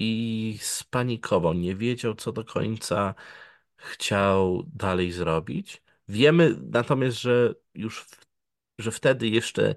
i 0.00 0.58
spanikował. 0.60 1.54
Nie 1.54 1.76
wiedział, 1.76 2.14
co 2.14 2.32
do 2.32 2.44
końca 2.44 3.14
chciał 3.76 4.64
dalej 4.74 5.12
zrobić. 5.12 5.82
Wiemy 6.08 6.56
natomiast, 6.62 7.20
że 7.20 7.54
już 7.74 8.04
w, 8.04 8.26
że 8.78 8.90
wtedy 8.90 9.28
jeszcze 9.28 9.74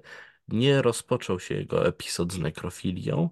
nie 0.48 0.82
rozpoczął 0.82 1.40
się 1.40 1.54
jego 1.54 1.86
epizod 1.86 2.32
z 2.32 2.38
nekrofilią. 2.38 3.30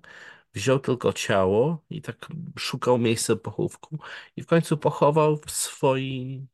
Wziął 0.54 0.78
tylko 0.78 1.12
ciało 1.12 1.84
i 1.90 2.02
tak 2.02 2.28
szukał 2.58 2.98
miejsca 2.98 3.36
pochówku 3.36 3.98
i 4.36 4.42
w 4.42 4.46
końcu 4.46 4.76
pochował 4.78 5.36
w 5.36 5.50
swoim 5.50 6.48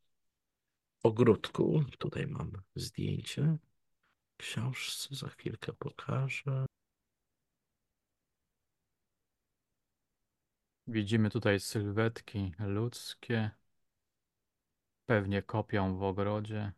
ogródku. 1.03 1.83
Tutaj 1.97 2.27
mam 2.27 2.51
zdjęcie. 2.75 3.57
Książce 4.37 5.15
za 5.15 5.27
chwilkę 5.29 5.73
pokażę. 5.73 6.65
Widzimy 10.89 11.29
tutaj 11.29 11.59
sylwetki 11.59 12.51
ludzkie. 12.59 13.51
Pewnie 15.05 15.41
kopią 15.41 15.97
w 15.97 16.03
ogrodzie, 16.03 16.71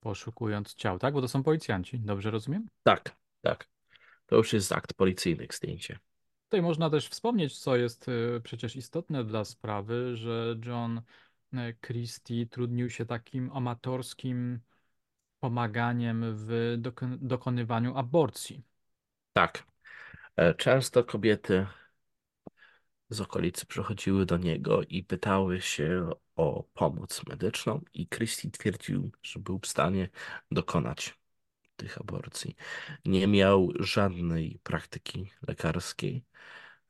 poszukując 0.00 0.74
ciał, 0.74 0.98
tak? 0.98 1.14
Bo 1.14 1.20
to 1.20 1.28
są 1.28 1.42
policjanci, 1.42 2.00
dobrze 2.00 2.30
rozumiem? 2.30 2.68
Tak, 2.82 3.16
tak. 3.42 3.68
To 4.26 4.36
już 4.36 4.52
jest 4.52 4.72
akt 4.72 4.94
policyjny, 4.94 5.46
zdjęcie. 5.52 5.98
Tutaj 6.44 6.62
można 6.62 6.90
też 6.90 7.08
wspomnieć, 7.08 7.58
co 7.58 7.76
jest 7.76 8.08
y, 8.08 8.40
przecież 8.44 8.76
istotne 8.76 9.24
dla 9.24 9.44
sprawy, 9.44 10.16
że 10.16 10.56
John 10.66 11.00
y, 11.54 11.76
Christie 11.86 12.46
trudnił 12.46 12.90
się 12.90 13.06
takim 13.06 13.50
amatorskim 13.52 14.60
pomaganiem 15.40 16.24
w 16.36 16.76
doko- 16.78 17.18
dokonywaniu 17.20 17.96
aborcji. 17.96 18.62
Tak. 19.32 19.66
E, 20.36 20.54
Często 20.54 21.04
kobiety 21.04 21.66
z 23.14 23.20
okolicy 23.20 23.66
przychodziły 23.66 24.26
do 24.26 24.36
niego 24.36 24.82
i 24.82 25.02
pytały 25.04 25.60
się 25.60 26.10
o 26.36 26.64
pomoc 26.74 27.26
medyczną, 27.28 27.80
i 27.94 28.08
Christie 28.08 28.50
twierdził, 28.50 29.10
że 29.22 29.40
był 29.40 29.58
w 29.58 29.66
stanie 29.66 30.08
dokonać 30.50 31.18
tych 31.76 31.98
aborcji. 31.98 32.56
Nie 33.04 33.26
miał 33.26 33.68
żadnej 33.80 34.58
praktyki 34.62 35.30
lekarskiej 35.48 36.24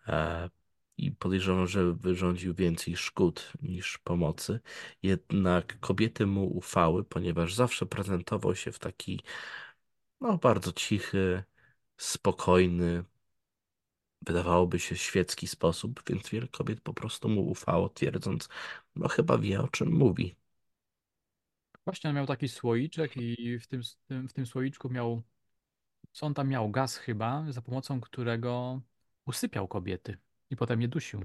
e, 0.06 0.50
i 0.96 1.12
podejrzewam, 1.12 1.66
że 1.66 1.92
wyrządził 1.92 2.54
więcej 2.54 2.96
szkód 2.96 3.52
niż 3.62 3.98
pomocy. 3.98 4.60
Jednak 5.02 5.80
kobiety 5.80 6.26
mu 6.26 6.56
ufały, 6.56 7.04
ponieważ 7.04 7.54
zawsze 7.54 7.86
prezentował 7.86 8.54
się 8.54 8.72
w 8.72 8.78
taki 8.78 9.20
no, 10.20 10.38
bardzo 10.38 10.72
cichy, 10.72 11.44
spokojny, 11.96 13.04
wydawałoby 14.26 14.80
się 14.80 14.96
świecki 14.96 15.46
sposób, 15.46 16.02
więc 16.08 16.28
wiele 16.28 16.48
kobiet 16.48 16.80
po 16.80 16.94
prostu 16.94 17.28
mu 17.28 17.50
ufało, 17.50 17.88
twierdząc, 17.88 18.48
no 18.96 19.08
chyba 19.08 19.38
wie 19.38 19.60
o 19.60 19.68
czym 19.68 19.92
mówi. 19.92 20.36
Właśnie 21.84 22.10
on 22.10 22.16
miał 22.16 22.26
taki 22.26 22.48
słoiczek 22.48 23.16
i 23.16 23.58
w 23.58 23.66
tym, 23.66 23.82
w 24.28 24.32
tym 24.32 24.46
słoiczku 24.46 24.90
miał, 24.90 25.22
co 26.12 26.26
on 26.26 26.34
tam 26.34 26.48
miał, 26.48 26.70
gaz 26.70 26.96
chyba, 26.96 27.44
za 27.48 27.62
pomocą 27.62 28.00
którego 28.00 28.80
usypiał 29.26 29.68
kobiety 29.68 30.18
i 30.50 30.56
potem 30.56 30.82
je 30.82 30.88
dusił. 30.88 31.22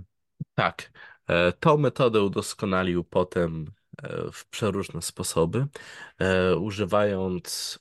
Tak, 0.56 0.92
e, 1.28 1.52
tą 1.52 1.78
metodę 1.78 2.24
udoskonalił 2.24 3.04
potem 3.04 3.72
e, 4.04 4.32
w 4.32 4.46
przeróżne 4.46 5.02
sposoby, 5.02 5.68
e, 6.18 6.58
używając 6.58 7.80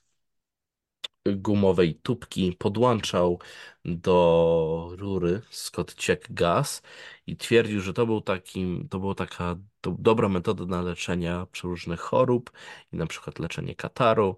gumowej 1.25 1.95
tubki 1.95 2.55
podłączał 2.59 3.39
do 3.85 4.89
rury 4.97 5.41
skąd 5.49 5.93
ciekł 5.95 6.27
gaz 6.29 6.81
i 7.27 7.37
twierdził, 7.37 7.81
że 7.81 7.93
to 7.93 8.05
był 8.05 8.21
takim, 8.21 8.87
to 8.89 8.99
była 8.99 9.15
taka 9.15 9.55
to 9.81 9.95
dobra 9.99 10.29
metoda 10.29 10.65
na 10.65 10.81
leczenia 10.81 11.45
przeróżnych 11.51 11.99
chorób 11.99 12.51
i 12.93 12.97
na 12.97 13.07
przykład 13.07 13.39
leczenie 13.39 13.75
kataru 13.75 14.37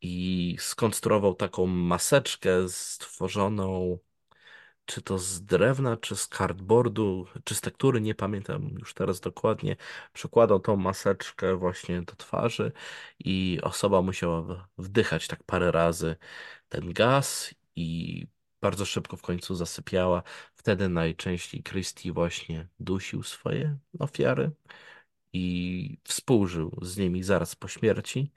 i 0.00 0.56
skonstruował 0.60 1.34
taką 1.34 1.66
maseczkę 1.66 2.68
stworzoną 2.68 3.98
czy 4.86 5.02
to 5.02 5.18
z 5.18 5.42
drewna, 5.44 5.96
czy 5.96 6.16
z 6.16 6.28
cardboardu, 6.28 7.26
czy 7.44 7.54
z 7.54 7.60
tektury, 7.60 8.00
nie 8.00 8.14
pamiętam 8.14 8.70
już 8.78 8.94
teraz 8.94 9.20
dokładnie. 9.20 9.76
Przykładał 10.12 10.60
tą 10.60 10.76
maseczkę 10.76 11.56
właśnie 11.56 12.02
do 12.02 12.14
twarzy 12.16 12.72
i 13.18 13.58
osoba 13.62 14.02
musiała 14.02 14.68
wdychać 14.78 15.28
tak 15.28 15.42
parę 15.44 15.72
razy 15.72 16.16
ten 16.68 16.92
gaz 16.92 17.54
i 17.76 18.26
bardzo 18.60 18.84
szybko 18.84 19.16
w 19.16 19.22
końcu 19.22 19.54
zasypiała. 19.54 20.22
Wtedy 20.54 20.88
najczęściej 20.88 21.62
Christie 21.62 22.12
właśnie 22.12 22.68
dusił 22.80 23.22
swoje 23.22 23.76
ofiary 23.98 24.50
i 25.32 25.98
współżył 26.04 26.78
z 26.82 26.96
nimi 26.96 27.22
zaraz 27.22 27.56
po 27.56 27.68
śmierci, 27.68 28.32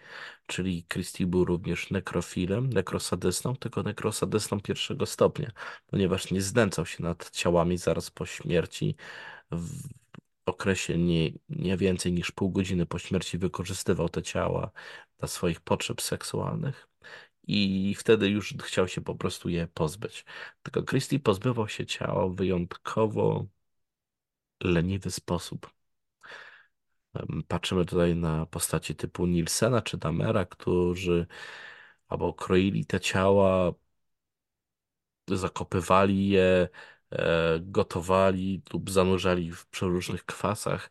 czyli 0.47 0.85
Christie 0.93 1.27
był 1.27 1.45
również 1.45 1.91
nekrofilem, 1.91 2.73
nekrosadystą, 2.73 3.55
tylko 3.55 3.83
nekrosadystą 3.83 4.61
pierwszego 4.61 5.05
stopnia, 5.05 5.51
ponieważ 5.87 6.31
nie 6.31 6.41
znęcał 6.41 6.85
się 6.85 7.03
nad 7.03 7.29
ciałami 7.31 7.77
zaraz 7.77 8.11
po 8.11 8.25
śmierci. 8.25 8.95
W 9.51 9.87
okresie 10.45 10.97
nie, 10.97 11.31
nie 11.49 11.77
więcej 11.77 12.13
niż 12.13 12.31
pół 12.31 12.49
godziny 12.51 12.85
po 12.85 12.99
śmierci 12.99 13.37
wykorzystywał 13.37 14.09
te 14.09 14.23
ciała 14.23 14.71
dla 15.19 15.27
swoich 15.27 15.61
potrzeb 15.61 16.01
seksualnych 16.01 16.89
i 17.47 17.95
wtedy 17.97 18.29
już 18.29 18.53
chciał 18.63 18.87
się 18.87 19.01
po 19.01 19.15
prostu 19.15 19.49
je 19.49 19.67
pozbyć. 19.67 20.25
Tylko 20.63 20.83
Christie 20.83 21.19
pozbywał 21.19 21.67
się 21.67 21.85
ciała 21.85 22.27
w 22.27 22.35
wyjątkowo 22.35 23.45
leniwy 24.63 25.11
sposób. 25.11 25.78
Patrzymy 27.47 27.85
tutaj 27.85 28.15
na 28.15 28.45
postaci 28.45 28.95
typu 28.95 29.25
Nilsena 29.25 29.81
czy 29.81 29.97
Damera, 29.97 30.45
którzy 30.45 31.27
albo 32.07 32.33
kroili 32.33 32.85
te 32.85 32.99
ciała, 32.99 33.73
zakopywali 35.27 36.29
je, 36.29 36.69
e, 37.11 37.59
gotowali 37.59 38.61
lub 38.73 38.91
zanurzali 38.91 39.51
w 39.51 39.67
przeróżnych 39.67 40.25
kwasach, 40.25 40.89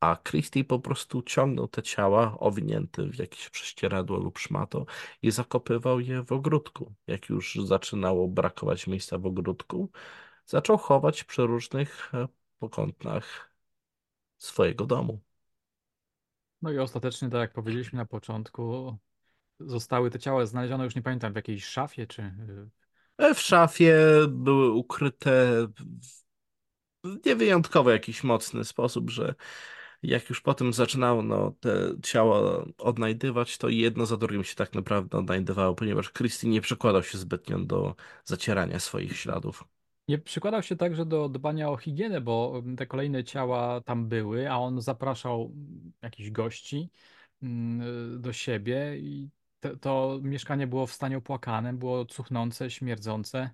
a 0.00 0.16
Christie 0.16 0.64
po 0.64 0.78
prostu 0.78 1.22
ciągnął 1.22 1.68
te 1.68 1.82
ciała 1.82 2.36
owinięte 2.38 3.06
w 3.06 3.18
jakieś 3.18 3.48
prześcieradło 3.50 4.18
lub 4.18 4.38
szmato 4.38 4.86
i 5.22 5.30
zakopywał 5.30 6.00
je 6.00 6.22
w 6.22 6.32
ogródku. 6.32 6.94
Jak 7.06 7.28
już 7.28 7.54
zaczynało 7.64 8.28
brakować 8.28 8.86
miejsca 8.86 9.18
w 9.18 9.26
ogródku, 9.26 9.90
zaczął 10.46 10.78
chować 10.78 11.24
przeróżnych 11.24 12.14
e, 12.14 12.28
pokątnach 12.58 13.50
swojego 14.38 14.86
domu. 14.86 15.20
No 16.62 16.70
i 16.70 16.78
ostatecznie, 16.78 17.30
tak 17.30 17.40
jak 17.40 17.52
powiedzieliśmy 17.52 17.96
na 17.96 18.06
początku, 18.06 18.96
zostały 19.60 20.10
te 20.10 20.18
ciała 20.18 20.46
znalezione, 20.46 20.84
już 20.84 20.94
nie 20.96 21.02
pamiętam, 21.02 21.32
w 21.32 21.36
jakiejś 21.36 21.64
szafie, 21.64 22.06
czy 22.06 22.32
E, 23.18 23.34
W 23.34 23.40
szafie 23.40 23.96
były 24.28 24.70
ukryte 24.70 25.66
w 27.04 27.26
niewyjątkowo 27.26 27.90
jakiś 27.90 28.24
mocny 28.24 28.64
sposób, 28.64 29.10
że 29.10 29.34
jak 30.02 30.28
już 30.28 30.40
potem 30.40 30.72
zaczynano 30.72 31.22
no, 31.22 31.54
te 31.60 31.70
ciała 32.02 32.64
odnajdywać, 32.78 33.58
to 33.58 33.68
jedno 33.68 34.06
za 34.06 34.16
drugim 34.16 34.44
się 34.44 34.54
tak 34.54 34.74
naprawdę 34.74 35.18
odnajdywało, 35.18 35.74
ponieważ 35.74 36.12
Christie 36.12 36.48
nie 36.48 36.60
przykładał 36.60 37.02
się 37.02 37.18
zbytnio 37.18 37.58
do 37.58 37.94
zacierania 38.24 38.78
swoich 38.80 39.16
śladów. 39.16 39.64
Nie 40.10 40.18
przykładał 40.18 40.62
się 40.62 40.76
także 40.76 41.06
do 41.06 41.28
dbania 41.28 41.70
o 41.70 41.76
higienę, 41.76 42.20
bo 42.20 42.62
te 42.76 42.86
kolejne 42.86 43.24
ciała 43.24 43.80
tam 43.80 44.08
były, 44.08 44.50
a 44.50 44.58
on 44.58 44.80
zapraszał 44.80 45.52
jakichś 46.02 46.30
gości 46.30 46.90
mm, 47.42 48.22
do 48.22 48.32
siebie 48.32 48.98
i 48.98 49.30
to, 49.60 49.76
to 49.76 50.18
mieszkanie 50.22 50.66
było 50.66 50.86
w 50.86 50.92
stanie 50.92 51.18
opłakanym, 51.18 51.78
było 51.78 52.04
cuchnące, 52.06 52.70
śmierdzące. 52.70 53.50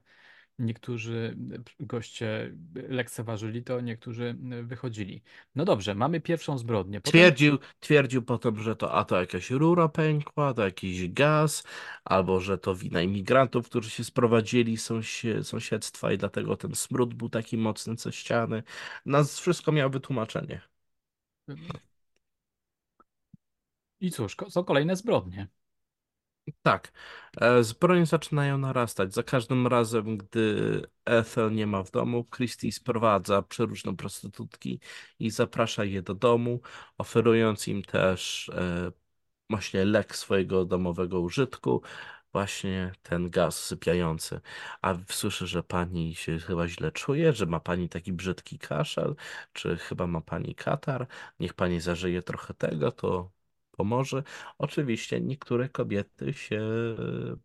Niektórzy 0.59 1.36
goście 1.80 2.52
lekceważyli 2.74 3.62
to, 3.62 3.80
niektórzy 3.80 4.36
wychodzili. 4.62 5.22
No 5.54 5.64
dobrze, 5.64 5.94
mamy 5.94 6.20
pierwszą 6.20 6.59
zbrodnię. 6.59 7.00
Potem 7.00 7.11
Twierdził, 7.11 7.59
twierdził 7.80 8.22
potem, 8.22 8.62
że 8.62 8.76
to 8.76 8.92
a 8.92 9.04
to 9.04 9.20
jakaś 9.20 9.50
rura 9.50 9.88
pękła, 9.88 10.54
to 10.54 10.64
jakiś 10.64 11.09
gaz, 11.09 11.64
albo 12.04 12.40
że 12.40 12.59
to 12.59 12.74
wina 12.74 13.02
imigrantów, 13.02 13.68
którzy 13.68 13.90
się 13.90 14.04
sprowadzili 14.04 14.76
z 14.76 14.90
sąsie- 14.90 15.42
sąsiedztwa 15.44 16.12
i 16.12 16.18
dlatego 16.18 16.57
ten 16.57 16.74
smród 16.74 17.14
był 17.14 17.28
taki 17.28 17.57
mocny 17.57 17.96
co 17.96 18.11
ściany. 18.11 18.62
Nas 19.07 19.40
wszystko 19.40 19.72
miało 19.72 19.90
wytłumaczenie. 19.90 20.61
i 24.00 24.11
cóż, 24.11 24.36
są 24.48 24.64
kolejne 24.64 24.96
zbrodnie. 24.96 25.48
Tak, 26.62 26.92
e, 27.40 27.62
zbrodnie 27.64 28.07
zaczynają 28.07 28.59
narastać. 28.59 29.14
Za 29.14 29.22
każdym 29.22 29.66
razem, 29.66 30.16
gdy 30.18 30.82
Ethel 31.05 31.53
nie 31.55 31.66
ma 31.66 31.82
w 31.82 31.90
domu, 31.90 32.24
Christie 32.36 32.72
sprowadza 32.72 33.42
przeróżne 33.42 33.97
prostytutki 33.97 34.80
i 35.18 35.30
zaprasza 35.30 35.84
je 35.84 36.03
do 36.03 36.14
domu, 36.14 36.61
oferując 36.99 37.68
im 37.68 37.82
też 37.82 38.49
e, 38.55 38.92
właśnie 39.51 39.84
lek 39.84 40.16
swojego 40.16 40.64
domowego 40.64 41.20
użytku, 41.20 41.82
właśnie 42.32 42.92
ten 43.03 43.30
gaz 43.30 43.64
sypiający. 43.64 44.40
A 44.82 44.94
słyszę, 45.11 45.47
że 45.47 45.62
pani 45.62 46.14
się 46.14 46.38
chyba 46.38 46.68
źle 46.68 46.92
czuje, 46.92 47.32
że 47.32 47.47
ma 47.47 47.61
pani 47.61 47.88
taki 47.88 48.12
brzydki 48.12 48.59
kaszel, 48.59 49.16
czy 49.53 49.76
chyba 49.76 50.07
ma 50.07 50.20
pani 50.20 50.55
katar. 50.55 51.07
Niech 51.40 51.55
pani 51.55 51.80
zażyje 51.80 52.22
trochę 52.22 52.55
tego, 52.55 52.92
to 52.92 53.32
pomoże. 53.77 54.22
Oczywiście 54.59 55.20
niektóre 55.20 55.68
kobiety 55.68 56.33
się 56.33 56.61
e, 56.99 57.37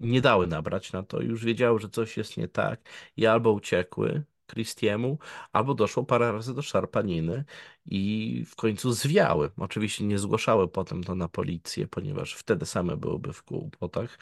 nie 0.00 0.20
dały 0.20 0.46
nabrać 0.46 0.92
na 0.92 1.02
to, 1.02 1.20
już 1.20 1.44
wiedziały, 1.44 1.80
że 1.80 1.88
coś 1.88 2.16
jest 2.16 2.36
nie 2.36 2.48
tak 2.48 2.80
i 3.16 3.26
albo 3.26 3.52
uciekły 3.52 4.24
Christiemu, 4.46 5.18
albo 5.52 5.74
doszło 5.74 6.04
parę 6.04 6.32
razy 6.32 6.54
do 6.54 6.62
szarpaniny 6.62 7.44
i 7.86 8.44
w 8.48 8.56
końcu 8.56 8.92
zwiały. 8.92 9.50
Oczywiście 9.56 10.04
nie 10.04 10.18
zgłaszały 10.18 10.68
potem 10.68 11.04
to 11.04 11.14
na 11.14 11.28
policję, 11.28 11.86
ponieważ 11.86 12.34
wtedy 12.34 12.66
same 12.66 12.96
byłyby 12.96 13.32
w 13.32 13.42
kłopotach 13.42 14.18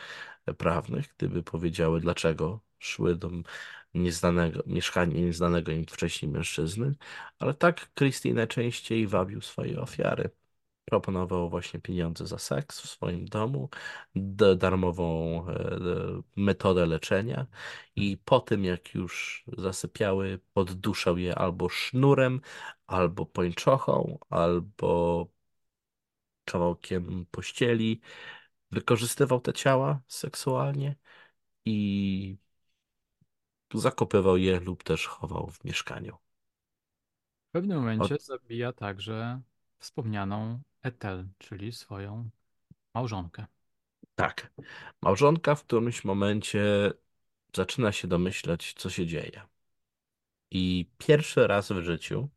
prawnych, 0.58 1.14
gdyby 1.16 1.42
powiedziały, 1.42 2.00
dlaczego 2.00 2.60
szły 2.84 3.16
do 3.16 3.30
nieznanego, 3.94 4.62
mieszkania 4.66 5.20
nieznanego 5.20 5.72
im 5.72 5.86
wcześniej 5.86 6.32
mężczyzny, 6.32 6.94
ale 7.38 7.54
tak 7.54 7.94
Christie 7.94 8.34
najczęściej 8.34 9.06
wabił 9.06 9.40
swoje 9.40 9.80
ofiary. 9.80 10.30
Proponował 10.84 11.50
właśnie 11.50 11.80
pieniądze 11.80 12.26
za 12.26 12.38
seks 12.38 12.80
w 12.80 12.90
swoim 12.90 13.24
domu, 13.24 13.68
darmową 14.56 15.06
e, 15.48 15.78
metodę 16.36 16.86
leczenia 16.86 17.46
i 17.96 18.16
po 18.24 18.40
tym, 18.40 18.64
jak 18.64 18.94
już 18.94 19.44
zasypiały, 19.58 20.40
podduszał 20.52 21.18
je 21.18 21.34
albo 21.34 21.68
sznurem, 21.68 22.40
albo 22.86 23.26
pończochą, 23.26 24.18
albo 24.30 25.28
kawałkiem 26.44 27.26
pościeli. 27.30 28.00
Wykorzystywał 28.70 29.40
te 29.40 29.52
ciała 29.52 30.00
seksualnie 30.08 30.96
i 31.64 32.36
zakopywał 33.80 34.36
je 34.36 34.60
lub 34.60 34.82
też 34.84 35.06
chował 35.06 35.50
w 35.50 35.64
mieszkaniu. 35.64 36.16
W 37.48 37.52
pewnym 37.52 37.78
momencie 37.78 38.16
zabija 38.20 38.72
także 38.72 39.40
wspomnianą 39.78 40.60
Ethel, 40.82 41.28
czyli 41.38 41.72
swoją 41.72 42.30
małżonkę. 42.94 43.46
tak. 44.14 44.52
Małżonka 45.02 45.54
w 45.54 45.64
którymś 45.64 46.04
momencie 46.04 46.92
zaczyna 47.56 47.92
się 47.92 48.08
domyślać, 48.08 48.74
co 48.76 48.90
się 48.90 49.06
dzieje. 49.06 49.42
I 50.50 50.90
pierwszy 50.98 51.46
raz 51.46 51.72
w 51.72 51.80
życiu 51.82 52.28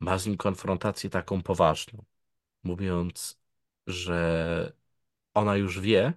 ma 0.00 0.18
z 0.18 0.26
nim 0.26 0.36
konfrontację 0.36 1.10
taką 1.10 1.42
poważną, 1.42 2.04
mówiąc, 2.64 3.40
że 3.86 4.72
ona 5.34 5.56
już 5.56 5.80
wie, 5.80 6.12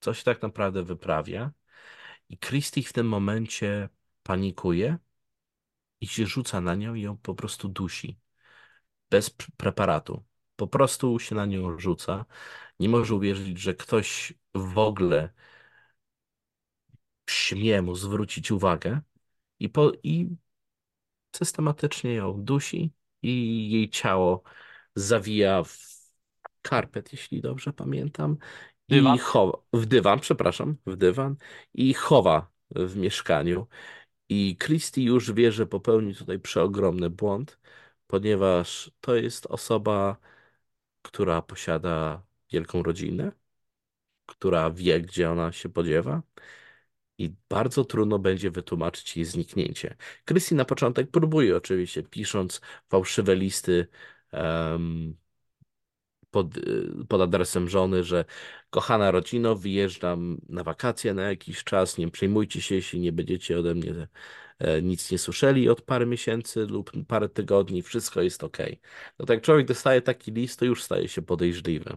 co 0.00 0.14
się 0.14 0.24
tak 0.24 0.42
naprawdę 0.42 0.82
wyprawia, 0.82 1.52
i 2.30 2.38
Christie 2.38 2.82
w 2.82 2.92
tym 2.92 3.08
momencie 3.08 3.88
panikuje 4.22 4.98
i 6.00 6.06
się 6.06 6.26
rzuca 6.26 6.60
na 6.60 6.74
nią 6.74 6.94
i 6.94 7.02
ją 7.02 7.16
po 7.16 7.34
prostu 7.34 7.68
dusi, 7.68 8.18
bez 9.10 9.30
preparatu. 9.30 10.24
Po 10.56 10.66
prostu 10.68 11.18
się 11.18 11.34
na 11.34 11.46
nią 11.46 11.78
rzuca. 11.78 12.24
Nie 12.80 12.88
może 12.88 13.14
uwierzyć, 13.14 13.58
że 13.58 13.74
ktoś 13.74 14.34
w 14.54 14.78
ogóle 14.78 15.32
śmie 17.30 17.82
mu 17.82 17.94
zwrócić 17.94 18.50
uwagę 18.50 19.00
i, 19.58 19.68
po, 19.68 19.92
i 20.02 20.36
systematycznie 21.36 22.14
ją 22.14 22.44
dusi 22.44 22.92
i 23.22 23.70
jej 23.70 23.90
ciało 23.90 24.42
zawija 24.94 25.64
w 25.64 25.78
karpet, 26.62 27.12
jeśli 27.12 27.40
dobrze 27.40 27.72
pamiętam, 27.72 28.36
i 28.90 28.96
Dywan. 28.96 29.18
chowa, 29.18 29.58
w 29.72 29.86
dywan, 29.86 30.20
przepraszam, 30.20 30.76
w 30.86 30.96
dywan 30.96 31.36
i 31.74 31.94
chowa 31.94 32.50
w 32.70 32.96
mieszkaniu. 32.96 33.66
I 34.28 34.56
Christie 34.58 35.04
już 35.04 35.32
wie, 35.32 35.52
że 35.52 35.66
popełni 35.66 36.14
tutaj 36.14 36.38
przeogromny 36.40 37.10
błąd, 37.10 37.58
ponieważ 38.06 38.92
to 39.00 39.14
jest 39.16 39.46
osoba, 39.46 40.16
która 41.02 41.42
posiada 41.42 42.22
wielką 42.52 42.82
rodzinę, 42.82 43.32
która 44.26 44.70
wie, 44.70 45.00
gdzie 45.00 45.30
ona 45.30 45.52
się 45.52 45.68
podziewa 45.68 46.22
i 47.18 47.34
bardzo 47.48 47.84
trudno 47.84 48.18
będzie 48.18 48.50
wytłumaczyć 48.50 49.16
jej 49.16 49.24
zniknięcie. 49.26 49.96
Christie 50.28 50.54
na 50.56 50.64
początek 50.64 51.10
próbuje 51.10 51.56
oczywiście, 51.56 52.02
pisząc 52.02 52.60
fałszywe 52.88 53.36
listy 53.36 53.88
em, 54.32 55.16
pod, 56.30 56.46
pod 57.08 57.20
adresem 57.20 57.68
żony, 57.68 58.04
że 58.04 58.24
kochana 58.70 59.10
rodzino, 59.10 59.56
wyjeżdżam 59.56 60.40
na 60.48 60.64
wakacje 60.64 61.14
na 61.14 61.22
jakiś 61.22 61.64
czas, 61.64 61.98
nie 61.98 62.10
przejmujcie 62.10 62.62
się, 62.62 62.74
jeśli 62.74 63.00
nie 63.00 63.12
będziecie 63.12 63.58
ode 63.58 63.74
mnie 63.74 64.08
e, 64.58 64.82
nic 64.82 65.10
nie 65.10 65.18
słyszeli 65.18 65.68
od 65.68 65.82
parę 65.82 66.06
miesięcy 66.06 66.66
lub 66.66 66.92
parę 67.08 67.28
tygodni, 67.28 67.82
wszystko 67.82 68.22
jest 68.22 68.44
ok. 68.44 68.58
No 69.18 69.26
tak 69.26 69.42
człowiek 69.42 69.66
dostaje 69.66 70.02
taki 70.02 70.32
list, 70.32 70.58
to 70.58 70.64
już 70.64 70.82
staje 70.82 71.08
się 71.08 71.22
podejrzliwy. 71.22 71.96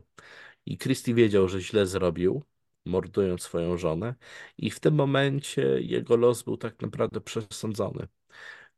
I 0.66 0.78
Christie 0.78 1.14
wiedział, 1.14 1.48
że 1.48 1.62
źle 1.62 1.86
zrobił, 1.88 2.44
mordując 2.86 3.42
swoją 3.42 3.78
żonę, 3.78 4.16
i 4.58 4.72
w 4.72 4.80
tym 4.80 4.96
momencie 4.96 5.62
jego 5.82 6.16
los 6.18 6.44
był 6.44 6.58
tak 6.58 6.82
naprawdę 6.82 7.22
przesądzony, 7.22 8.08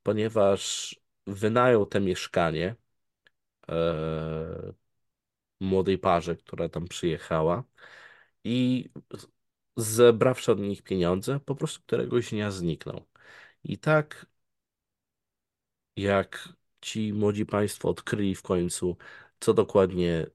ponieważ 0.04 0.96
wynajął 1.28 1.86
te 1.86 2.02
mieszkanie, 2.02 2.76
e, 3.70 4.74
młodej 5.66 5.98
parze, 5.98 6.36
która 6.36 6.70
tam 6.70 6.88
przyjechała 6.88 7.64
i 8.44 8.90
zebrawszy 9.78 10.52
od 10.52 10.60
nich 10.60 10.84
pieniądze, 10.84 11.40
po 11.40 11.56
prostu 11.56 11.82
któregoś 11.84 12.30
dnia 12.32 12.52
zniknął. 12.52 13.06
I 13.64 13.78
tak 13.78 14.26
jak 15.96 16.50
ci 16.82 17.14
młodzi 17.14 17.46
państwo 17.46 17.90
odkryli 17.90 18.36
w 18.36 18.42
końcu, 18.42 18.98
co 19.40 19.54
dokładnie 19.54 20.28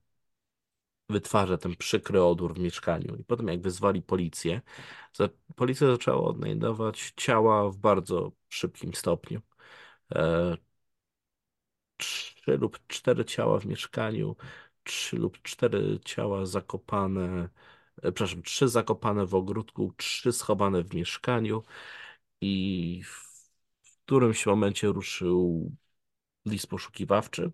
wytwarza 1.09 1.59
ten 1.59 1.77
przykry 1.77 2.23
odór 2.23 2.55
w 2.55 2.59
mieszkaniu. 2.59 3.17
I 3.17 3.25
potem 3.25 3.49
jak 3.49 3.61
wezwali 3.61 4.03
policję, 4.03 4.61
policja 5.57 5.87
zaczęła 5.87 6.23
odnajdować 6.29 7.13
ciała 7.17 7.71
w 7.71 7.77
bardzo 7.77 8.33
szybkim 8.49 8.95
stopniu. 8.95 9.41
E, 10.15 10.57
trzy 11.97 12.57
lub 12.57 12.87
cztery 12.87 13.25
ciała 13.25 13.59
w 13.61 13.67
mieszkaniu, 13.67 14.37
trzy 14.91 15.17
lub 15.17 15.43
cztery 15.43 15.99
ciała 16.05 16.47
zakopane, 16.47 17.49
e, 18.03 18.13
przepraszam, 18.13 18.43
trzy 18.43 18.69
zakopane 18.69 19.27
w 19.27 19.35
ogródku, 19.35 19.93
trzy 19.97 20.33
schowane 20.33 20.83
w 20.83 20.95
mieszkaniu 20.95 21.63
i 22.41 23.03
w 23.05 23.31
którymś 24.05 24.47
momencie 24.47 24.89
ruszył 24.89 25.71
list 26.47 26.67
poszukiwawczy. 26.67 27.51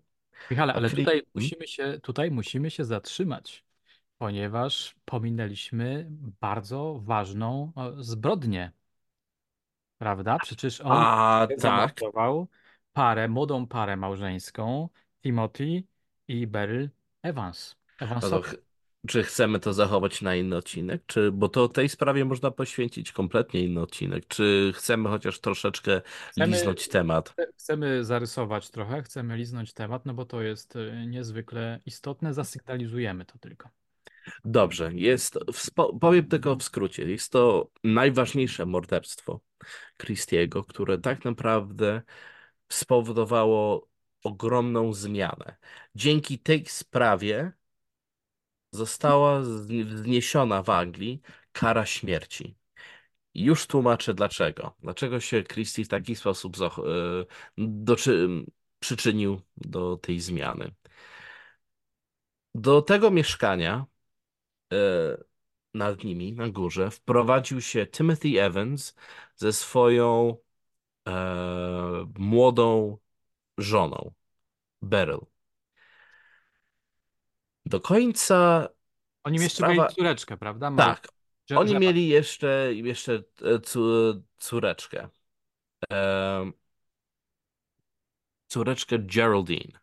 Michale, 0.51 0.73
ale 0.73 0.89
Chris... 0.89 1.05
tutaj 1.05 1.21
musimy 1.35 1.67
się, 1.67 1.99
tutaj 2.03 2.31
musimy 2.31 2.71
się 2.71 2.85
zatrzymać, 2.85 3.63
ponieważ 4.17 4.95
pominęliśmy 5.05 6.07
bardzo 6.41 6.99
ważną 7.03 7.71
zbrodnię, 7.97 8.71
prawda? 9.97 10.37
Przecież 10.39 10.81
on 10.81 10.91
A 10.91 11.47
tak, 11.61 11.99
parę, 12.93 13.27
młodą 13.27 13.67
parę 13.67 13.97
małżeńską, 13.97 14.89
Timothy 15.21 15.83
i 16.27 16.47
Beryl 16.47 16.89
No 17.23 18.03
to 18.03 18.05
Evansowie. 18.05 18.43
ch 18.43 18.55
czy 19.07 19.23
chcemy 19.23 19.59
to 19.59 19.73
zachować 19.73 20.21
na 20.21 20.35
inny 20.35 20.57
odcinek? 20.57 21.03
Czy, 21.05 21.31
bo 21.31 21.49
to 21.49 21.67
tej 21.67 21.89
sprawie 21.89 22.25
można 22.25 22.51
poświęcić 22.51 23.11
kompletnie 23.11 23.63
inny 23.63 23.81
odcinek. 23.81 24.27
Czy 24.27 24.71
chcemy 24.75 25.09
chociaż 25.09 25.39
troszeczkę 25.39 26.01
Chcemy, 26.31 26.47
liznąć 26.47 26.87
temat? 26.87 27.33
chcemy 27.57 28.03
zarysować 28.05 28.69
trochę, 28.69 29.03
chcemy 29.03 29.37
liznąć 29.37 29.73
temat, 29.73 30.05
no 30.05 30.13
bo 30.13 30.25
to 30.25 30.41
jest 30.41 30.75
y, 30.75 31.05
niezwykle 31.07 31.79
istotne, 31.85 32.33
zasygnalizujemy 32.33 33.25
to 33.25 33.37
tylko. 33.37 33.69
Dobrze, 34.45 34.91
jest, 34.93 35.39
powiem 35.99 36.27
tylko 36.27 36.55
w 36.55 36.63
skrócie, 36.63 37.11
jest 37.11 37.31
to 37.31 37.69
najważniejsze 37.83 38.65
morderstwo 38.65 39.39
Christiego, 40.01 40.63
które 40.63 40.97
tak 40.97 41.25
naprawdę 41.25 42.01
spowodowało 42.69 43.87
ogromną 44.23 44.93
zmianę. 44.93 45.57
Dzięki 45.95 46.39
tej 46.39 46.65
sprawie 46.65 47.51
została 48.71 49.41
zni- 49.41 49.97
zniesiona 49.97 50.63
w 50.63 50.69
Anglii 50.69 51.21
kara 51.51 51.85
śmierci. 51.85 52.57
Już 53.35 53.67
tłumaczę 53.67 54.13
dlaczego. 54.13 54.75
Dlaczego 54.79 55.19
się 55.19 55.43
Christie 55.43 55.85
w 55.85 55.87
taki 55.87 56.15
sposób 56.15 56.57
e, 56.57 56.69
doczy- 57.57 58.45
przyczynił 58.79 59.41
do 59.57 59.97
tej 59.97 60.19
zmiany. 60.19 60.71
Do 62.55 62.81
tego 62.81 63.11
mieszkania 63.11 63.85
e, 64.73 64.77
nad 65.73 66.03
nimi, 66.03 66.33
na 66.33 66.49
górze, 66.49 66.91
wprowadził 66.91 67.61
się 67.61 67.87
Timothy 67.87 68.41
Evans 68.41 68.95
ze 69.35 69.53
swoją 69.53 70.37
e, 71.07 72.07
młodą 72.17 72.97
żoną, 73.57 74.11
Beryl. 74.81 75.19
Do 77.65 77.81
końca 77.81 78.69
Oni 79.23 79.37
jeszcze 79.37 79.63
mieli 79.63 79.75
sprawa. 79.75 79.93
córeczkę, 79.93 80.37
prawda? 80.37 80.71
Tak, 80.77 81.07
Że, 81.49 81.57
oni 81.57 81.79
mieli 81.79 82.07
jeszcze, 82.07 82.73
jeszcze 82.73 83.23
e, 83.41 83.59
córeczkę. 84.37 85.09
Córeczkę 88.47 88.99
Geraldine. 88.99 89.79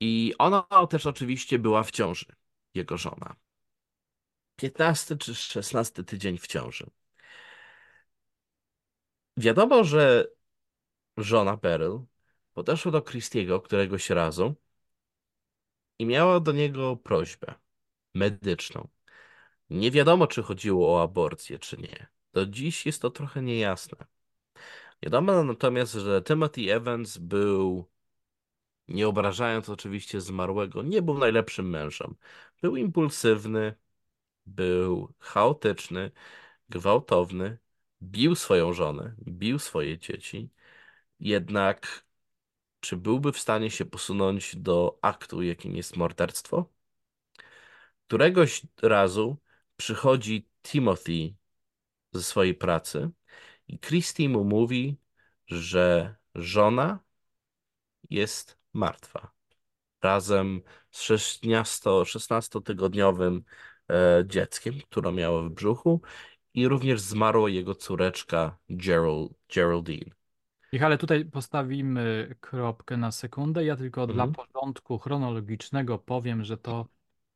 I 0.00 0.34
ona 0.38 0.66
też 0.90 1.06
oczywiście 1.06 1.58
była 1.58 1.82
w 1.82 1.90
ciąży, 1.90 2.26
jego 2.74 2.96
żona. 2.96 3.36
15 4.56 5.16
czy 5.16 5.34
16 5.34 6.04
tydzień 6.04 6.38
w 6.38 6.46
ciąży. 6.46 6.86
Wiadomo, 9.36 9.84
że 9.84 10.26
żona 11.16 11.56
Beryl 11.56 12.00
podeszła 12.58 12.92
do 12.92 13.02
Christiego 13.02 13.60
któregoś 13.60 14.10
razu 14.10 14.54
i 15.98 16.06
miała 16.06 16.40
do 16.40 16.52
niego 16.52 16.96
prośbę 16.96 17.54
medyczną. 18.14 18.88
Nie 19.70 19.90
wiadomo, 19.90 20.26
czy 20.26 20.42
chodziło 20.42 20.94
o 20.94 21.02
aborcję, 21.02 21.58
czy 21.58 21.76
nie. 21.76 22.06
Do 22.32 22.46
dziś 22.46 22.86
jest 22.86 23.02
to 23.02 23.10
trochę 23.10 23.42
niejasne. 23.42 24.06
Wiadomo 25.02 25.44
natomiast, 25.44 25.92
że 25.92 26.22
Timothy 26.22 26.74
Evans 26.74 27.18
był, 27.18 27.90
nie 28.88 29.08
obrażając 29.08 29.68
oczywiście 29.68 30.20
zmarłego, 30.20 30.82
nie 30.82 31.02
był 31.02 31.18
najlepszym 31.18 31.70
mężem. 31.70 32.14
Był 32.62 32.76
impulsywny, 32.76 33.74
był 34.46 35.14
chaotyczny, 35.18 36.10
gwałtowny, 36.68 37.58
bił 38.02 38.34
swoją 38.34 38.72
żonę, 38.72 39.14
bił 39.28 39.58
swoje 39.58 39.98
dzieci. 39.98 40.50
Jednak 41.20 42.07
czy 42.80 42.96
byłby 42.96 43.32
w 43.32 43.38
stanie 43.38 43.70
się 43.70 43.84
posunąć 43.84 44.56
do 44.56 44.98
aktu, 45.02 45.42
jakim 45.42 45.76
jest 45.76 45.96
morderstwo? 45.96 46.70
Któregoś 48.06 48.62
razu 48.82 49.36
przychodzi 49.76 50.48
Timothy 50.62 51.34
ze 52.12 52.22
swojej 52.22 52.54
pracy 52.54 53.10
i 53.68 53.78
Christie 53.78 54.28
mu 54.28 54.44
mówi, 54.44 54.96
że 55.46 56.14
żona 56.34 57.00
jest 58.10 58.58
martwa. 58.72 59.32
Razem 60.02 60.62
z 60.90 61.02
16, 61.02 61.90
16-tygodniowym 61.90 63.40
e, 63.90 64.24
dzieckiem, 64.26 64.74
które 64.90 65.12
miało 65.12 65.42
w 65.42 65.50
brzuchu 65.50 66.00
i 66.54 66.68
również 66.68 67.00
zmarła 67.00 67.50
jego 67.50 67.74
córeczka 67.74 68.58
Gerald, 68.68 69.32
Geraldine. 69.54 70.17
Michale, 70.72 70.98
tutaj 70.98 71.24
postawimy 71.24 72.34
kropkę 72.40 72.96
na 72.96 73.12
sekundę. 73.12 73.64
Ja 73.64 73.76
tylko 73.76 74.06
dla 74.06 74.24
Mhm. 74.24 74.46
porządku 74.46 74.98
chronologicznego 74.98 75.98
powiem, 75.98 76.44
że 76.44 76.56
to 76.58 76.86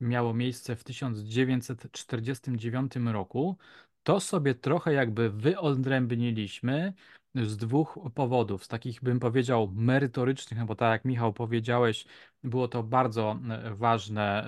miało 0.01 0.35
miejsce 0.35 0.77
w 0.77 0.85
1949 0.85 2.93
roku. 3.13 3.57
To 4.03 4.21
sobie 4.21 4.55
trochę 4.55 4.93
jakby 4.93 5.31
wyodrębniliśmy 5.31 6.93
z 7.35 7.57
dwóch 7.57 7.99
powodów, 8.15 8.65
z 8.65 8.69
takich 8.69 9.03
bym 9.03 9.21
powiedział 9.21 9.71
merytorycznych, 9.75 10.61
no 10.61 10.67
bo 10.67 10.75
tak 10.75 10.91
jak 10.93 11.05
Michał 11.05 11.33
powiedziałeś, 11.33 12.05
było 12.45 12.69
to 12.69 12.83
bardzo 12.83 13.39
e, 13.51 13.75
ważne, 13.75 14.47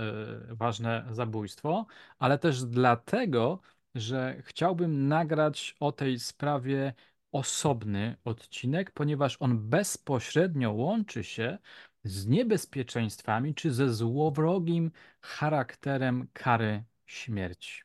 e, 0.51 0.55
ważne 0.55 1.07
zabójstwo, 1.11 1.87
ale 2.19 2.39
też 2.39 2.65
dlatego, 2.65 3.61
że 3.95 4.37
chciałbym 4.43 5.09
nagrać 5.09 5.77
o 5.81 5.93
tej 5.93 6.19
sprawie 6.19 6.95
osobny 7.35 8.17
odcinek, 8.25 8.91
ponieważ 8.91 9.37
on 9.41 9.69
bezpośrednio 9.69 10.73
łączy 10.73 11.25
się 11.25 11.59
z 12.05 12.27
niebezpieczeństwami 12.27 13.55
czy 13.55 13.73
ze 13.73 13.95
złowrogim 13.95 14.91
charakterem 15.21 16.29
kary 16.33 16.85
śmierci. 17.07 17.83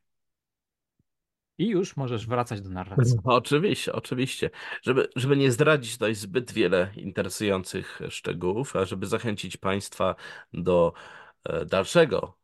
I 1.58 1.68
już 1.68 1.98
możesz 1.98 2.28
wracać 2.28 2.62
do 2.62 2.70
narracji. 2.70 3.18
Oczywiście, 3.24 3.94
oczywiście. 3.94 4.50
Żeby, 4.82 5.08
żeby 5.16 5.38
nie 5.38 5.52
zdradzić 5.52 5.94
tutaj 5.94 6.16
zbyt 6.16 6.52
wiele 6.52 6.92
interesujących 6.96 8.00
szczegółów, 8.10 8.76
a 8.76 8.86
żeby 8.86 9.06
zachęcić 9.06 9.58
Państwa 9.58 10.16
do 10.54 10.94
e, 11.44 11.66
dalszego 11.66 12.38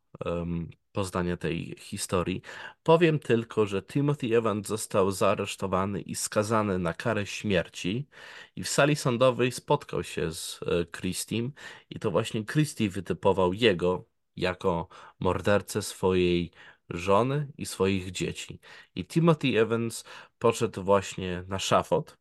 poznania 0.95 1.37
tej 1.37 1.75
historii, 1.79 2.41
powiem 2.83 3.19
tylko, 3.19 3.65
że 3.65 3.81
Timothy 3.83 4.37
Evans 4.37 4.67
został 4.67 5.11
zaaresztowany 5.11 6.01
i 6.01 6.15
skazany 6.15 6.79
na 6.79 6.93
karę 6.93 7.25
śmierci 7.25 8.07
i 8.55 8.63
w 8.63 8.69
sali 8.69 8.95
sądowej 8.95 9.51
spotkał 9.51 10.03
się 10.03 10.33
z 10.33 10.59
e, 10.63 10.85
Christiem 10.97 11.51
i 11.89 11.99
to 11.99 12.11
właśnie 12.11 12.45
Christie 12.45 12.89
wytypował 12.89 13.53
jego 13.53 14.05
jako 14.35 14.87
mordercę 15.19 15.81
swojej 15.81 16.51
żony 16.89 17.51
i 17.57 17.65
swoich 17.65 18.11
dzieci. 18.11 18.59
I 18.95 19.05
Timothy 19.05 19.59
Evans 19.59 20.03
poszedł 20.39 20.83
właśnie 20.83 21.43
na 21.47 21.59
szafot 21.59 22.17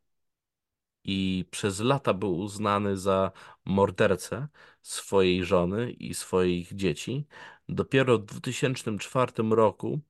i 1.05 1.45
przez 1.51 1.81
lata 1.81 2.15
był 2.15 2.39
uznany 2.39 2.97
za 2.97 3.33
mordercę 3.65 4.49
swojej 4.83 5.45
żony 5.45 5.93
i 5.93 6.15
swoich 6.15 6.75
dzieci. 6.75 7.27
Dopiero 7.69 8.19
w 8.19 8.25
2004 8.25 9.33
roku, 9.51 10.01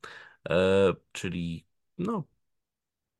e, 0.48 0.94
czyli 1.12 1.66
no, 1.98 2.24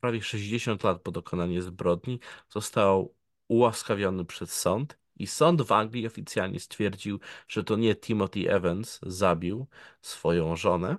prawie 0.00 0.22
60 0.22 0.84
lat 0.84 1.02
po 1.02 1.10
dokonaniu 1.12 1.62
zbrodni, 1.62 2.20
został 2.48 3.14
ułaskawiony 3.48 4.24
przez 4.24 4.52
sąd 4.52 4.98
I 5.16 5.26
sąd 5.26 5.62
w 5.62 5.72
Anglii 5.72 6.06
oficjalnie 6.06 6.60
stwierdził, 6.60 7.20
że 7.48 7.64
to 7.64 7.76
nie 7.76 7.96
Timothy 7.96 8.50
Evans 8.50 9.00
zabił 9.02 9.66
swoją 10.02 10.56
żonę, 10.56 10.96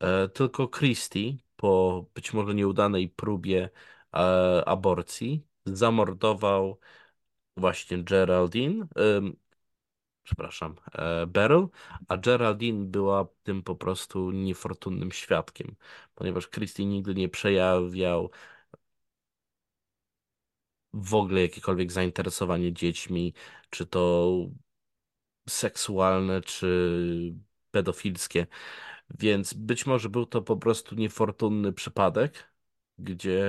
e, 0.00 0.28
tylko 0.28 0.68
Christie 0.68 1.36
po 1.56 2.04
być 2.14 2.32
może 2.32 2.54
nieudanej 2.54 3.08
próbie 3.08 3.70
e, 4.14 4.64
aborcji 4.66 5.46
zamordował 5.66 6.78
właśnie 7.56 8.04
Geraldine, 8.04 8.86
przepraszam, 10.22 10.76
e, 10.92 11.26
Beryl, 11.26 11.68
a 12.08 12.16
Geraldine 12.16 12.84
była 12.86 13.26
tym 13.42 13.62
po 13.62 13.76
prostu 13.76 14.30
niefortunnym 14.30 15.12
świadkiem, 15.12 15.76
ponieważ 16.14 16.48
Christie 16.50 16.86
nigdy 16.86 17.14
nie 17.14 17.28
przejawiał 17.28 18.30
w 20.92 21.14
ogóle 21.14 21.40
jakiekolwiek 21.40 21.92
zainteresowanie 21.92 22.72
dziećmi, 22.72 23.34
czy 23.70 23.86
to 23.86 24.32
seksualne, 25.48 26.40
czy 26.40 27.34
pedofilskie. 27.70 28.46
Więc 29.18 29.54
być 29.54 29.86
może 29.86 30.08
był 30.08 30.26
to 30.26 30.42
po 30.42 30.56
prostu 30.56 30.94
niefortunny 30.94 31.72
przypadek, 31.72 32.52
gdzie 32.98 33.44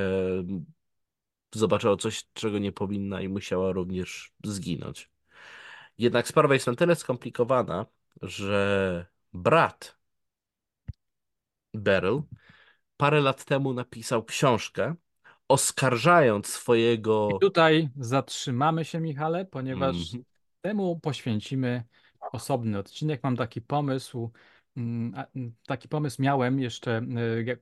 zobaczyła 1.55 1.97
coś, 1.97 2.25
czego 2.33 2.59
nie 2.59 2.71
powinna 2.71 3.21
i 3.21 3.29
musiała 3.29 3.71
również 3.71 4.33
zginąć. 4.43 5.11
Jednak 5.97 6.27
sprawa 6.27 6.53
jest 6.53 6.67
na 6.67 6.75
tyle 6.75 6.95
skomplikowana, 6.95 7.85
że 8.21 9.05
brat 9.33 9.97
Beryl 11.73 12.21
parę 12.97 13.21
lat 13.21 13.45
temu 13.45 13.73
napisał 13.73 14.23
książkę 14.25 14.95
oskarżając 15.47 16.47
I 16.47 16.49
swojego. 16.49 17.29
tutaj 17.39 17.89
zatrzymamy 17.97 18.85
się, 18.85 18.99
Michale, 18.99 19.45
ponieważ 19.45 19.95
Mhm. 20.13 20.23
temu 20.61 20.99
poświęcimy 20.99 21.83
osobny 22.31 22.79
odcinek. 22.79 23.23
Mam 23.23 23.35
taki 23.37 23.61
pomysł, 23.61 24.31
mm, 24.77 25.13
mm, 25.35 25.55
taki 25.67 25.87
pomysł 25.87 26.21
miałem 26.21 26.59
jeszcze 26.59 26.97
e, 26.97 27.03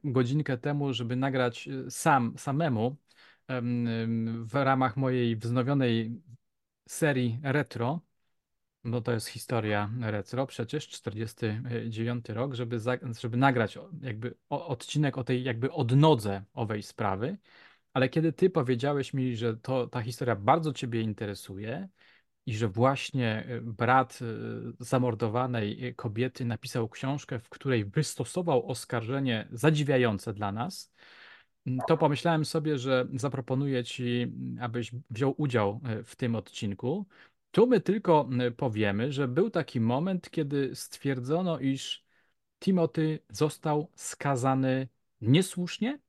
godzinkę 0.04 0.58
temu, 0.58 0.94
żeby 0.94 1.16
nagrać 1.16 1.68
e, 1.68 1.92
sam, 1.92 2.34
samemu 2.38 2.86
em, 2.86 2.96
em, 2.96 3.05
w 4.46 4.54
ramach 4.54 4.98
mojej 4.98 5.36
wznowionej 5.36 6.22
serii 6.88 7.40
retro. 7.44 8.02
No 8.84 9.02
to 9.02 9.12
jest 9.12 9.28
historia 9.28 9.90
retro, 10.02 10.48
przecież 10.48 10.88
49 10.88 12.30
rok, 12.30 12.54
żeby, 12.54 12.80
za, 12.80 12.98
żeby 13.20 13.38
nagrać 13.38 13.78
jakby 14.02 14.36
odcinek 14.50 15.18
o 15.18 15.24
tej 15.24 15.44
jakby 15.44 15.72
odnodze 15.72 16.44
owej 16.54 16.84
sprawy. 16.84 17.38
Ale 17.94 18.10
kiedy 18.10 18.34
ty 18.34 18.50
powiedziałeś 18.50 19.14
mi, 19.14 19.36
że 19.36 19.58
to, 19.58 19.88
ta 19.88 20.02
historia 20.02 20.36
bardzo 20.36 20.74
ciebie 20.74 21.02
interesuje 21.02 21.90
i 22.46 22.56
że 22.58 22.68
właśnie 22.68 23.48
y, 23.50 23.62
brat 23.62 24.20
y, 24.22 24.26
zamordowanej 24.80 25.86
y, 25.88 25.94
kobiety 25.94 26.46
napisał 26.46 26.90
książkę, 26.90 27.40
w 27.40 27.50
której 27.50 27.86
wystosował 27.86 28.70
oskarżenie 28.70 29.48
zadziwiające 29.52 30.34
dla 30.34 30.52
nas, 30.52 30.94
to 31.88 31.98
pomyślałem 31.98 32.46
sobie, 32.46 32.78
że 32.78 33.08
zaproponuję 33.14 33.84
ci, 33.84 34.22
mm, 34.22 34.58
abyś 34.62 34.92
wziął 35.10 35.36
udział 35.38 35.82
w 36.04 36.16
tym 36.16 36.36
odcinku. 36.36 37.06
Tu 37.52 37.68
my 37.68 37.82
tylko 37.82 38.30
powiemy, 38.58 39.12
że 39.12 39.28
był 39.28 39.50
taki 39.50 39.80
moment, 39.80 40.30
kiedy 40.30 40.76
stwierdzono, 40.76 41.60
iż 41.60 42.06
Timothy 42.60 43.20
został 43.30 43.92
skazany 43.96 44.88
niesłusznie 45.22 46.00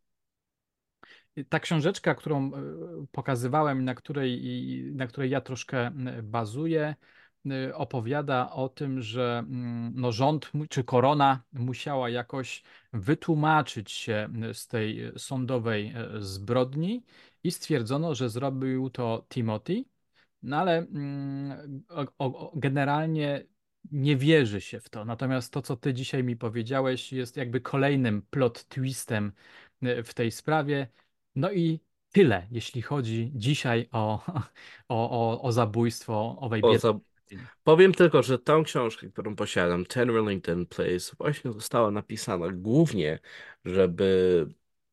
ta 1.48 1.61
książeczka, 1.61 2.14
którą 2.14 2.54
e, 2.54 2.61
pokazywałem, 3.12 3.84
na 3.84 3.94
której, 3.94 4.92
na 4.94 5.07
której 5.07 5.30
ja 5.30 5.40
troszkę 5.40 5.90
bazuję, 6.22 6.82
e, 6.82 6.96
opowiada 7.74 8.51
o 8.51 8.68
tym, 8.68 9.03
że 9.03 9.44
mm, 9.49 9.92
no, 9.97 10.12
rząd 10.12 10.53
czy 10.68 10.84
korona 10.84 11.42
musiała 11.53 12.11
jakoś 12.11 12.62
wytłumaczyć 12.92 13.92
się 13.92 14.28
z 14.53 14.66
tej 14.66 15.12
sądowej 15.16 15.92
e, 15.97 16.09
zbrodni 16.22 17.05
i 17.44 17.51
stwierdzono, 17.51 18.14
że 18.14 18.30
zrobił 18.30 18.90
to 18.90 19.26
Timothy. 19.28 19.84
No 20.42 20.57
ale 20.57 20.78
mm, 20.78 21.82
generalnie 22.55 23.47
nie 23.92 24.16
wierzy 24.16 24.61
się 24.61 24.80
w 24.80 24.88
to. 24.88 25.05
Natomiast 25.05 25.53
to, 25.53 25.62
co 25.62 25.76
ty 25.76 25.94
dzisiaj 25.94 26.24
mi 26.24 26.36
powiedziałeś, 26.36 27.12
jest 27.12 27.36
jakby 27.36 27.61
kolejnym 27.61 28.22
plot 28.22 28.68
twistem 28.68 29.32
w 30.05 30.14
tej 30.14 30.30
sprawie. 30.30 30.88
No 31.34 31.53
i 31.53 31.80
tyle, 32.12 32.47
jeśli 32.51 32.82
chodzi 32.82 33.32
dzisiaj 33.34 33.88
o, 33.92 34.24
o, 34.88 35.11
o, 35.11 35.42
o 35.42 35.53
zabójstwo 35.53 36.36
owej 36.40 36.64
biednej. 36.72 37.05
Powiem 37.64 37.94
tylko, 37.94 38.22
że 38.22 38.38
tą 38.38 38.64
książkę, 38.64 39.08
którą 39.10 39.36
posiadam, 39.36 39.86
Ten 39.86 40.10
Rillington 40.10 40.66
Place, 40.66 41.16
właśnie 41.18 41.52
została 41.52 41.90
napisana 41.90 42.48
głównie, 42.52 43.18
żeby 43.64 44.46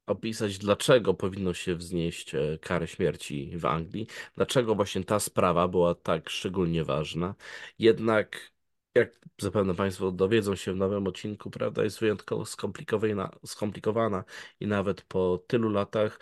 opisać, 0.06 0.58
dlaczego 0.58 1.14
powinno 1.14 1.54
się 1.54 1.76
wznieść 1.76 2.36
e, 2.36 2.58
karę 2.62 2.88
śmierci 2.88 3.52
w 3.58 3.66
Anglii, 3.66 4.08
dlaczego 4.36 4.76
właśnie 4.76 5.04
ta 5.04 5.20
sprawa 5.20 5.68
była 5.68 5.96
tak 5.96 6.30
szczególnie 6.30 6.84
ważna. 6.84 7.36
Jednak, 7.80 8.52
jak 8.96 9.20
zapewne 9.42 9.76
Państwo 9.76 10.12
dowiedzą 10.12 10.56
się 10.56 10.74
w 10.74 10.76
nowym 10.78 11.08
odcinku, 11.08 11.50
prawda 11.50 11.84
jest 11.84 12.00
wyjątkowo 12.00 12.46
skomplikowana, 12.46 13.32
skomplikowana 13.46 14.24
i 14.60 14.68
nawet 14.68 15.02
po 15.02 15.38
tylu 15.48 15.70
latach 15.70 16.20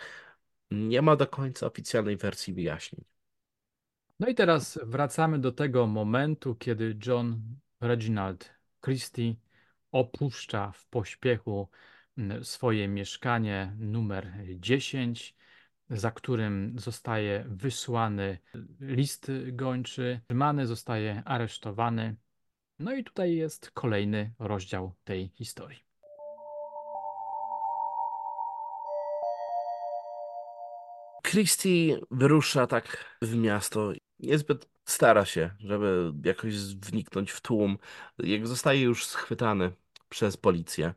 nie 0.70 1.02
ma 1.02 1.16
do 1.16 1.26
końca 1.26 1.66
oficjalnej 1.66 2.16
wersji 2.16 2.54
wyjaśnień. 2.54 3.11
No 4.22 4.28
i 4.28 4.34
teraz 4.34 4.78
wracamy 4.82 5.38
do 5.38 5.52
tego 5.52 5.86
momentu, 5.86 6.54
kiedy 6.54 6.98
John 7.06 7.42
Reginald 7.80 8.54
Christie 8.84 9.34
opuszcza 9.92 10.72
w 10.72 10.86
pośpiechu 10.86 11.68
mm, 12.18 12.44
swoje 12.44 12.88
mieszkanie 12.88 13.76
numer 13.78 14.32
10, 14.56 15.34
za 15.90 16.10
którym 16.10 16.74
zostaje 16.78 17.44
wysłany 17.48 18.38
list 18.80 19.30
gończy, 19.52 20.20
trzymany, 20.28 20.66
zostaje 20.66 21.22
aresztowany. 21.24 22.16
No 22.78 22.94
i 22.94 23.04
tutaj 23.04 23.34
jest 23.34 23.70
kolejny 23.70 24.32
rozdział 24.38 24.94
tej 25.04 25.28
historii. 25.28 25.92
Christie 31.32 32.00
wyrusza 32.10 32.66
tak 32.66 33.16
w 33.22 33.36
miasto. 33.36 33.92
Niezbyt 34.22 34.68
stara 34.84 35.24
się, 35.24 35.50
żeby 35.60 36.12
jakoś 36.24 36.54
wniknąć 36.74 37.30
w 37.30 37.40
tłum. 37.40 37.78
Jak 38.18 38.46
zostaje 38.46 38.80
już 38.80 39.06
schwytany 39.06 39.72
przez 40.08 40.36
policję 40.36 40.94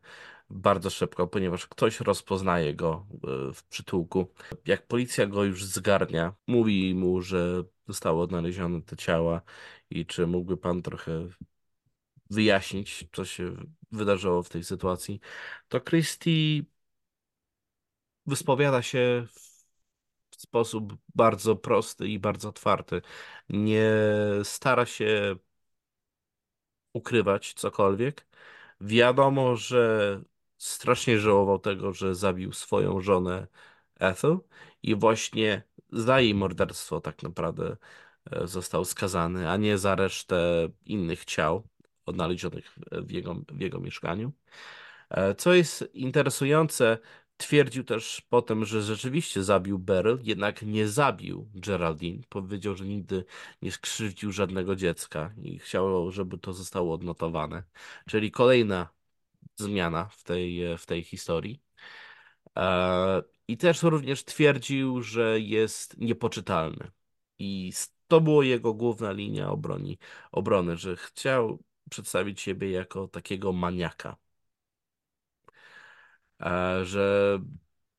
bardzo 0.50 0.90
szybko, 0.90 1.28
ponieważ 1.28 1.68
ktoś 1.68 2.00
rozpoznaje 2.00 2.74
go 2.74 3.08
e, 3.14 3.54
w 3.54 3.64
przytułku. 3.64 4.28
Jak 4.66 4.88
policja 4.88 5.28
go 5.28 5.44
już 5.44 5.66
zgarnia, 5.66 6.34
mówi 6.48 6.96
mu, 6.96 7.22
że 7.22 7.64
zostały 7.88 8.22
odnalezione 8.22 8.82
te 8.82 8.96
ciała 8.96 9.42
i 9.90 10.06
czy 10.06 10.28
mógłby 10.28 10.58
pan 10.58 10.82
trochę 10.82 11.28
wyjaśnić, 12.30 13.08
co 13.14 13.26
się 13.26 13.56
wydarzyło 13.92 14.44
w 14.44 14.50
tej 14.50 14.64
sytuacji, 14.64 15.20
to 15.68 15.82
Christie 15.82 16.64
wyspowiada 18.26 18.82
się 18.82 19.28
sposób 20.46 20.94
bardzo 21.16 21.56
prosty 21.56 22.08
i 22.08 22.20
bardzo 22.20 22.50
otwarty. 22.50 23.02
Nie 23.50 23.92
stara 24.44 24.86
się 24.86 25.36
ukrywać 26.94 27.54
cokolwiek. 27.54 28.28
Wiadomo, 28.82 29.56
że 29.56 30.22
strasznie 30.58 31.20
żałował 31.20 31.60
tego, 31.60 31.94
że 31.94 32.16
zabił 32.16 32.54
swoją 32.54 33.02
żonę 33.02 33.48
Ethel 34.00 34.38
i 34.84 34.96
właśnie 34.96 35.64
za 35.92 36.22
jej 36.22 36.36
morderstwo 36.36 37.02
tak 37.02 37.24
naprawdę 37.24 37.78
e, 38.32 38.48
został 38.48 38.86
skazany, 38.86 39.50
a 39.52 39.58
nie 39.58 39.78
za 39.78 39.96
resztę 39.96 40.70
innych 40.86 41.26
ciał 41.26 41.68
odnalezionych 42.06 42.76
w 42.92 43.12
jego, 43.12 43.36
w 43.50 43.62
jego 43.62 43.80
mieszkaniu. 43.80 44.32
E, 45.10 45.36
Co 45.36 45.54
jest 45.54 45.90
interesujące, 45.94 46.98
twierdził 47.38 47.84
też 47.84 48.22
potem, 48.30 48.66
że 48.66 48.82
rzeczywiście 48.82 49.44
zabił 49.44 49.80
Beryl, 49.80 50.20
jednak 50.24 50.62
nie 50.62 50.88
zabił 50.88 51.50
Geraldine. 51.56 52.24
Powiedział, 52.30 52.76
że 52.76 52.86
nigdy 52.86 53.26
nie 53.62 53.72
skrzywdził 53.72 54.32
żadnego 54.32 54.76
dziecka 54.76 55.34
i 55.44 55.60
chciał, 55.60 56.12
żeby 56.12 56.38
to 56.38 56.54
zostało 56.54 56.94
odnotowane. 56.94 57.64
Czyli 58.08 58.32
kolejna 58.32 58.90
zmiana 59.56 60.06
w 60.06 60.24
tej, 60.24 60.78
w 60.78 60.86
tej 60.86 61.04
historii. 61.04 61.62
E, 62.58 63.24
I 63.48 63.58
też 63.58 63.84
również 63.84 64.24
twierdził, 64.24 65.02
że 65.02 65.40
jest 65.40 65.98
niepoczytalny. 65.98 66.92
I 67.40 67.74
to 68.08 68.22
było 68.22 68.44
jego 68.44 68.74
główna 68.74 69.12
linia 69.12 69.50
obroni, 69.50 70.00
obrony, 70.32 70.78
że 70.78 70.96
chciał 70.96 71.64
przedstawić 71.90 72.42
siebie 72.42 72.72
jako 72.72 73.08
takiego 73.08 73.54
maniaka. 73.54 74.18
E, 76.42 76.86
że 76.86 77.40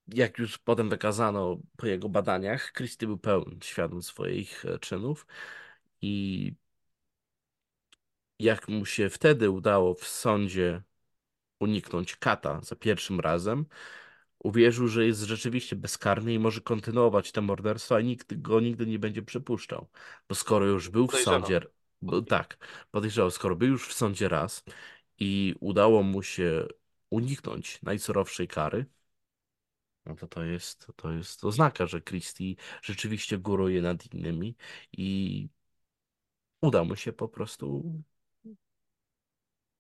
jak 0.09 0.39
już 0.39 0.59
potem 0.59 0.89
wykazano 0.91 1.59
po 1.77 1.87
jego 1.87 2.09
badaniach, 2.09 2.73
Christie 2.73 3.07
był 3.07 3.19
pełen 3.19 3.59
świadom 3.63 4.03
swoich 4.03 4.65
e, 4.65 4.79
czynów 4.79 5.27
I 6.03 6.55
jak 8.39 8.69
mu 8.69 8.87
się 8.87 9.11
wtedy 9.11 9.51
udało 9.51 9.95
w 9.95 10.07
sądzie 10.09 10.83
uniknąć 11.61 12.17
kata 12.17 12.61
za 12.63 12.77
pierwszym 12.77 13.21
razem, 13.21 13.67
uwierzył, 14.39 14.89
że 14.89 15.07
jest 15.07 15.23
rzeczywiście 15.23 15.77
bezkarny 15.77 16.35
i 16.35 16.39
może 16.39 16.61
kontynuować 16.61 17.33
te 17.33 17.41
morderstwa, 17.41 17.97
a 17.97 18.01
nikt 18.01 18.43
go 18.43 18.61
nigdy 18.61 18.87
nie 18.87 18.99
będzie 18.99 19.23
przypuszczał. 19.23 19.89
Bo 20.29 20.35
skoro 20.35 20.67
już 20.67 20.89
był 20.91 21.09
w 21.09 21.17
sądzie, 21.17 21.61
bo, 22.03 22.23
tak, 22.23 22.59
podejrzewał, 22.91 23.31
skoro 23.31 23.57
był 23.57 23.69
już 23.69 23.89
w 23.89 23.93
sądzie 23.95 24.29
raz 24.29 24.65
i 25.19 25.55
udało 25.61 26.03
mu 26.03 26.23
się 26.23 26.69
uniknąć 27.11 27.83
najsurowszej 27.83 28.49
kary, 28.49 28.87
no 30.07 30.15
to 30.17 30.27
to 30.29 30.45
jest, 30.45 30.87
to 30.97 31.13
jest 31.13 31.45
oznaka, 31.45 31.87
że 31.87 32.01
Christie 32.01 32.55
rzeczywiście 32.83 33.39
góruje 33.39 33.83
nad 33.83 34.15
innymi 34.15 34.57
i 34.93 35.49
uda 36.61 36.85
mu 36.85 36.97
się 36.97 37.13
po 37.13 37.29
prostu 37.29 37.83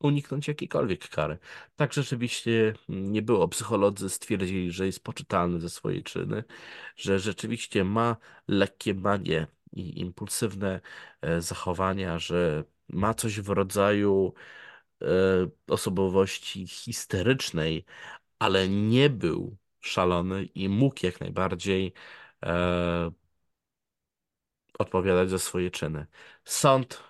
uniknąć 0.00 0.48
jakiejkolwiek 0.48 1.08
kary. 1.08 1.38
Tak 1.76 1.92
rzeczywiście 1.92 2.74
nie 2.88 3.22
było. 3.22 3.48
Psycholodzy 3.48 4.10
stwierdzili, 4.10 4.72
że 4.72 4.86
jest 4.86 5.04
poczytalny 5.04 5.60
ze 5.60 5.70
swojej 5.70 6.02
czyny, 6.02 6.44
że 6.96 7.18
rzeczywiście 7.18 7.84
ma 7.84 8.16
lekkie 8.48 8.94
manie 8.94 9.46
i 9.72 10.00
impulsywne 10.00 10.80
e, 11.20 11.40
zachowania, 11.42 12.18
że 12.18 12.64
ma 12.88 13.14
coś 13.14 13.40
w 13.40 13.48
rodzaju 13.48 14.34
osobowości 15.68 16.66
histerycznej, 16.66 17.84
ale 18.38 18.68
nie 18.68 19.10
był 19.10 19.56
szalony 19.80 20.44
i 20.44 20.68
mógł 20.68 21.06
jak 21.06 21.20
najbardziej 21.20 21.92
e, 22.42 23.10
odpowiadać 24.78 25.30
za 25.30 25.38
swoje 25.38 25.70
czyny. 25.70 26.06
Sąd 26.44 27.02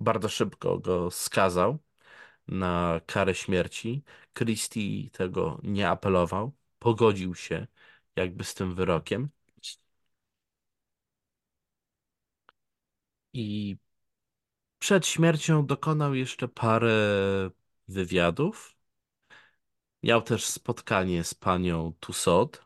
bardzo 0.00 0.28
szybko 0.28 0.78
go 0.78 1.10
skazał 1.10 1.78
na 2.48 3.00
karę 3.06 3.34
śmierci. 3.34 4.04
Christie 4.34 5.10
tego 5.10 5.60
nie 5.62 5.88
apelował, 5.88 6.52
pogodził 6.78 7.34
się 7.34 7.66
jakby 8.16 8.44
z 8.44 8.54
tym 8.54 8.74
wyrokiem. 8.74 9.28
I 13.32 13.76
przed 14.78 15.06
śmiercią 15.06 15.66
dokonał 15.66 16.14
jeszcze 16.14 16.48
parę 16.48 16.94
wywiadów. 17.88 18.76
Miał 20.02 20.22
też 20.22 20.46
spotkanie 20.46 21.24
z 21.24 21.34
panią 21.34 21.92
Tussaud, 22.00 22.64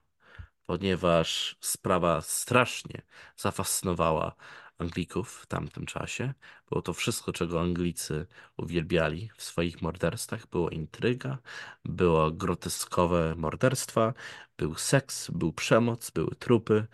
ponieważ 0.66 1.56
sprawa 1.60 2.20
strasznie 2.20 3.02
zafascynowała 3.36 4.36
Anglików 4.78 5.32
w 5.42 5.46
tamtym 5.46 5.86
czasie. 5.86 6.34
Było 6.68 6.82
to 6.82 6.92
wszystko, 6.92 7.32
czego 7.32 7.60
Anglicy 7.60 8.26
uwielbiali 8.56 9.30
w 9.36 9.42
swoich 9.42 9.82
morderstwach. 9.82 10.46
Była 10.46 10.70
intryga, 10.70 11.38
było 11.84 12.30
groteskowe 12.30 13.34
morderstwa, 13.36 14.14
był 14.56 14.74
seks, 14.74 15.30
był 15.30 15.52
przemoc, 15.52 16.10
były 16.10 16.34
trupy. 16.38 16.86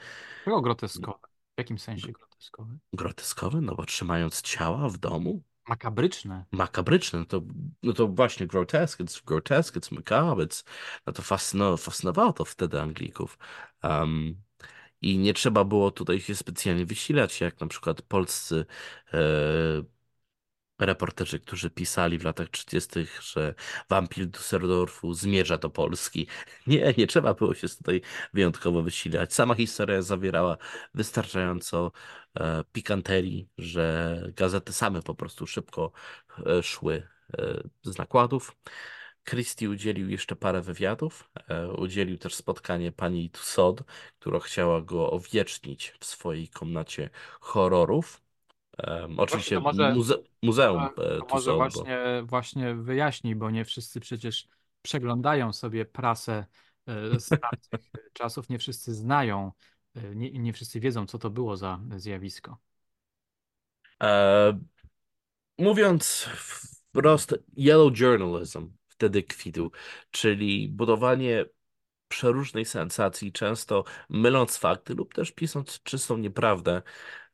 Było 0.44 0.60
groteskowe. 0.62 1.27
W 1.58 1.60
jakim 1.60 1.78
sensie 1.78 2.12
groteskowe? 2.12 2.78
Groteskowe? 2.92 3.60
No 3.60 3.74
bo 3.74 3.84
trzymając 3.84 4.42
ciała 4.42 4.88
w 4.88 4.98
domu? 4.98 5.42
Makabryczne. 5.68 6.44
Makabryczne, 6.52 7.18
no 7.18 7.24
to, 7.24 7.42
no 7.82 7.92
to 7.92 8.08
właśnie 8.08 8.46
grotesque, 8.46 9.04
it's 9.04 9.24
grotesque, 9.24 9.80
it's 9.80 9.94
macabre, 9.94 10.46
it's, 10.46 10.64
no 11.06 11.12
to 11.12 11.22
fascynowało, 11.22 11.76
fascynowało 11.76 12.32
to 12.32 12.44
wtedy 12.44 12.80
Anglików. 12.80 13.38
Um, 13.82 14.42
I 15.02 15.18
nie 15.18 15.34
trzeba 15.34 15.64
było 15.64 15.90
tutaj 15.90 16.20
się 16.20 16.34
specjalnie 16.34 16.86
wysilać, 16.86 17.40
jak 17.40 17.60
na 17.60 17.66
przykład 17.66 18.02
polscy 18.02 18.66
e, 19.12 19.18
reporterzy, 20.78 21.40
którzy 21.40 21.70
pisali 21.70 22.18
w 22.18 22.24
latach 22.24 22.48
30., 22.48 23.06
że 23.22 23.54
wampir 23.88 24.26
Düsseldorfu 24.26 25.14
zmierza 25.14 25.58
do 25.58 25.70
Polski. 25.70 26.26
Nie, 26.66 26.94
nie 26.98 27.06
trzeba 27.06 27.34
było 27.34 27.54
się 27.54 27.68
tutaj 27.68 28.00
wyjątkowo 28.32 28.82
wysilać. 28.82 29.34
Sama 29.34 29.54
historia 29.54 30.02
zawierała 30.02 30.56
wystarczająco 30.94 31.92
e, 32.40 32.64
pikanterii, 32.72 33.48
że 33.58 34.22
gazety 34.36 34.72
same 34.72 35.02
po 35.02 35.14
prostu 35.14 35.46
szybko 35.46 35.92
e, 36.46 36.62
szły 36.62 37.08
e, 37.38 37.62
z 37.82 37.98
nakładów. 37.98 38.56
Christie 39.28 39.70
udzielił 39.70 40.10
jeszcze 40.10 40.36
parę 40.36 40.62
wywiadów. 40.62 41.30
E, 41.48 41.68
udzielił 41.68 42.18
też 42.18 42.34
spotkanie 42.34 42.92
pani 42.92 43.30
Tussaud, 43.30 43.82
która 44.18 44.40
chciała 44.40 44.82
go 44.82 45.10
owiecznić 45.10 45.94
w 46.00 46.04
swojej 46.04 46.48
komnacie 46.48 47.10
horrorów. 47.40 48.27
Um, 48.86 49.16
to 49.16 49.22
oczywiście 49.22 49.60
może, 49.60 49.94
muze 49.94 50.14
muzeum 50.42 50.82
e, 50.84 50.88
to 50.88 51.02
może 51.02 51.24
Tussauds, 51.26 51.46
bo 51.46 51.56
właśnie, 51.56 51.98
właśnie 52.24 52.74
wyjaśnij, 52.74 53.34
bo 53.34 53.50
nie 53.50 53.64
wszyscy 53.64 54.00
przecież 54.00 54.48
przeglądają 54.82 55.52
sobie 55.52 55.84
prasę 55.84 56.46
e, 56.86 57.20
z 57.20 57.28
tamtych 57.28 57.80
czasów, 58.12 58.48
nie 58.48 58.58
wszyscy 58.58 58.94
znają, 58.94 59.52
e, 59.96 60.14
nie, 60.14 60.30
nie 60.30 60.52
wszyscy 60.52 60.80
wiedzą, 60.80 61.06
co 61.06 61.18
to 61.18 61.30
było 61.30 61.56
za 61.56 61.80
zjawisko. 61.96 62.58
e, 64.02 64.58
mówiąc 65.58 66.28
wprost, 66.92 67.34
yellow 67.56 68.00
journalism 68.00 68.70
wtedy 68.88 69.22
kwitł, 69.22 69.70
czyli 70.10 70.68
budowanie 70.68 71.44
przeróżnej 72.08 72.64
sensacji, 72.64 73.32
często 73.32 73.84
myląc 74.08 74.56
fakty 74.56 74.94
lub 74.94 75.14
też 75.14 75.32
pisząc 75.32 75.82
czystą 75.82 76.16
nieprawdę 76.16 76.82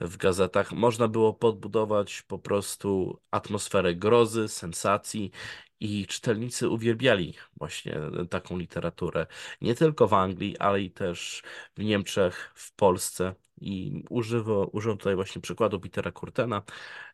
w 0.01 0.17
gazetach, 0.17 0.73
można 0.73 1.09
było 1.09 1.35
podbudować 1.35 2.23
po 2.23 2.39
prostu 2.39 3.21
atmosferę 3.31 3.95
grozy, 3.95 4.49
sensacji 4.49 5.31
i 5.81 6.07
czytelnicy 6.07 6.69
uwielbiali 6.69 7.35
właśnie 7.57 8.01
taką 8.31 8.59
literaturę. 8.59 9.27
Nie 9.61 9.75
tylko 9.75 10.09
w 10.09 10.15
Anglii, 10.15 10.59
ale 10.59 10.81
i 10.83 10.91
też 10.91 11.43
w 11.77 11.85
Niemczech, 11.85 12.53
w 12.55 12.73
Polsce. 12.73 13.35
I 13.61 14.05
używa, 14.11 14.53
użyłem 14.73 14.99
tutaj 14.99 15.15
właśnie 15.15 15.43
przykładu 15.43 15.81
Petera 15.81 16.13
Kurtena, 16.13 16.63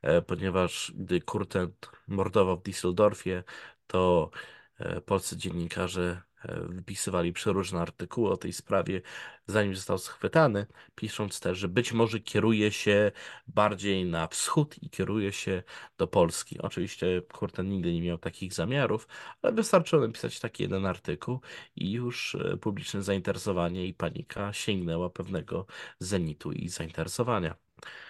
e, 0.02 0.22
ponieważ 0.22 0.92
gdy 0.96 1.20
Kurten 1.20 1.72
mordował 2.08 2.56
w 2.56 2.62
Düsseldorfie, 2.62 3.42
to 3.86 4.30
e, 4.78 5.00
polscy 5.00 5.36
dziennikarze 5.36 6.22
wypisywali 6.68 7.32
przeróżne 7.32 7.80
artykuły 7.80 8.30
o 8.30 8.36
tej 8.36 8.52
sprawie, 8.52 9.02
zanim 9.46 9.74
został 9.76 9.98
schwytany, 9.98 10.66
pisząc 10.94 11.40
też, 11.40 11.58
że 11.58 11.68
być 11.68 11.92
może 11.92 12.20
kieruje 12.20 12.72
się 12.72 13.12
bardziej 13.46 14.04
na 14.04 14.26
wschód 14.28 14.82
i 14.82 14.90
kieruje 14.90 15.32
się 15.32 15.62
do 15.98 16.06
Polski. 16.06 16.58
Oczywiście 16.60 17.22
Kurten 17.32 17.68
nigdy 17.68 17.92
nie 17.94 18.02
miał 18.02 18.18
takich 18.18 18.52
zamiarów, 18.54 19.08
ale 19.42 19.52
wystarczyło 19.52 20.06
napisać 20.06 20.40
taki 20.40 20.62
jeden 20.62 20.86
artykuł 20.86 21.40
i 21.76 21.92
już 21.92 22.34
e, 22.34 22.56
publiczne 22.56 23.02
zainteresowanie 23.02 23.86
i 23.86 23.94
panika 23.94 24.52
sięgnęła 24.52 25.10
pewnego 25.10 25.66
zenitu 25.98 26.52
i 26.52 26.68
zainteresowania. 26.68 27.54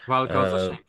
Walka 0.06 0.40
o 0.40 0.46
E, 0.46 0.46
zasięg. 0.46 0.80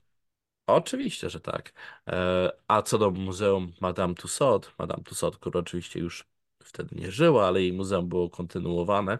Oczywiście, 0.67 1.29
że 1.29 1.39
tak. 1.39 1.73
E, 2.07 2.51
A 2.67 2.81
co 2.81 2.97
do 2.97 3.11
Muzeum 3.11 3.73
Madame 3.81 4.15
Tussaud, 4.15 4.73
Madame 4.79 5.03
Tussaud, 5.03 5.37
która 5.37 5.59
oczywiście 5.59 5.99
już 5.99 6.25
wtedy 6.65 6.95
nie 6.95 7.11
żyła, 7.11 7.47
ale 7.47 7.61
jej 7.61 7.73
muzeum 7.73 8.09
było 8.09 8.29
kontynuowane. 8.29 9.19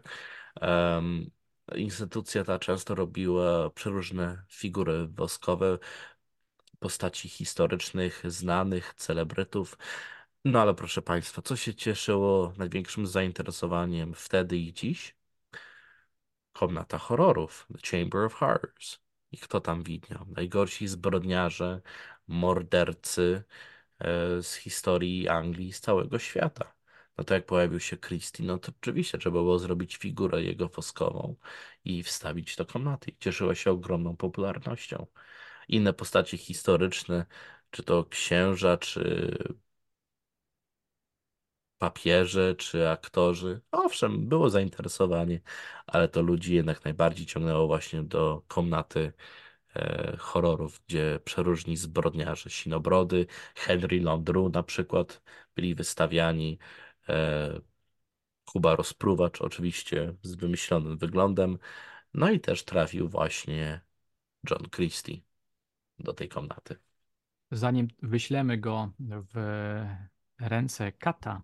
Instytucja 1.76 2.44
ta 2.44 2.60
często 2.60 2.96
robiła 2.96 3.70
przeróżne 3.70 4.44
figury 4.50 5.08
woskowe, 5.08 5.78
postaci 6.80 7.30
historycznych, 7.30 8.24
znanych, 8.32 8.94
celebrytów. 8.94 9.78
No 10.46 10.62
ale 10.62 10.74
proszę 10.74 11.02
Państwa, 11.02 11.42
co 11.42 11.56
się 11.56 11.76
cieszyło 11.76 12.54
największym 12.58 13.08
zainteresowaniem 13.08 14.14
wtedy 14.14 14.58
i 14.58 14.74
dziś? 14.74 15.16
Komnata 16.54 16.98
horrorów, 16.98 17.68
The 17.74 17.98
Chamber 17.98 18.22
of 18.26 18.34
Horrors. 18.34 19.00
I 19.32 19.38
kto 19.38 19.62
tam 19.62 19.84
widniał? 19.84 20.26
Najgorsi 20.30 20.88
zbrodniarze, 20.88 21.82
mordercy 22.28 23.44
e, 24.00 24.44
z 24.44 24.56
historii 24.56 25.28
Anglii, 25.28 25.74
z 25.74 25.82
całego 25.82 26.20
świata. 26.20 26.74
No 27.18 27.24
to 27.24 27.34
jak 27.34 27.46
pojawił 27.46 27.80
się 27.80 27.98
Christie, 27.98 28.44
no 28.44 28.58
to 28.58 28.72
oczywiście 28.82 29.18
trzeba 29.18 29.40
było 29.40 29.60
zrobić 29.60 29.96
figurę 29.98 30.44
jego 30.44 30.68
woskową 30.68 31.36
i 31.86 32.04
wstawić 32.04 32.56
do 32.56 32.66
komnaty. 32.66 33.12
I 33.12 33.18
cieszyła 33.18 33.56
się 33.56 33.72
ogromną 33.72 34.16
popularnością. 34.18 35.08
Inne 35.68 35.94
postacie 35.94 36.38
historyczne, 36.38 37.26
czy 37.72 37.84
to 37.84 38.06
księża, 38.06 38.78
czy 38.78 39.38
papieże 41.82 42.56
czy 42.56 42.90
aktorzy. 42.90 43.62
Owszem, 43.72 44.28
było 44.30 44.50
zainteresowanie, 44.50 45.42
ale 45.88 46.08
to 46.08 46.22
ludzi 46.22 46.56
jednak 46.56 46.86
najbardziej 46.86 47.26
ciągnęło 47.26 47.68
właśnie 47.68 48.04
do 48.04 48.44
komnaty 48.48 49.14
e, 49.76 50.18
horrorów, 50.20 50.82
gdzie 50.88 51.20
przeróżni 51.26 51.78
zbrodniarze, 51.78 52.50
Sinobrody, 52.50 53.28
Henry 53.56 54.02
Landru 54.02 54.50
na 54.50 54.64
przykład 54.64 55.22
byli 55.56 55.76
wystawiani. 55.76 56.60
E, 57.12 57.62
Kuba 58.46 58.76
Rozpruwacz 58.76 59.42
oczywiście 59.42 60.14
z 60.22 60.36
wymyślonym 60.36 60.98
wyglądem. 60.98 61.58
No 62.14 62.32
i 62.32 62.40
też 62.40 62.64
trafił 62.66 63.10
właśnie 63.10 63.82
John 64.50 64.70
Christie. 64.70 65.22
do 66.00 66.14
tej 66.14 66.30
komnaty. 66.30 66.76
Zanim 67.52 67.88
wyślemy 68.02 68.58
go 68.58 68.92
w 69.34 69.36
ręce 70.40 70.92
kata, 70.92 71.44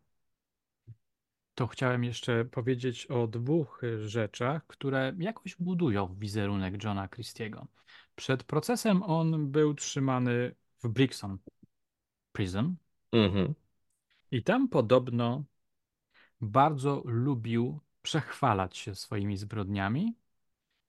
to 1.56 1.68
chciałem 1.68 2.04
jeszcze 2.04 2.46
powiedzieć 2.46 3.06
o 3.06 3.28
dwóch 3.28 3.82
rzeczach, 4.06 4.68
które 4.68 5.14
jakoś 5.20 5.56
budują 5.56 6.16
wizerunek 6.20 6.84
Johna 6.84 7.08
Christiego. 7.08 7.68
Przed 8.16 8.44
procesem 8.44 9.04
on 9.04 9.52
był 9.52 9.74
trzymany 9.74 10.56
w 10.84 10.90
Brixton 10.90 11.38
Prison 12.32 12.76
Mhm. 13.12 13.54
i 14.32 14.44
tam 14.44 14.70
podobno 14.70 15.44
bardzo 16.42 17.02
lubił 17.06 17.80
przechwalać 18.02 18.78
się 18.78 18.96
swoimi 18.96 19.38
zbrodniami 19.38 20.16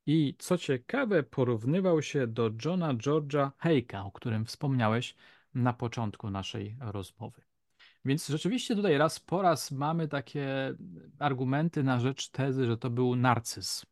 i 0.07 0.35
co 0.39 0.59
ciekawe 0.59 1.23
porównywał 1.23 2.03
się 2.03 2.27
do 2.27 2.51
Johna 2.65 2.95
George'a 2.95 3.51
Hake'a, 3.63 4.07
o 4.07 4.13
którym 4.13 4.45
wspomniałeś 4.45 5.17
na 5.55 5.73
początku 5.73 6.31
naszej 6.31 6.77
rozmowy. 6.81 7.43
Więc 8.05 8.29
rzeczywiście 8.29 8.77
tutaj 8.77 8.99
raz 8.99 9.21
po 9.21 9.43
raz 9.43 9.71
mamy 9.71 10.09
takie 10.09 10.75
argumenty 11.19 11.83
na 11.83 12.01
rzecz 12.01 12.29
tezy, 12.29 12.67
że 12.67 12.77
to 12.77 12.91
był 12.91 13.17
narcyz. 13.17 13.87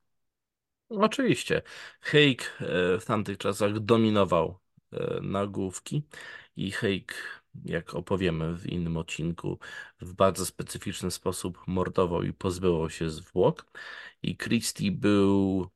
Oczywiście. 0.88 1.62
Hake 2.00 2.44
e, 2.60 2.98
w 2.98 3.04
tamtych 3.04 3.38
czasach 3.38 3.78
dominował 3.78 4.58
e, 4.92 5.20
nagłówki 5.22 6.02
i 6.56 6.70
Hake, 6.70 7.14
jak 7.64 7.94
opowiemy 7.94 8.56
w 8.56 8.66
innym 8.66 8.96
odcinku, 8.96 9.58
w 10.00 10.12
bardzo 10.14 10.46
specyficzny 10.46 11.10
sposób 11.10 11.58
mordował 11.66 12.22
i 12.22 12.32
pozbywał 12.32 12.90
się 12.90 13.10
zwłok. 13.10 13.66
I 14.22 14.36
Christie 14.36 14.92
był 14.92 15.66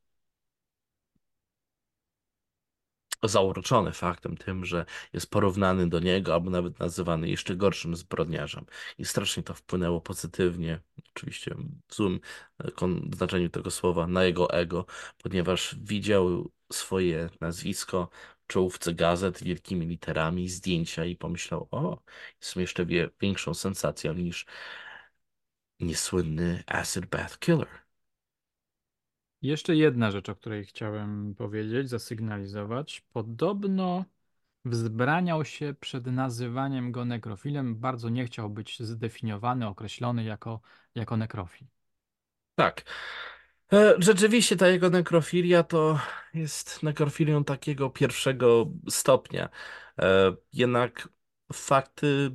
zauroczony 3.22 3.92
faktem 3.92 4.36
tym, 4.36 4.64
że 4.64 4.84
jest 5.12 5.30
porównany 5.30 5.88
do 5.88 6.00
niego, 6.00 6.34
albo 6.34 6.50
nawet 6.50 6.78
nazywany 6.78 7.28
jeszcze 7.28 7.56
gorszym 7.56 7.96
zbrodniarzem. 7.96 8.66
I 8.98 9.04
strasznie 9.04 9.42
to 9.42 9.54
wpłynęło 9.54 10.00
pozytywnie, 10.00 10.80
oczywiście 11.16 11.54
w 11.88 11.94
złym 11.94 12.20
e, 12.64 12.70
znaczeniu 13.16 13.48
tego 13.48 13.70
słowa, 13.70 14.06
na 14.06 14.24
jego 14.24 14.50
ego, 14.50 14.86
ponieważ 15.22 15.76
widział 15.82 16.50
swoje 16.72 17.30
nazwisko 17.40 18.08
czołówce 18.50 18.94
gazet 18.94 19.42
wielkimi 19.42 19.86
literami, 19.86 20.48
zdjęcia 20.48 21.04
i 21.04 21.16
pomyślał, 21.16 21.68
o, 21.70 22.02
jest 22.40 22.56
jeszcze 22.56 22.86
większą 23.20 23.54
sensacją 23.54 24.14
niż 24.14 24.46
niesłynny 25.80 26.62
Acid 26.66 27.06
Bath 27.06 27.38
Killer. 27.38 27.68
Jeszcze 29.42 29.76
jedna 29.76 30.10
rzecz, 30.10 30.28
o 30.28 30.36
której 30.36 30.64
chciałem 30.64 31.34
powiedzieć, 31.34 31.88
zasygnalizować. 31.88 33.00
Podobno 33.12 34.04
wzbraniał 34.64 35.44
się 35.44 35.74
przed 35.80 36.06
nazywaniem 36.06 36.92
go 36.92 37.04
nekrofilem. 37.04 37.76
Bardzo 37.76 38.08
nie 38.08 38.26
chciał 38.26 38.50
być 38.50 38.82
zdefiniowany, 38.82 39.66
określony 39.66 40.24
jako, 40.24 40.60
jako 40.94 41.16
nekrofil. 41.16 41.66
Tak. 42.54 42.84
E, 43.72 43.94
Rzeczywiście 43.98 44.56
ta 44.56 44.68
jego 44.68 44.90
nekrofilia 44.90 45.62
to 45.62 46.00
jest 46.34 46.82
nekrofilią 46.82 47.44
takiego 47.44 47.90
pierwszego 47.90 48.66
stopnia. 48.88 49.48
E, 49.98 50.36
Jednak 50.52 51.08
fakty, 51.52 52.30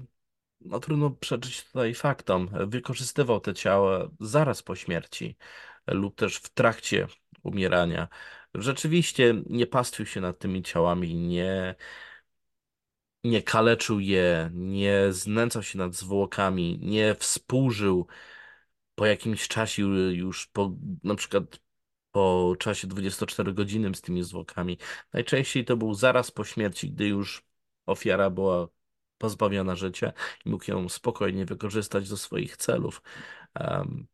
no 0.62 0.80
trudno 0.80 1.12
przeczyć 1.12 1.64
tutaj 1.66 1.94
faktom. 1.94 2.50
Wykorzystywał 2.68 3.40
te 3.42 3.54
ciała 3.54 4.10
zaraz 4.20 4.64
po 4.64 4.76
śmierci 4.76 5.38
lub 5.88 6.16
też 6.16 6.38
w 6.38 6.50
trakcie 6.50 7.08
umierania. 7.44 8.08
Rzeczywiście 8.56 9.34
nie 9.50 9.68
pastwił 9.68 10.06
się 10.06 10.22
nad 10.22 10.40
tymi 10.40 10.64
ciałami, 10.64 11.16
nie, 11.16 11.76
nie 13.24 13.42
kaleczył 13.44 14.00
je, 14.00 14.50
nie 14.54 15.14
znęcał 15.14 15.64
się 15.64 15.78
nad 15.78 15.96
zwłokami, 15.96 16.80
nie 16.82 17.16
współżył 17.16 18.08
po 18.96 19.06
jakimś 19.06 19.48
czasie 19.48 19.84
już 20.12 20.48
po 20.48 20.72
na 21.04 21.16
przykład 21.16 21.60
po 22.12 22.56
czasie 22.60 22.88
24-godzinnym 22.88 23.96
z 23.96 24.02
tymi 24.02 24.24
zwłokami. 24.24 24.78
Najczęściej 25.14 25.66
to 25.66 25.78
był 25.78 25.94
zaraz 25.94 26.32
po 26.32 26.44
śmierci, 26.44 26.92
gdy 26.92 27.08
już 27.08 27.46
ofiara 27.86 28.30
była 28.30 28.68
pozbawiona 29.18 29.76
życia 29.76 30.14
i 30.46 30.50
mógł 30.50 30.72
ją 30.72 30.90
spokojnie 30.90 31.46
wykorzystać 31.46 32.10
do 32.10 32.18
swoich 32.18 32.58
celów. 32.58 33.02
Em, 33.54 34.08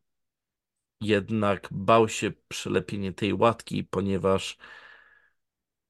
jednak 1.02 1.68
bał 1.72 2.10
się 2.10 2.32
przelepienie 2.48 3.14
tej 3.14 3.34
łatki, 3.34 3.84
ponieważ 3.84 4.58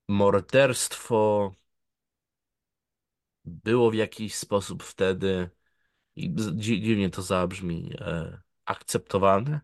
morderstwo 0.08 1.52
było 3.46 3.92
w 3.92 3.94
jakiś 3.94 4.36
sposób 4.36 4.84
wtedy, 4.84 5.50
i 6.16 6.36
dziwnie 6.56 7.10
to 7.10 7.22
zabrzmi, 7.22 7.94
e, 8.00 8.42
akceptowalne 8.66 9.62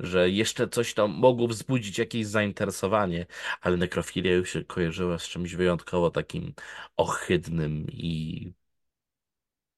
że 0.00 0.30
jeszcze 0.30 0.68
coś 0.68 0.94
tam 0.94 1.10
mogło 1.10 1.48
wzbudzić 1.48 1.98
jakieś 1.98 2.26
zainteresowanie, 2.26 3.26
ale 3.60 3.76
nekrofilia 3.76 4.32
już 4.34 4.50
się 4.52 4.64
kojarzyła 4.64 5.18
z 5.18 5.28
czymś 5.28 5.54
wyjątkowo 5.54 6.10
takim 6.10 6.54
ohydnym 6.96 7.86
i 7.92 8.52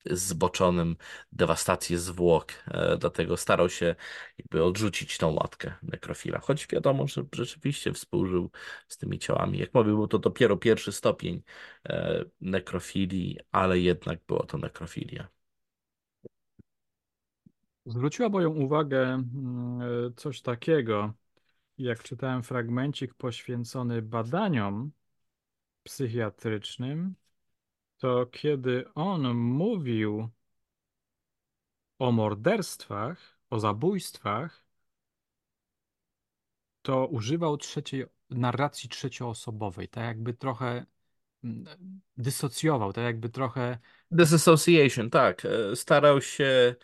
zboczonym, 0.07 0.97
dewastację 1.33 1.99
zwłok. 1.99 2.53
E, 2.67 2.97
Dlatego 2.97 3.37
starał 3.37 3.71
się 3.71 3.95
jakby 4.39 4.65
odrzucić 4.65 5.19
tą 5.19 5.35
łatkę 5.35 5.73
nekrofila. 5.83 6.39
Choć 6.39 6.67
wiadomo, 6.67 7.07
że 7.07 7.25
rzeczywiście 7.33 7.93
współżył 7.93 8.51
z 8.89 8.97
tymi 8.97 9.19
ciałami. 9.19 9.59
Jak 9.59 9.75
mówię, 9.75 9.91
był 9.91 10.09
to 10.09 10.19
dopiero 10.19 10.57
pierwszy 10.57 10.93
stopień 10.93 11.43
e, 11.89 12.25
nekrofilii, 12.41 13.39
ale 13.53 13.79
jednak 13.79 14.19
była 14.27 14.47
to 14.47 14.59
nekrofilia. 14.59 15.40
Zwróciła 17.91 18.29
moją 18.29 18.51
uwagę 18.51 19.03
mm, 19.03 19.83
e, 19.83 20.13
coś 20.17 20.43
takiego, 20.43 21.15
jak 21.79 22.03
czytałem 22.03 22.43
fragmencik 22.43 23.15
poświęcony 23.15 24.03
badaniom 24.03 24.91
psychiatrycznym, 25.83 27.15
to 27.99 28.27
kiedy 28.27 28.85
on 28.95 29.35
mówił 29.35 30.29
o 31.99 32.13
morderstwach, 32.13 33.39
o 33.51 33.61
zabójstwach, 33.61 34.65
to 36.83 37.07
używał 37.07 37.57
trzeciej, 37.57 38.07
narracji 38.31 38.89
trzecioosobowej, 38.89 39.89
tak 39.89 40.05
jakby 40.05 40.35
trochę 40.35 40.87
mm, 41.45 41.65
dysocjował, 42.17 42.93
tak 42.93 43.05
jakby 43.05 43.29
trochę 43.29 43.79
Disassociation, 44.11 45.11
tak. 45.11 45.45
E, 45.45 45.77
Starał 45.77 46.21
się. 46.21 46.77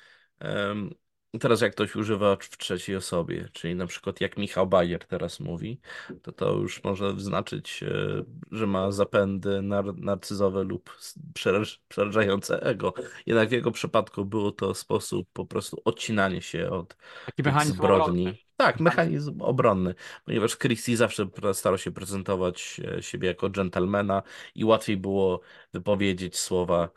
Teraz, 1.41 1.61
jak 1.61 1.73
ktoś 1.73 1.97
używa 1.97 2.37
w 2.37 2.57
trzeciej 2.57 2.97
osobie, 2.97 3.49
czyli 3.53 3.75
na 3.75 3.87
przykład 3.87 4.21
jak 4.21 4.37
Michał 4.37 4.67
Bajer 4.67 5.05
teraz 5.07 5.41
mówi, 5.41 5.81
to 6.23 6.33
to 6.33 6.53
już 6.55 6.85
może 6.85 7.21
znaczyć, 7.21 7.83
e, 7.83 8.25
że 8.51 8.67
ma 8.67 8.93
zapędy 8.93 9.63
nar 9.63 9.99
narcyzowe 9.99 10.65
lub 10.65 10.97
przeraż 11.35 11.83
przerażające 11.89 12.63
ego. 12.63 12.95
Jednak 13.27 13.49
w 13.49 13.53
jego 13.53 13.71
przypadku 13.71 14.25
było 14.25 14.53
to 14.53 14.75
sposób 14.75 15.29
po 15.33 15.47
prostu 15.47 15.83
odcinania 15.85 16.41
się 16.41 16.71
od 16.71 16.97
taki 17.43 17.69
obronny. 17.71 18.39
Tak, 18.57 18.81
mechanizm 18.81 19.43
obronny, 19.43 19.95
ponieważ 20.25 20.59
Christie 20.59 20.97
zawsze 20.97 21.29
starał 21.53 21.79
się 21.79 21.91
prezentować 21.91 22.81
e, 22.99 23.03
siebie 23.03 23.29
jako 23.29 23.51
dżentelmena 23.51 24.23
i 24.55 24.65
łatwiej 24.65 24.97
było 24.97 25.41
wypowiedzieć 25.73 26.39
słowa 26.39 26.89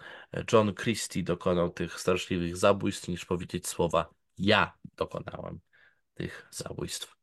John 0.53 0.73
Christie 0.75 1.23
dokonał 1.23 1.69
tych 1.69 1.99
straszliwych 1.99 2.57
zabójstw, 2.57 3.07
niż 3.07 3.25
powiedzieć 3.25 3.67
słowa 3.67 4.09
ja 4.37 4.73
dokonałem 4.95 5.59
tych 6.13 6.47
zabójstw. 6.51 7.15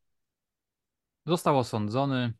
Został 1.26 1.58
osądzony, 1.58 2.32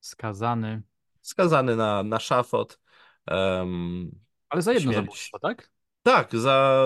skazany, 0.00 0.82
Skazany 1.22 1.76
na, 1.76 2.02
na 2.02 2.18
szafot, 2.20 2.80
em, 3.26 4.10
ale 4.48 4.62
za 4.62 4.72
jedno 4.72 4.92
śmierć. 4.92 5.06
zabójstwo, 5.06 5.38
tak? 5.38 5.70
Tak, 6.02 6.36
za 6.36 6.84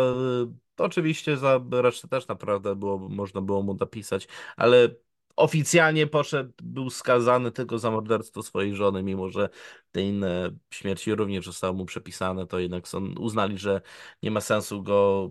oczywiście 0.76 1.36
za 1.36 1.60
resztę 1.70 2.08
też 2.08 2.28
naprawdę 2.28 2.76
było, 2.76 2.98
można 3.08 3.40
było 3.40 3.62
mu 3.62 3.74
napisać, 3.74 4.28
ale 4.56 4.88
oficjalnie 5.36 6.06
poszedł, 6.06 6.52
był 6.62 6.90
skazany 6.90 7.52
tylko 7.52 7.78
za 7.78 7.90
morderstwo 7.90 8.42
swojej 8.42 8.74
żony, 8.74 9.02
mimo 9.02 9.30
że 9.30 9.48
te 9.92 10.02
inne 10.02 10.50
śmierci 10.70 11.14
również 11.14 11.44
zostały 11.46 11.74
mu 11.76 11.84
przepisane, 11.84 12.46
to 12.46 12.58
jednak 12.58 12.88
są, 12.88 13.14
uznali, 13.18 13.58
że 13.58 13.80
nie 14.22 14.30
ma 14.30 14.40
sensu 14.40 14.82
go 14.82 15.30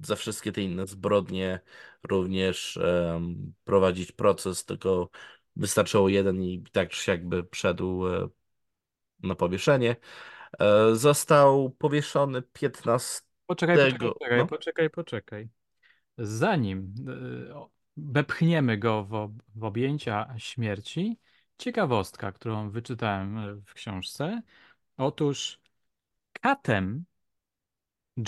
za 0.00 0.16
wszystkie 0.16 0.52
te 0.52 0.62
inne 0.62 0.86
zbrodnie 0.86 1.60
również 2.08 2.76
em, 2.76 3.54
prowadzić 3.64 4.12
proces, 4.12 4.64
tylko 4.64 5.10
wystarczyło 5.56 6.08
jeden 6.08 6.42
i 6.42 6.62
tak 6.72 6.90
czy 6.90 7.02
siak 7.02 7.28
by 7.28 7.46
wszedł 7.52 8.06
e, 8.08 8.28
na 9.22 9.34
powieszenie. 9.34 9.96
E, 10.58 10.94
Został 10.94 11.70
powieszony 11.70 12.42
15 12.42 13.26
Poczekaj, 13.46 13.76
poczekaj, 13.76 14.08
poczekaj, 14.08 14.38
no, 14.38 14.46
poczekaj, 14.46 14.90
poczekaj. 14.90 15.48
Zanim 16.18 16.94
y, 17.08 17.54
wepchniemy 17.96 18.78
go 18.78 19.04
w, 19.04 19.34
w 19.54 19.64
objęcia 19.64 20.34
śmierci, 20.38 21.18
ciekawostka, 21.58 22.32
którą 22.32 22.70
wyczytałem 22.70 23.38
e, 23.38 23.54
w 23.54 23.74
książce. 23.74 24.42
Otóż 24.96 25.60
katem 26.32 27.04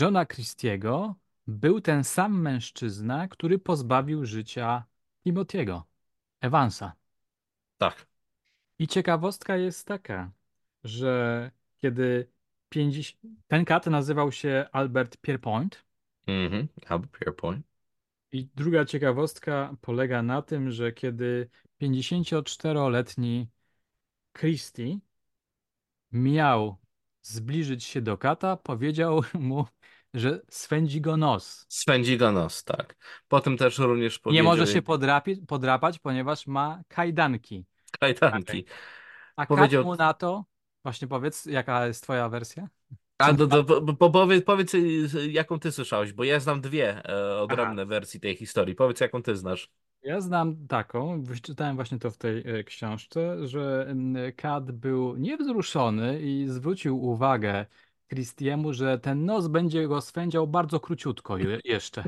Johna 0.00 0.26
Christiego 0.26 1.14
był 1.46 1.80
ten 1.80 2.04
sam 2.04 2.40
mężczyzna, 2.40 3.28
który 3.28 3.58
pozbawił 3.58 4.24
życia 4.24 4.84
Timothy'ego, 5.26 5.82
Evansa. 6.40 6.92
Tak. 7.78 8.06
I 8.78 8.88
ciekawostka 8.88 9.56
jest 9.56 9.86
taka, 9.86 10.30
że 10.84 11.50
kiedy 11.78 12.30
50... 12.68 13.20
ten 13.46 13.64
kat 13.64 13.86
nazywał 13.86 14.32
się 14.32 14.66
Albert 14.72 15.16
Pierpoint 15.16 15.84
Mhm. 16.26 16.68
Albert 16.88 17.18
Pierpoint. 17.18 17.66
i 18.32 18.48
druga 18.54 18.84
ciekawostka 18.84 19.74
polega 19.80 20.22
na 20.22 20.42
tym, 20.42 20.70
że 20.70 20.92
kiedy 20.92 21.50
54-letni 21.82 23.48
Christie 24.38 24.98
miał 26.12 26.76
zbliżyć 27.22 27.84
się 27.84 28.00
do 28.02 28.18
kata, 28.18 28.56
powiedział 28.56 29.22
mu, 29.34 29.66
że 30.14 30.40
swędzi 30.50 31.00
go 31.00 31.16
nos. 31.16 31.66
Swędzi 31.68 32.16
go 32.18 32.32
nos, 32.32 32.64
tak. 32.64 32.96
Potem 33.28 33.56
też 33.56 33.78
również 33.78 34.14
Nie 34.16 34.20
powiedział 34.20 34.44
może 34.44 34.66
się 34.66 34.82
podrapi- 34.82 35.46
podrapać, 35.46 35.98
ponieważ 35.98 36.46
ma 36.46 36.82
kajdanki. 36.88 37.64
kajdanki. 38.00 38.64
A 39.36 39.46
kat 39.46 39.56
Powiedział, 39.58 39.84
mu 39.84 39.96
na 39.96 40.14
to, 40.14 40.44
właśnie 40.82 41.08
powiedz, 41.08 41.46
jaka 41.46 41.86
jest 41.86 42.02
twoja 42.02 42.28
wersja? 42.28 42.68
a 43.18 43.32
do, 43.32 43.46
do, 43.46 43.64
to? 43.64 43.82
po, 43.82 43.94
po, 43.94 44.10
powiedz, 44.10 44.44
powiedz, 44.44 44.74
y, 44.74 45.08
jaką 45.30 45.58
ty 45.58 45.72
słyszałeś, 45.72 46.12
bo 46.12 46.24
ja 46.24 46.40
znam 46.40 46.60
dwie 46.60 46.88
e, 46.96 47.02
Aha. 47.04 47.42
odrębne 47.42 47.86
wersje 47.86 48.20
tej 48.20 48.36
historii. 48.36 48.74
Powiedz, 48.74 49.00
jaką 49.00 49.22
ty 49.22 49.36
znasz. 49.36 49.70
Ja 50.02 50.20
znam 50.20 50.66
taką, 50.66 51.22
wyczytałem 51.22 51.76
właśnie 51.76 51.98
to 51.98 52.10
w 52.10 52.16
tej 52.16 52.38
e, 52.46 52.64
książce, 52.64 53.48
że 53.48 53.86
mm, 53.88 54.32
Kat 54.32 54.72
był 54.72 55.16
niewzruszony 55.16 56.20
i 56.20 56.46
zwrócił 56.48 57.04
uwagę 57.04 57.66
Christiemu, 58.08 58.72
że 58.72 58.98
ten 58.98 59.24
nos 59.24 59.48
będzie 59.48 59.88
go 59.88 60.00
swędział 60.00 60.46
bardzo 60.46 60.80
króciutko 60.80 61.38
je- 61.38 61.60
jeszcze. 61.64 62.04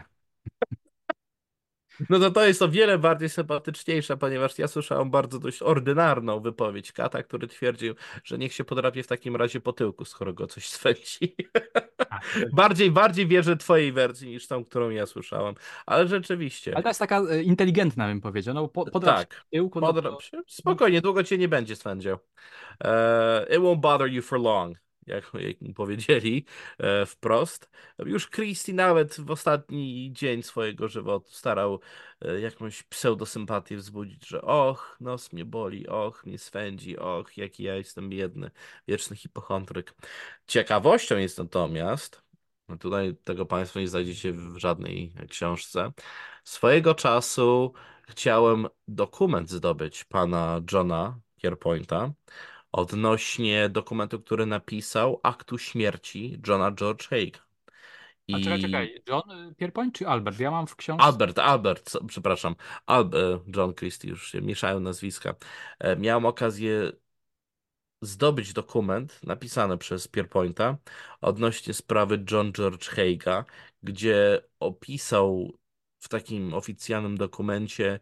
No 2.09 2.19
to 2.19 2.31
to 2.31 2.47
jest 2.47 2.63
o 2.63 2.69
wiele 2.69 2.99
bardziej 2.99 3.29
sympatyczniejsze, 3.29 4.17
ponieważ 4.17 4.59
ja 4.59 4.69
słyszałem 4.69 5.11
bardzo 5.11 5.39
dość 5.39 5.63
ordynarną 5.63 6.41
wypowiedź 6.41 6.93
kata, 6.93 7.23
który 7.23 7.47
twierdził, 7.47 7.95
że 8.25 8.39
niech 8.39 8.53
się 8.53 8.65
podrapie 8.65 9.03
w 9.03 9.07
takim 9.07 9.37
razie 9.37 9.61
po 9.61 9.73
tyłku, 9.73 10.05
skoro 10.05 10.33
go 10.33 10.47
coś 10.47 10.69
swędzi. 10.69 11.37
To 12.35 12.41
Bardziej, 12.53 12.91
bardziej 12.91 13.27
wierzę 13.27 13.57
twojej 13.57 13.93
wersji 13.93 14.29
niż 14.29 14.47
tą, 14.47 14.65
którą 14.65 14.91
ja 14.91 15.07
słyszałem. 15.07 15.55
Ale 15.87 16.09
rzeczywiście, 16.09 16.75
Ale 16.75 16.83
ta 16.83 16.91
jest 16.91 17.01
taka 17.01 17.21
e, 17.21 17.43
inteligentna, 17.43 18.07
bym 18.07 18.21
powiedział. 18.21 18.55
No, 18.55 18.69
po, 18.69 18.91
podrap 18.91 19.19
się 19.19 19.27
tak. 19.27 19.35
w 19.35 19.51
tyłku, 19.51 19.81
no 19.81 19.87
Podrap 19.87 20.15
to... 20.15 20.21
się. 20.21 20.43
Spokojnie, 20.47 21.01
długo 21.01 21.25
cię 21.25 21.39
nie 21.39 21.49
będzie 21.49 21.77
swędział. 21.77 22.19
E, 22.85 23.47
it 23.51 23.59
won't 23.59 23.81
bother 23.81 24.09
you 24.09 24.23
for 24.23 24.41
long, 24.41 24.79
jak, 25.07 25.33
mu 25.61 25.75
powiedzieli 25.75 26.45
e, 26.79 27.07
wprost. 27.07 27.71
Już 27.99 28.31
Christie 28.31 28.75
nawet 28.75 29.21
w 29.21 29.31
ostatni 29.31 30.13
dzień 30.13 30.43
swojego 30.43 30.89
żywotu 30.89 31.31
starał 31.31 31.81
e, 32.21 32.41
jakąś 32.41 32.83
pseudosympatię 32.83 33.77
wzbudzić, 33.77 34.29
że 34.29 34.43
och, 34.43 34.97
nos 35.01 35.33
mnie 35.33 35.45
boli, 35.45 35.89
och, 35.89 36.27
mnie 36.27 36.39
swędzi, 36.39 36.99
och, 36.99 37.37
jaki 37.37 37.63
ja 37.63 37.75
jestem 37.75 38.11
biedny, 38.11 38.51
wieczny 38.89 39.17
hipochondryk. 39.17 39.95
Ciekawością 40.47 41.17
jest 41.17 41.39
natomiast, 41.39 42.23
no 42.69 42.77
tutaj 42.77 43.17
tego 43.25 43.47
Państwo 43.47 43.81
nie 43.81 43.89
znajdziecie 43.89 44.33
w 44.33 44.57
żadnej 44.57 45.15
książce, 45.29 45.93
swojego 46.45 46.95
czasu 46.95 47.73
chciałem 48.09 48.67
dokument 48.89 49.51
zdobyć 49.51 50.05
pana 50.05 50.61
Johna 50.73 51.21
Pierpointa, 51.37 52.13
odnośnie 52.73 53.69
dokumentu, 53.69 54.21
który 54.21 54.47
napisał 54.47 55.21
aktu 55.23 55.59
śmierci 55.59 56.41
Johna 56.47 56.73
George 56.73 57.09
Haga. 57.09 57.51
A 58.33 58.39
czekaj, 58.39 58.59
I 58.59 58.63
czekaj, 58.63 59.03
John 59.09 59.55
Pierpoint 59.57 59.95
czy 59.95 60.09
Albert? 60.09 60.41
Ja 60.41 60.51
mam 60.51 60.67
w 60.67 60.77
książce... 60.77 61.05
Albert, 61.05 61.39
Albert, 61.39 61.99
przepraszam, 62.07 62.55
Al, 62.87 63.11
e, 63.15 63.41
John 63.57 63.75
Christie, 63.75 64.09
już 64.09 64.31
się 64.33 64.41
mieszają 64.43 64.81
nazwiska. 64.81 65.35
E, 65.79 65.97
Miałem 65.97 66.27
okazję 66.27 66.93
zdobyć 68.03 68.53
dokument 68.53 69.21
napisany 69.23 69.79
przez 69.79 70.09
Pierpointa 70.09 70.77
odnośnie 71.21 71.75
sprawy 71.75 72.25
John 72.31 72.53
George 72.53 72.89
Haga, 72.89 73.45
gdzie 73.83 74.43
opisał 74.61 75.53
w 75.99 76.09
takim 76.09 76.55
oficjalnym 76.55 77.19
dokumencie 77.19 78.01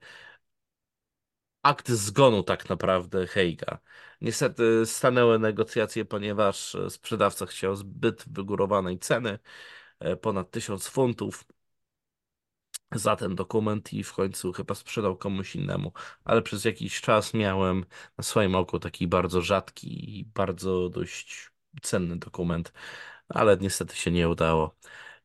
akt 1.69 1.89
zgonu 1.89 2.43
tak 2.43 2.69
naprawdę 2.69 3.27
Heiga. 3.27 3.79
Niestety 4.21 4.87
stanęły 4.87 5.39
negocjacje, 5.39 6.05
ponieważ 6.05 6.75
e, 6.75 6.91
sprzedawca 6.91 7.47
chciał 7.47 7.77
zbyt 7.77 8.25
wygórowanej 8.29 8.99
ceny, 8.99 9.39
e, 10.01 10.16
ponad 10.16 10.51
1000 10.51 10.89
funtów 10.89 11.45
za 12.93 13.16
ten 13.16 13.35
dokument 13.35 13.93
i 13.93 14.05
w 14.05 14.12
końcu 14.12 14.53
chyba 14.53 14.75
sprzedał 14.75 15.16
komuś 15.16 15.57
innemu. 15.57 15.93
Ale 16.25 16.43
przez 16.43 16.64
jakiś 16.64 17.01
czas 17.01 17.35
miałem 17.35 17.85
na 18.19 18.25
swoim 18.25 18.55
oku 18.55 18.79
taki 18.79 19.09
bardzo 19.09 19.43
rzadki 19.43 20.19
i 20.19 20.25
bardzo 20.25 20.89
dość 20.89 21.51
cenny 21.83 22.16
dokument, 22.19 22.73
ale 23.29 23.57
niestety 23.57 23.97
się 23.97 24.11
nie 24.11 24.29
udało. 24.29 24.77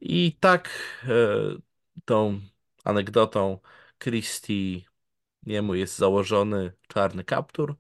I 0.01 0.37
tak 0.39 0.69
e, 1.03 1.11
tą 2.05 2.41
anegdotą 2.83 3.59
Christie 3.99 4.92
Jemu 5.45 5.75
jest 5.75 5.97
założony 5.97 6.73
czarny 6.87 7.23
kaptur, 7.23 7.75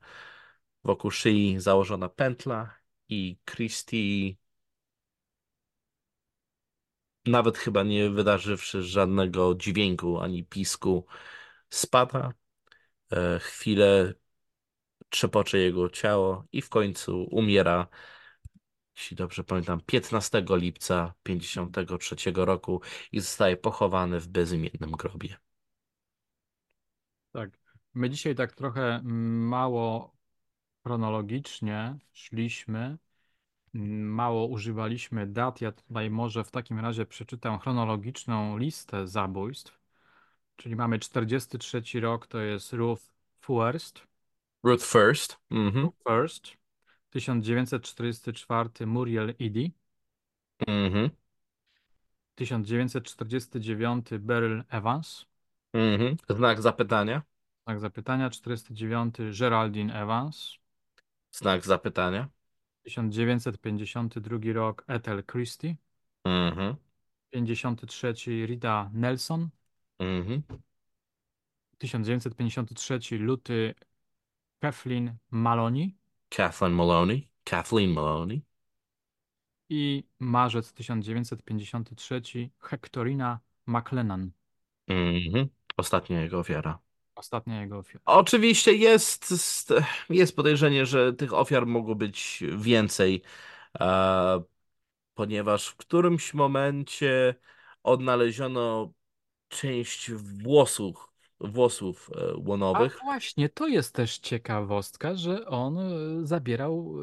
wokół 0.83 1.11
szyi 1.11 1.59
założona 1.59 2.09
pętla 2.09 2.75
i 3.09 3.37
Christie, 3.45 4.35
nawet 7.25 7.57
chyba 7.57 7.83
nie 7.83 8.09
wydarzywszy 8.09 8.83
żadnego 8.83 9.55
dźwięku 9.55 10.19
ani 10.19 10.43
pisku, 10.43 11.05
spada. 11.69 12.33
E, 13.11 13.39
chwilę 13.39 14.13
trzepocze 15.09 15.57
jego 15.57 15.89
ciało 15.89 16.45
i 16.51 16.61
w 16.61 16.69
końcu 16.69 17.23
umiera, 17.31 17.87
jeśli 18.95 19.17
dobrze 19.17 19.43
pamiętam, 19.43 19.81
15 19.85 20.45
lipca 20.49 21.13
53 21.23 22.15
roku 22.35 22.81
i 23.11 23.19
zostaje 23.19 23.57
pochowany 23.57 24.19
w 24.19 24.27
bezimiennym 24.27 24.91
grobie. 24.91 25.37
Tak. 27.33 27.49
My 27.93 28.09
dzisiaj 28.09 28.35
tak 28.35 28.51
trochę 28.51 29.01
mało 29.03 30.15
chronologicznie 30.83 31.97
szliśmy, 32.13 32.97
mało 33.73 34.45
używaliśmy 34.45 35.27
dat. 35.27 35.61
Ja 35.61 35.71
tutaj 35.71 36.09
może 36.09 36.43
w 36.43 36.51
takim 36.51 36.79
razie 36.79 37.05
przeczytam 37.05 37.59
chronologiczną 37.59 38.57
listę 38.57 39.07
zabójstw. 39.07 39.79
Czyli 40.55 40.75
mamy 40.75 40.99
43 40.99 41.99
rok, 41.99 42.27
to 42.27 42.39
jest 42.39 42.73
Ruth 42.73 43.03
First. 43.41 44.07
Ruth 44.63 44.85
First. 44.85 45.37
Mhm. 45.51 45.85
Ruth 45.85 45.97
First. 46.07 46.57
1944 47.09 48.85
Muriel 48.85 49.29
Eddy. 49.39 49.71
Mhm. 50.67 51.09
1949 52.35 54.05
Beryl 54.19 54.63
Evans. 54.69 55.32
Mhm. 55.73 56.17
Znak 56.29 56.61
zapytania. 56.61 57.23
Znak 57.67 57.79
zapytania. 57.79 58.29
49 58.29 59.31
Geraldine 59.31 59.93
Evans. 59.93 60.57
Znak 61.31 61.65
zapytania. 61.65 62.29
1952 62.85 64.53
rok 64.53 64.83
Ethel 64.87 65.23
Christie. 65.23 65.77
Mhm. 66.25 66.77
53 67.31 68.47
Rita 68.47 68.89
Nelson. 68.93 69.49
Mhm. 69.99 70.43
1953 71.79 73.17
luty 73.17 73.73
Kathleen 74.61 75.19
Maloney. 75.31 75.95
Kathleen 76.29 76.73
Maloney. 76.73 77.29
Kathleen 77.45 77.89
Maloney. 77.89 78.41
I 79.69 80.03
marzec 80.19 80.65
1953 80.75 82.51
Hectorina 82.59 83.41
McLennan. 83.65 84.33
Mhm. 84.87 85.49
Ostatnia 85.77 86.21
jego 86.21 86.39
ofiara. 86.39 86.79
Ostatnia 87.15 87.61
jego 87.61 87.77
ofiara. 87.77 88.01
Oczywiście 88.05 88.73
jest, 88.73 89.33
jest 90.09 90.35
podejrzenie, 90.35 90.85
że 90.85 91.13
tych 91.13 91.33
ofiar 91.33 91.65
mogło 91.65 91.95
być 91.95 92.43
więcej, 92.57 93.21
e, 93.79 94.43
ponieważ 95.13 95.67
w 95.67 95.75
którymś 95.75 96.33
momencie 96.33 97.35
odnaleziono 97.83 98.93
część 99.49 100.11
włosów, 100.11 101.07
włosów 101.39 102.09
e, 102.15 102.33
A 102.33 102.49
łonowych. 102.49 102.99
właśnie, 103.03 103.49
to 103.49 103.67
jest 103.67 103.95
też 103.95 104.17
ciekawostka, 104.17 105.15
że 105.15 105.45
on 105.45 105.77
e, 105.77 105.91
zabierał 106.27 106.95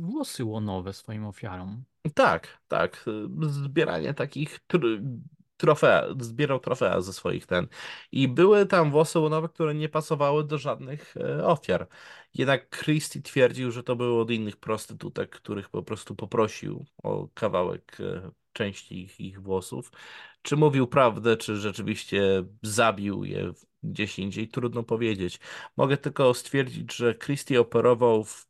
włosy 0.00 0.44
łonowe 0.44 0.92
swoim 0.92 1.24
ofiarom. 1.24 1.84
Tak, 2.14 2.58
tak. 2.68 3.04
Zbieranie 3.42 4.14
takich 4.14 4.58
trofea, 5.56 6.04
zbierał 6.20 6.60
trofea 6.60 7.00
ze 7.00 7.12
swoich 7.12 7.46
ten. 7.46 7.66
I 8.12 8.28
były 8.28 8.66
tam 8.66 8.90
włosy 8.90 9.18
łonowe, 9.18 9.48
które 9.48 9.74
nie 9.74 9.88
pasowały 9.88 10.44
do 10.44 10.58
żadnych 10.58 11.16
e, 11.16 11.46
ofiar. 11.46 11.88
Jednak 12.34 12.76
Christie 12.84 13.22
twierdził, 13.22 13.70
że 13.70 13.82
to 13.82 13.96
były 13.96 14.20
od 14.20 14.30
innych 14.30 14.56
prostytutek, 14.56 15.30
których 15.30 15.68
po 15.68 15.82
prostu 15.82 16.14
poprosił 16.14 16.84
o 17.02 17.28
kawałek 17.34 17.96
e, 18.00 18.30
części 18.52 19.02
ich, 19.02 19.20
ich 19.20 19.42
włosów. 19.42 19.92
Czy 20.42 20.56
mówił 20.56 20.86
prawdę, 20.86 21.36
czy 21.36 21.56
rzeczywiście 21.56 22.44
zabił 22.62 23.24
je 23.24 23.52
gdzieś 23.82 24.18
indziej, 24.18 24.48
trudno 24.48 24.82
powiedzieć. 24.82 25.40
Mogę 25.76 25.96
tylko 25.96 26.34
stwierdzić, 26.34 26.94
że 26.94 27.14
Christie 27.14 27.60
operował 27.60 28.24
w 28.24 28.46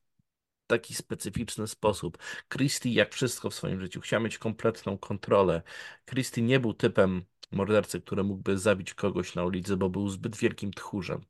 taki 0.67 0.95
specyficzny 0.95 1.67
sposób. 1.67 2.19
Christie, 2.49 2.93
jak 2.93 3.15
wszystko 3.15 3.51
w 3.51 3.55
swoim 3.55 3.81
życiu, 3.81 4.01
chciał 4.01 4.21
mieć 4.21 4.39
kompletną 4.39 4.99
kontrolę. 4.99 5.63
Christie 6.07 6.43
nie 6.43 6.61
był 6.61 6.75
typem 6.75 7.25
mordercy, 7.51 8.01
który 8.01 8.25
mógłby 8.25 8.59
zabić 8.59 8.95
kogoś 8.95 9.35
na 9.35 9.45
ulicy, 9.45 9.77
bo 9.77 9.91
był 9.91 10.09
zbyt 10.09 10.37
wielkim 10.37 10.73
tchórzem. 10.73 11.21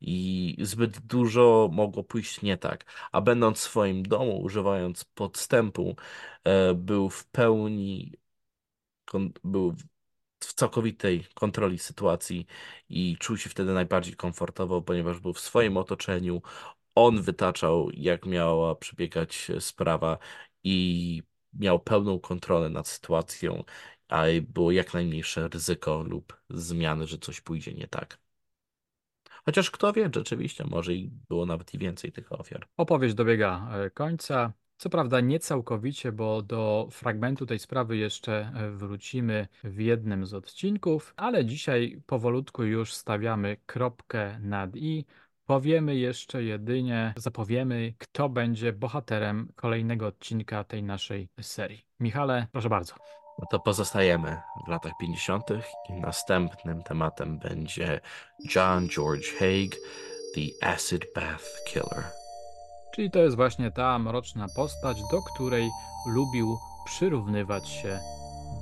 I 0.00 0.56
zbyt 0.60 0.98
dużo 1.00 1.68
mogło 1.72 2.04
pójść 2.04 2.42
nie 2.42 2.56
tak. 2.58 3.08
A 3.12 3.20
będąc 3.20 3.58
w 3.58 3.62
swoim 3.62 4.02
domu, 4.02 4.40
używając 4.42 5.04
podstępu, 5.04 5.96
e, 6.44 6.74
był 6.74 7.10
w 7.10 7.26
pełni, 7.26 8.12
był 9.44 9.74
w 10.40 10.54
całkowitej 10.54 11.26
kontroli 11.34 11.78
sytuacji 11.78 12.46
i 12.88 13.16
czuł 13.18 13.36
się 13.36 13.50
wtedy 13.50 13.72
najbardziej 13.72 14.16
komfortowo, 14.16 14.82
ponieważ 14.82 15.20
był 15.20 15.32
w 15.34 15.40
swoim 15.40 15.76
otoczeniu. 15.76 16.42
On 17.00 17.22
wytaczał, 17.22 17.90
jak 17.94 18.26
miała 18.26 18.74
przebiegać 18.74 19.50
sprawa 19.60 20.18
i 20.64 21.22
miał 21.52 21.80
pełną 21.80 22.18
kontrolę 22.18 22.70
nad 22.70 22.88
sytuacją, 22.88 23.64
a 24.08 24.22
było 24.42 24.72
jak 24.72 24.94
najmniejsze 24.94 25.48
ryzyko 25.48 26.02
lub 26.02 26.40
zmiany, 26.50 27.06
że 27.06 27.18
coś 27.18 27.40
pójdzie 27.40 27.74
nie 27.74 27.88
tak. 27.88 28.18
Chociaż 29.44 29.70
kto 29.70 29.92
wie, 29.92 30.10
rzeczywiście, 30.14 30.64
może 30.70 30.94
i 30.94 31.10
było 31.28 31.46
nawet 31.46 31.74
i 31.74 31.78
więcej 31.78 32.12
tych 32.12 32.32
ofiar. 32.32 32.66
Opowieść 32.76 33.14
dobiega 33.14 33.68
e, 33.72 33.90
końca. 33.90 34.52
Co 34.76 34.90
prawda 34.90 35.20
nie 35.20 35.38
całkowicie, 35.38 36.12
bo 36.12 36.42
do 36.42 36.88
fragmentu 36.90 37.46
tej 37.46 37.58
sprawy 37.58 37.96
jeszcze 37.96 38.52
e, 38.54 38.70
wrócimy 38.70 39.48
w 39.64 39.80
jednym 39.80 40.26
z 40.26 40.34
odcinków, 40.34 41.14
ale 41.16 41.44
dzisiaj 41.44 42.02
powolutku 42.06 42.64
już 42.64 42.94
stawiamy 42.94 43.56
kropkę 43.66 44.38
nad 44.42 44.76
i. 44.76 45.04
Powiemy 45.50 45.96
jeszcze 45.96 46.42
jedynie, 46.42 47.14
zapowiemy, 47.16 47.94
kto 47.98 48.28
będzie 48.28 48.72
bohaterem 48.72 49.52
kolejnego 49.56 50.06
odcinka 50.06 50.64
tej 50.64 50.82
naszej 50.82 51.28
serii. 51.40 51.84
Michale, 52.00 52.46
proszę 52.52 52.68
bardzo. 52.68 52.94
No 53.38 53.46
to 53.50 53.60
pozostajemy 53.60 54.36
w 54.66 54.68
latach 54.68 54.92
50. 55.00 55.44
i 55.88 55.92
następnym 55.92 56.82
tematem 56.82 57.38
będzie 57.38 58.00
John 58.54 58.88
George 58.88 59.26
Haig, 59.38 59.76
The 60.34 60.68
Acid 60.68 61.06
Bath 61.14 61.64
Killer. 61.66 62.04
Czyli 62.94 63.10
to 63.10 63.18
jest 63.18 63.36
właśnie 63.36 63.70
ta 63.70 63.98
mroczna 63.98 64.46
postać, 64.56 64.96
do 65.10 65.22
której 65.22 65.68
lubił 66.06 66.58
przyrównywać 66.84 67.68
się 67.68 67.98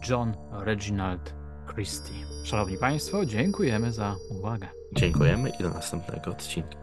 John 0.08 0.34
Reginald 0.52 1.34
Christie. 1.74 2.14
Szanowni 2.44 2.78
Państwo, 2.78 3.26
dziękujemy 3.26 3.92
za 3.92 4.16
uwagę. 4.30 4.77
Dziękujemy 4.92 5.50
i 5.50 5.62
do 5.62 5.70
następnego 5.70 6.30
odcinka. 6.30 6.78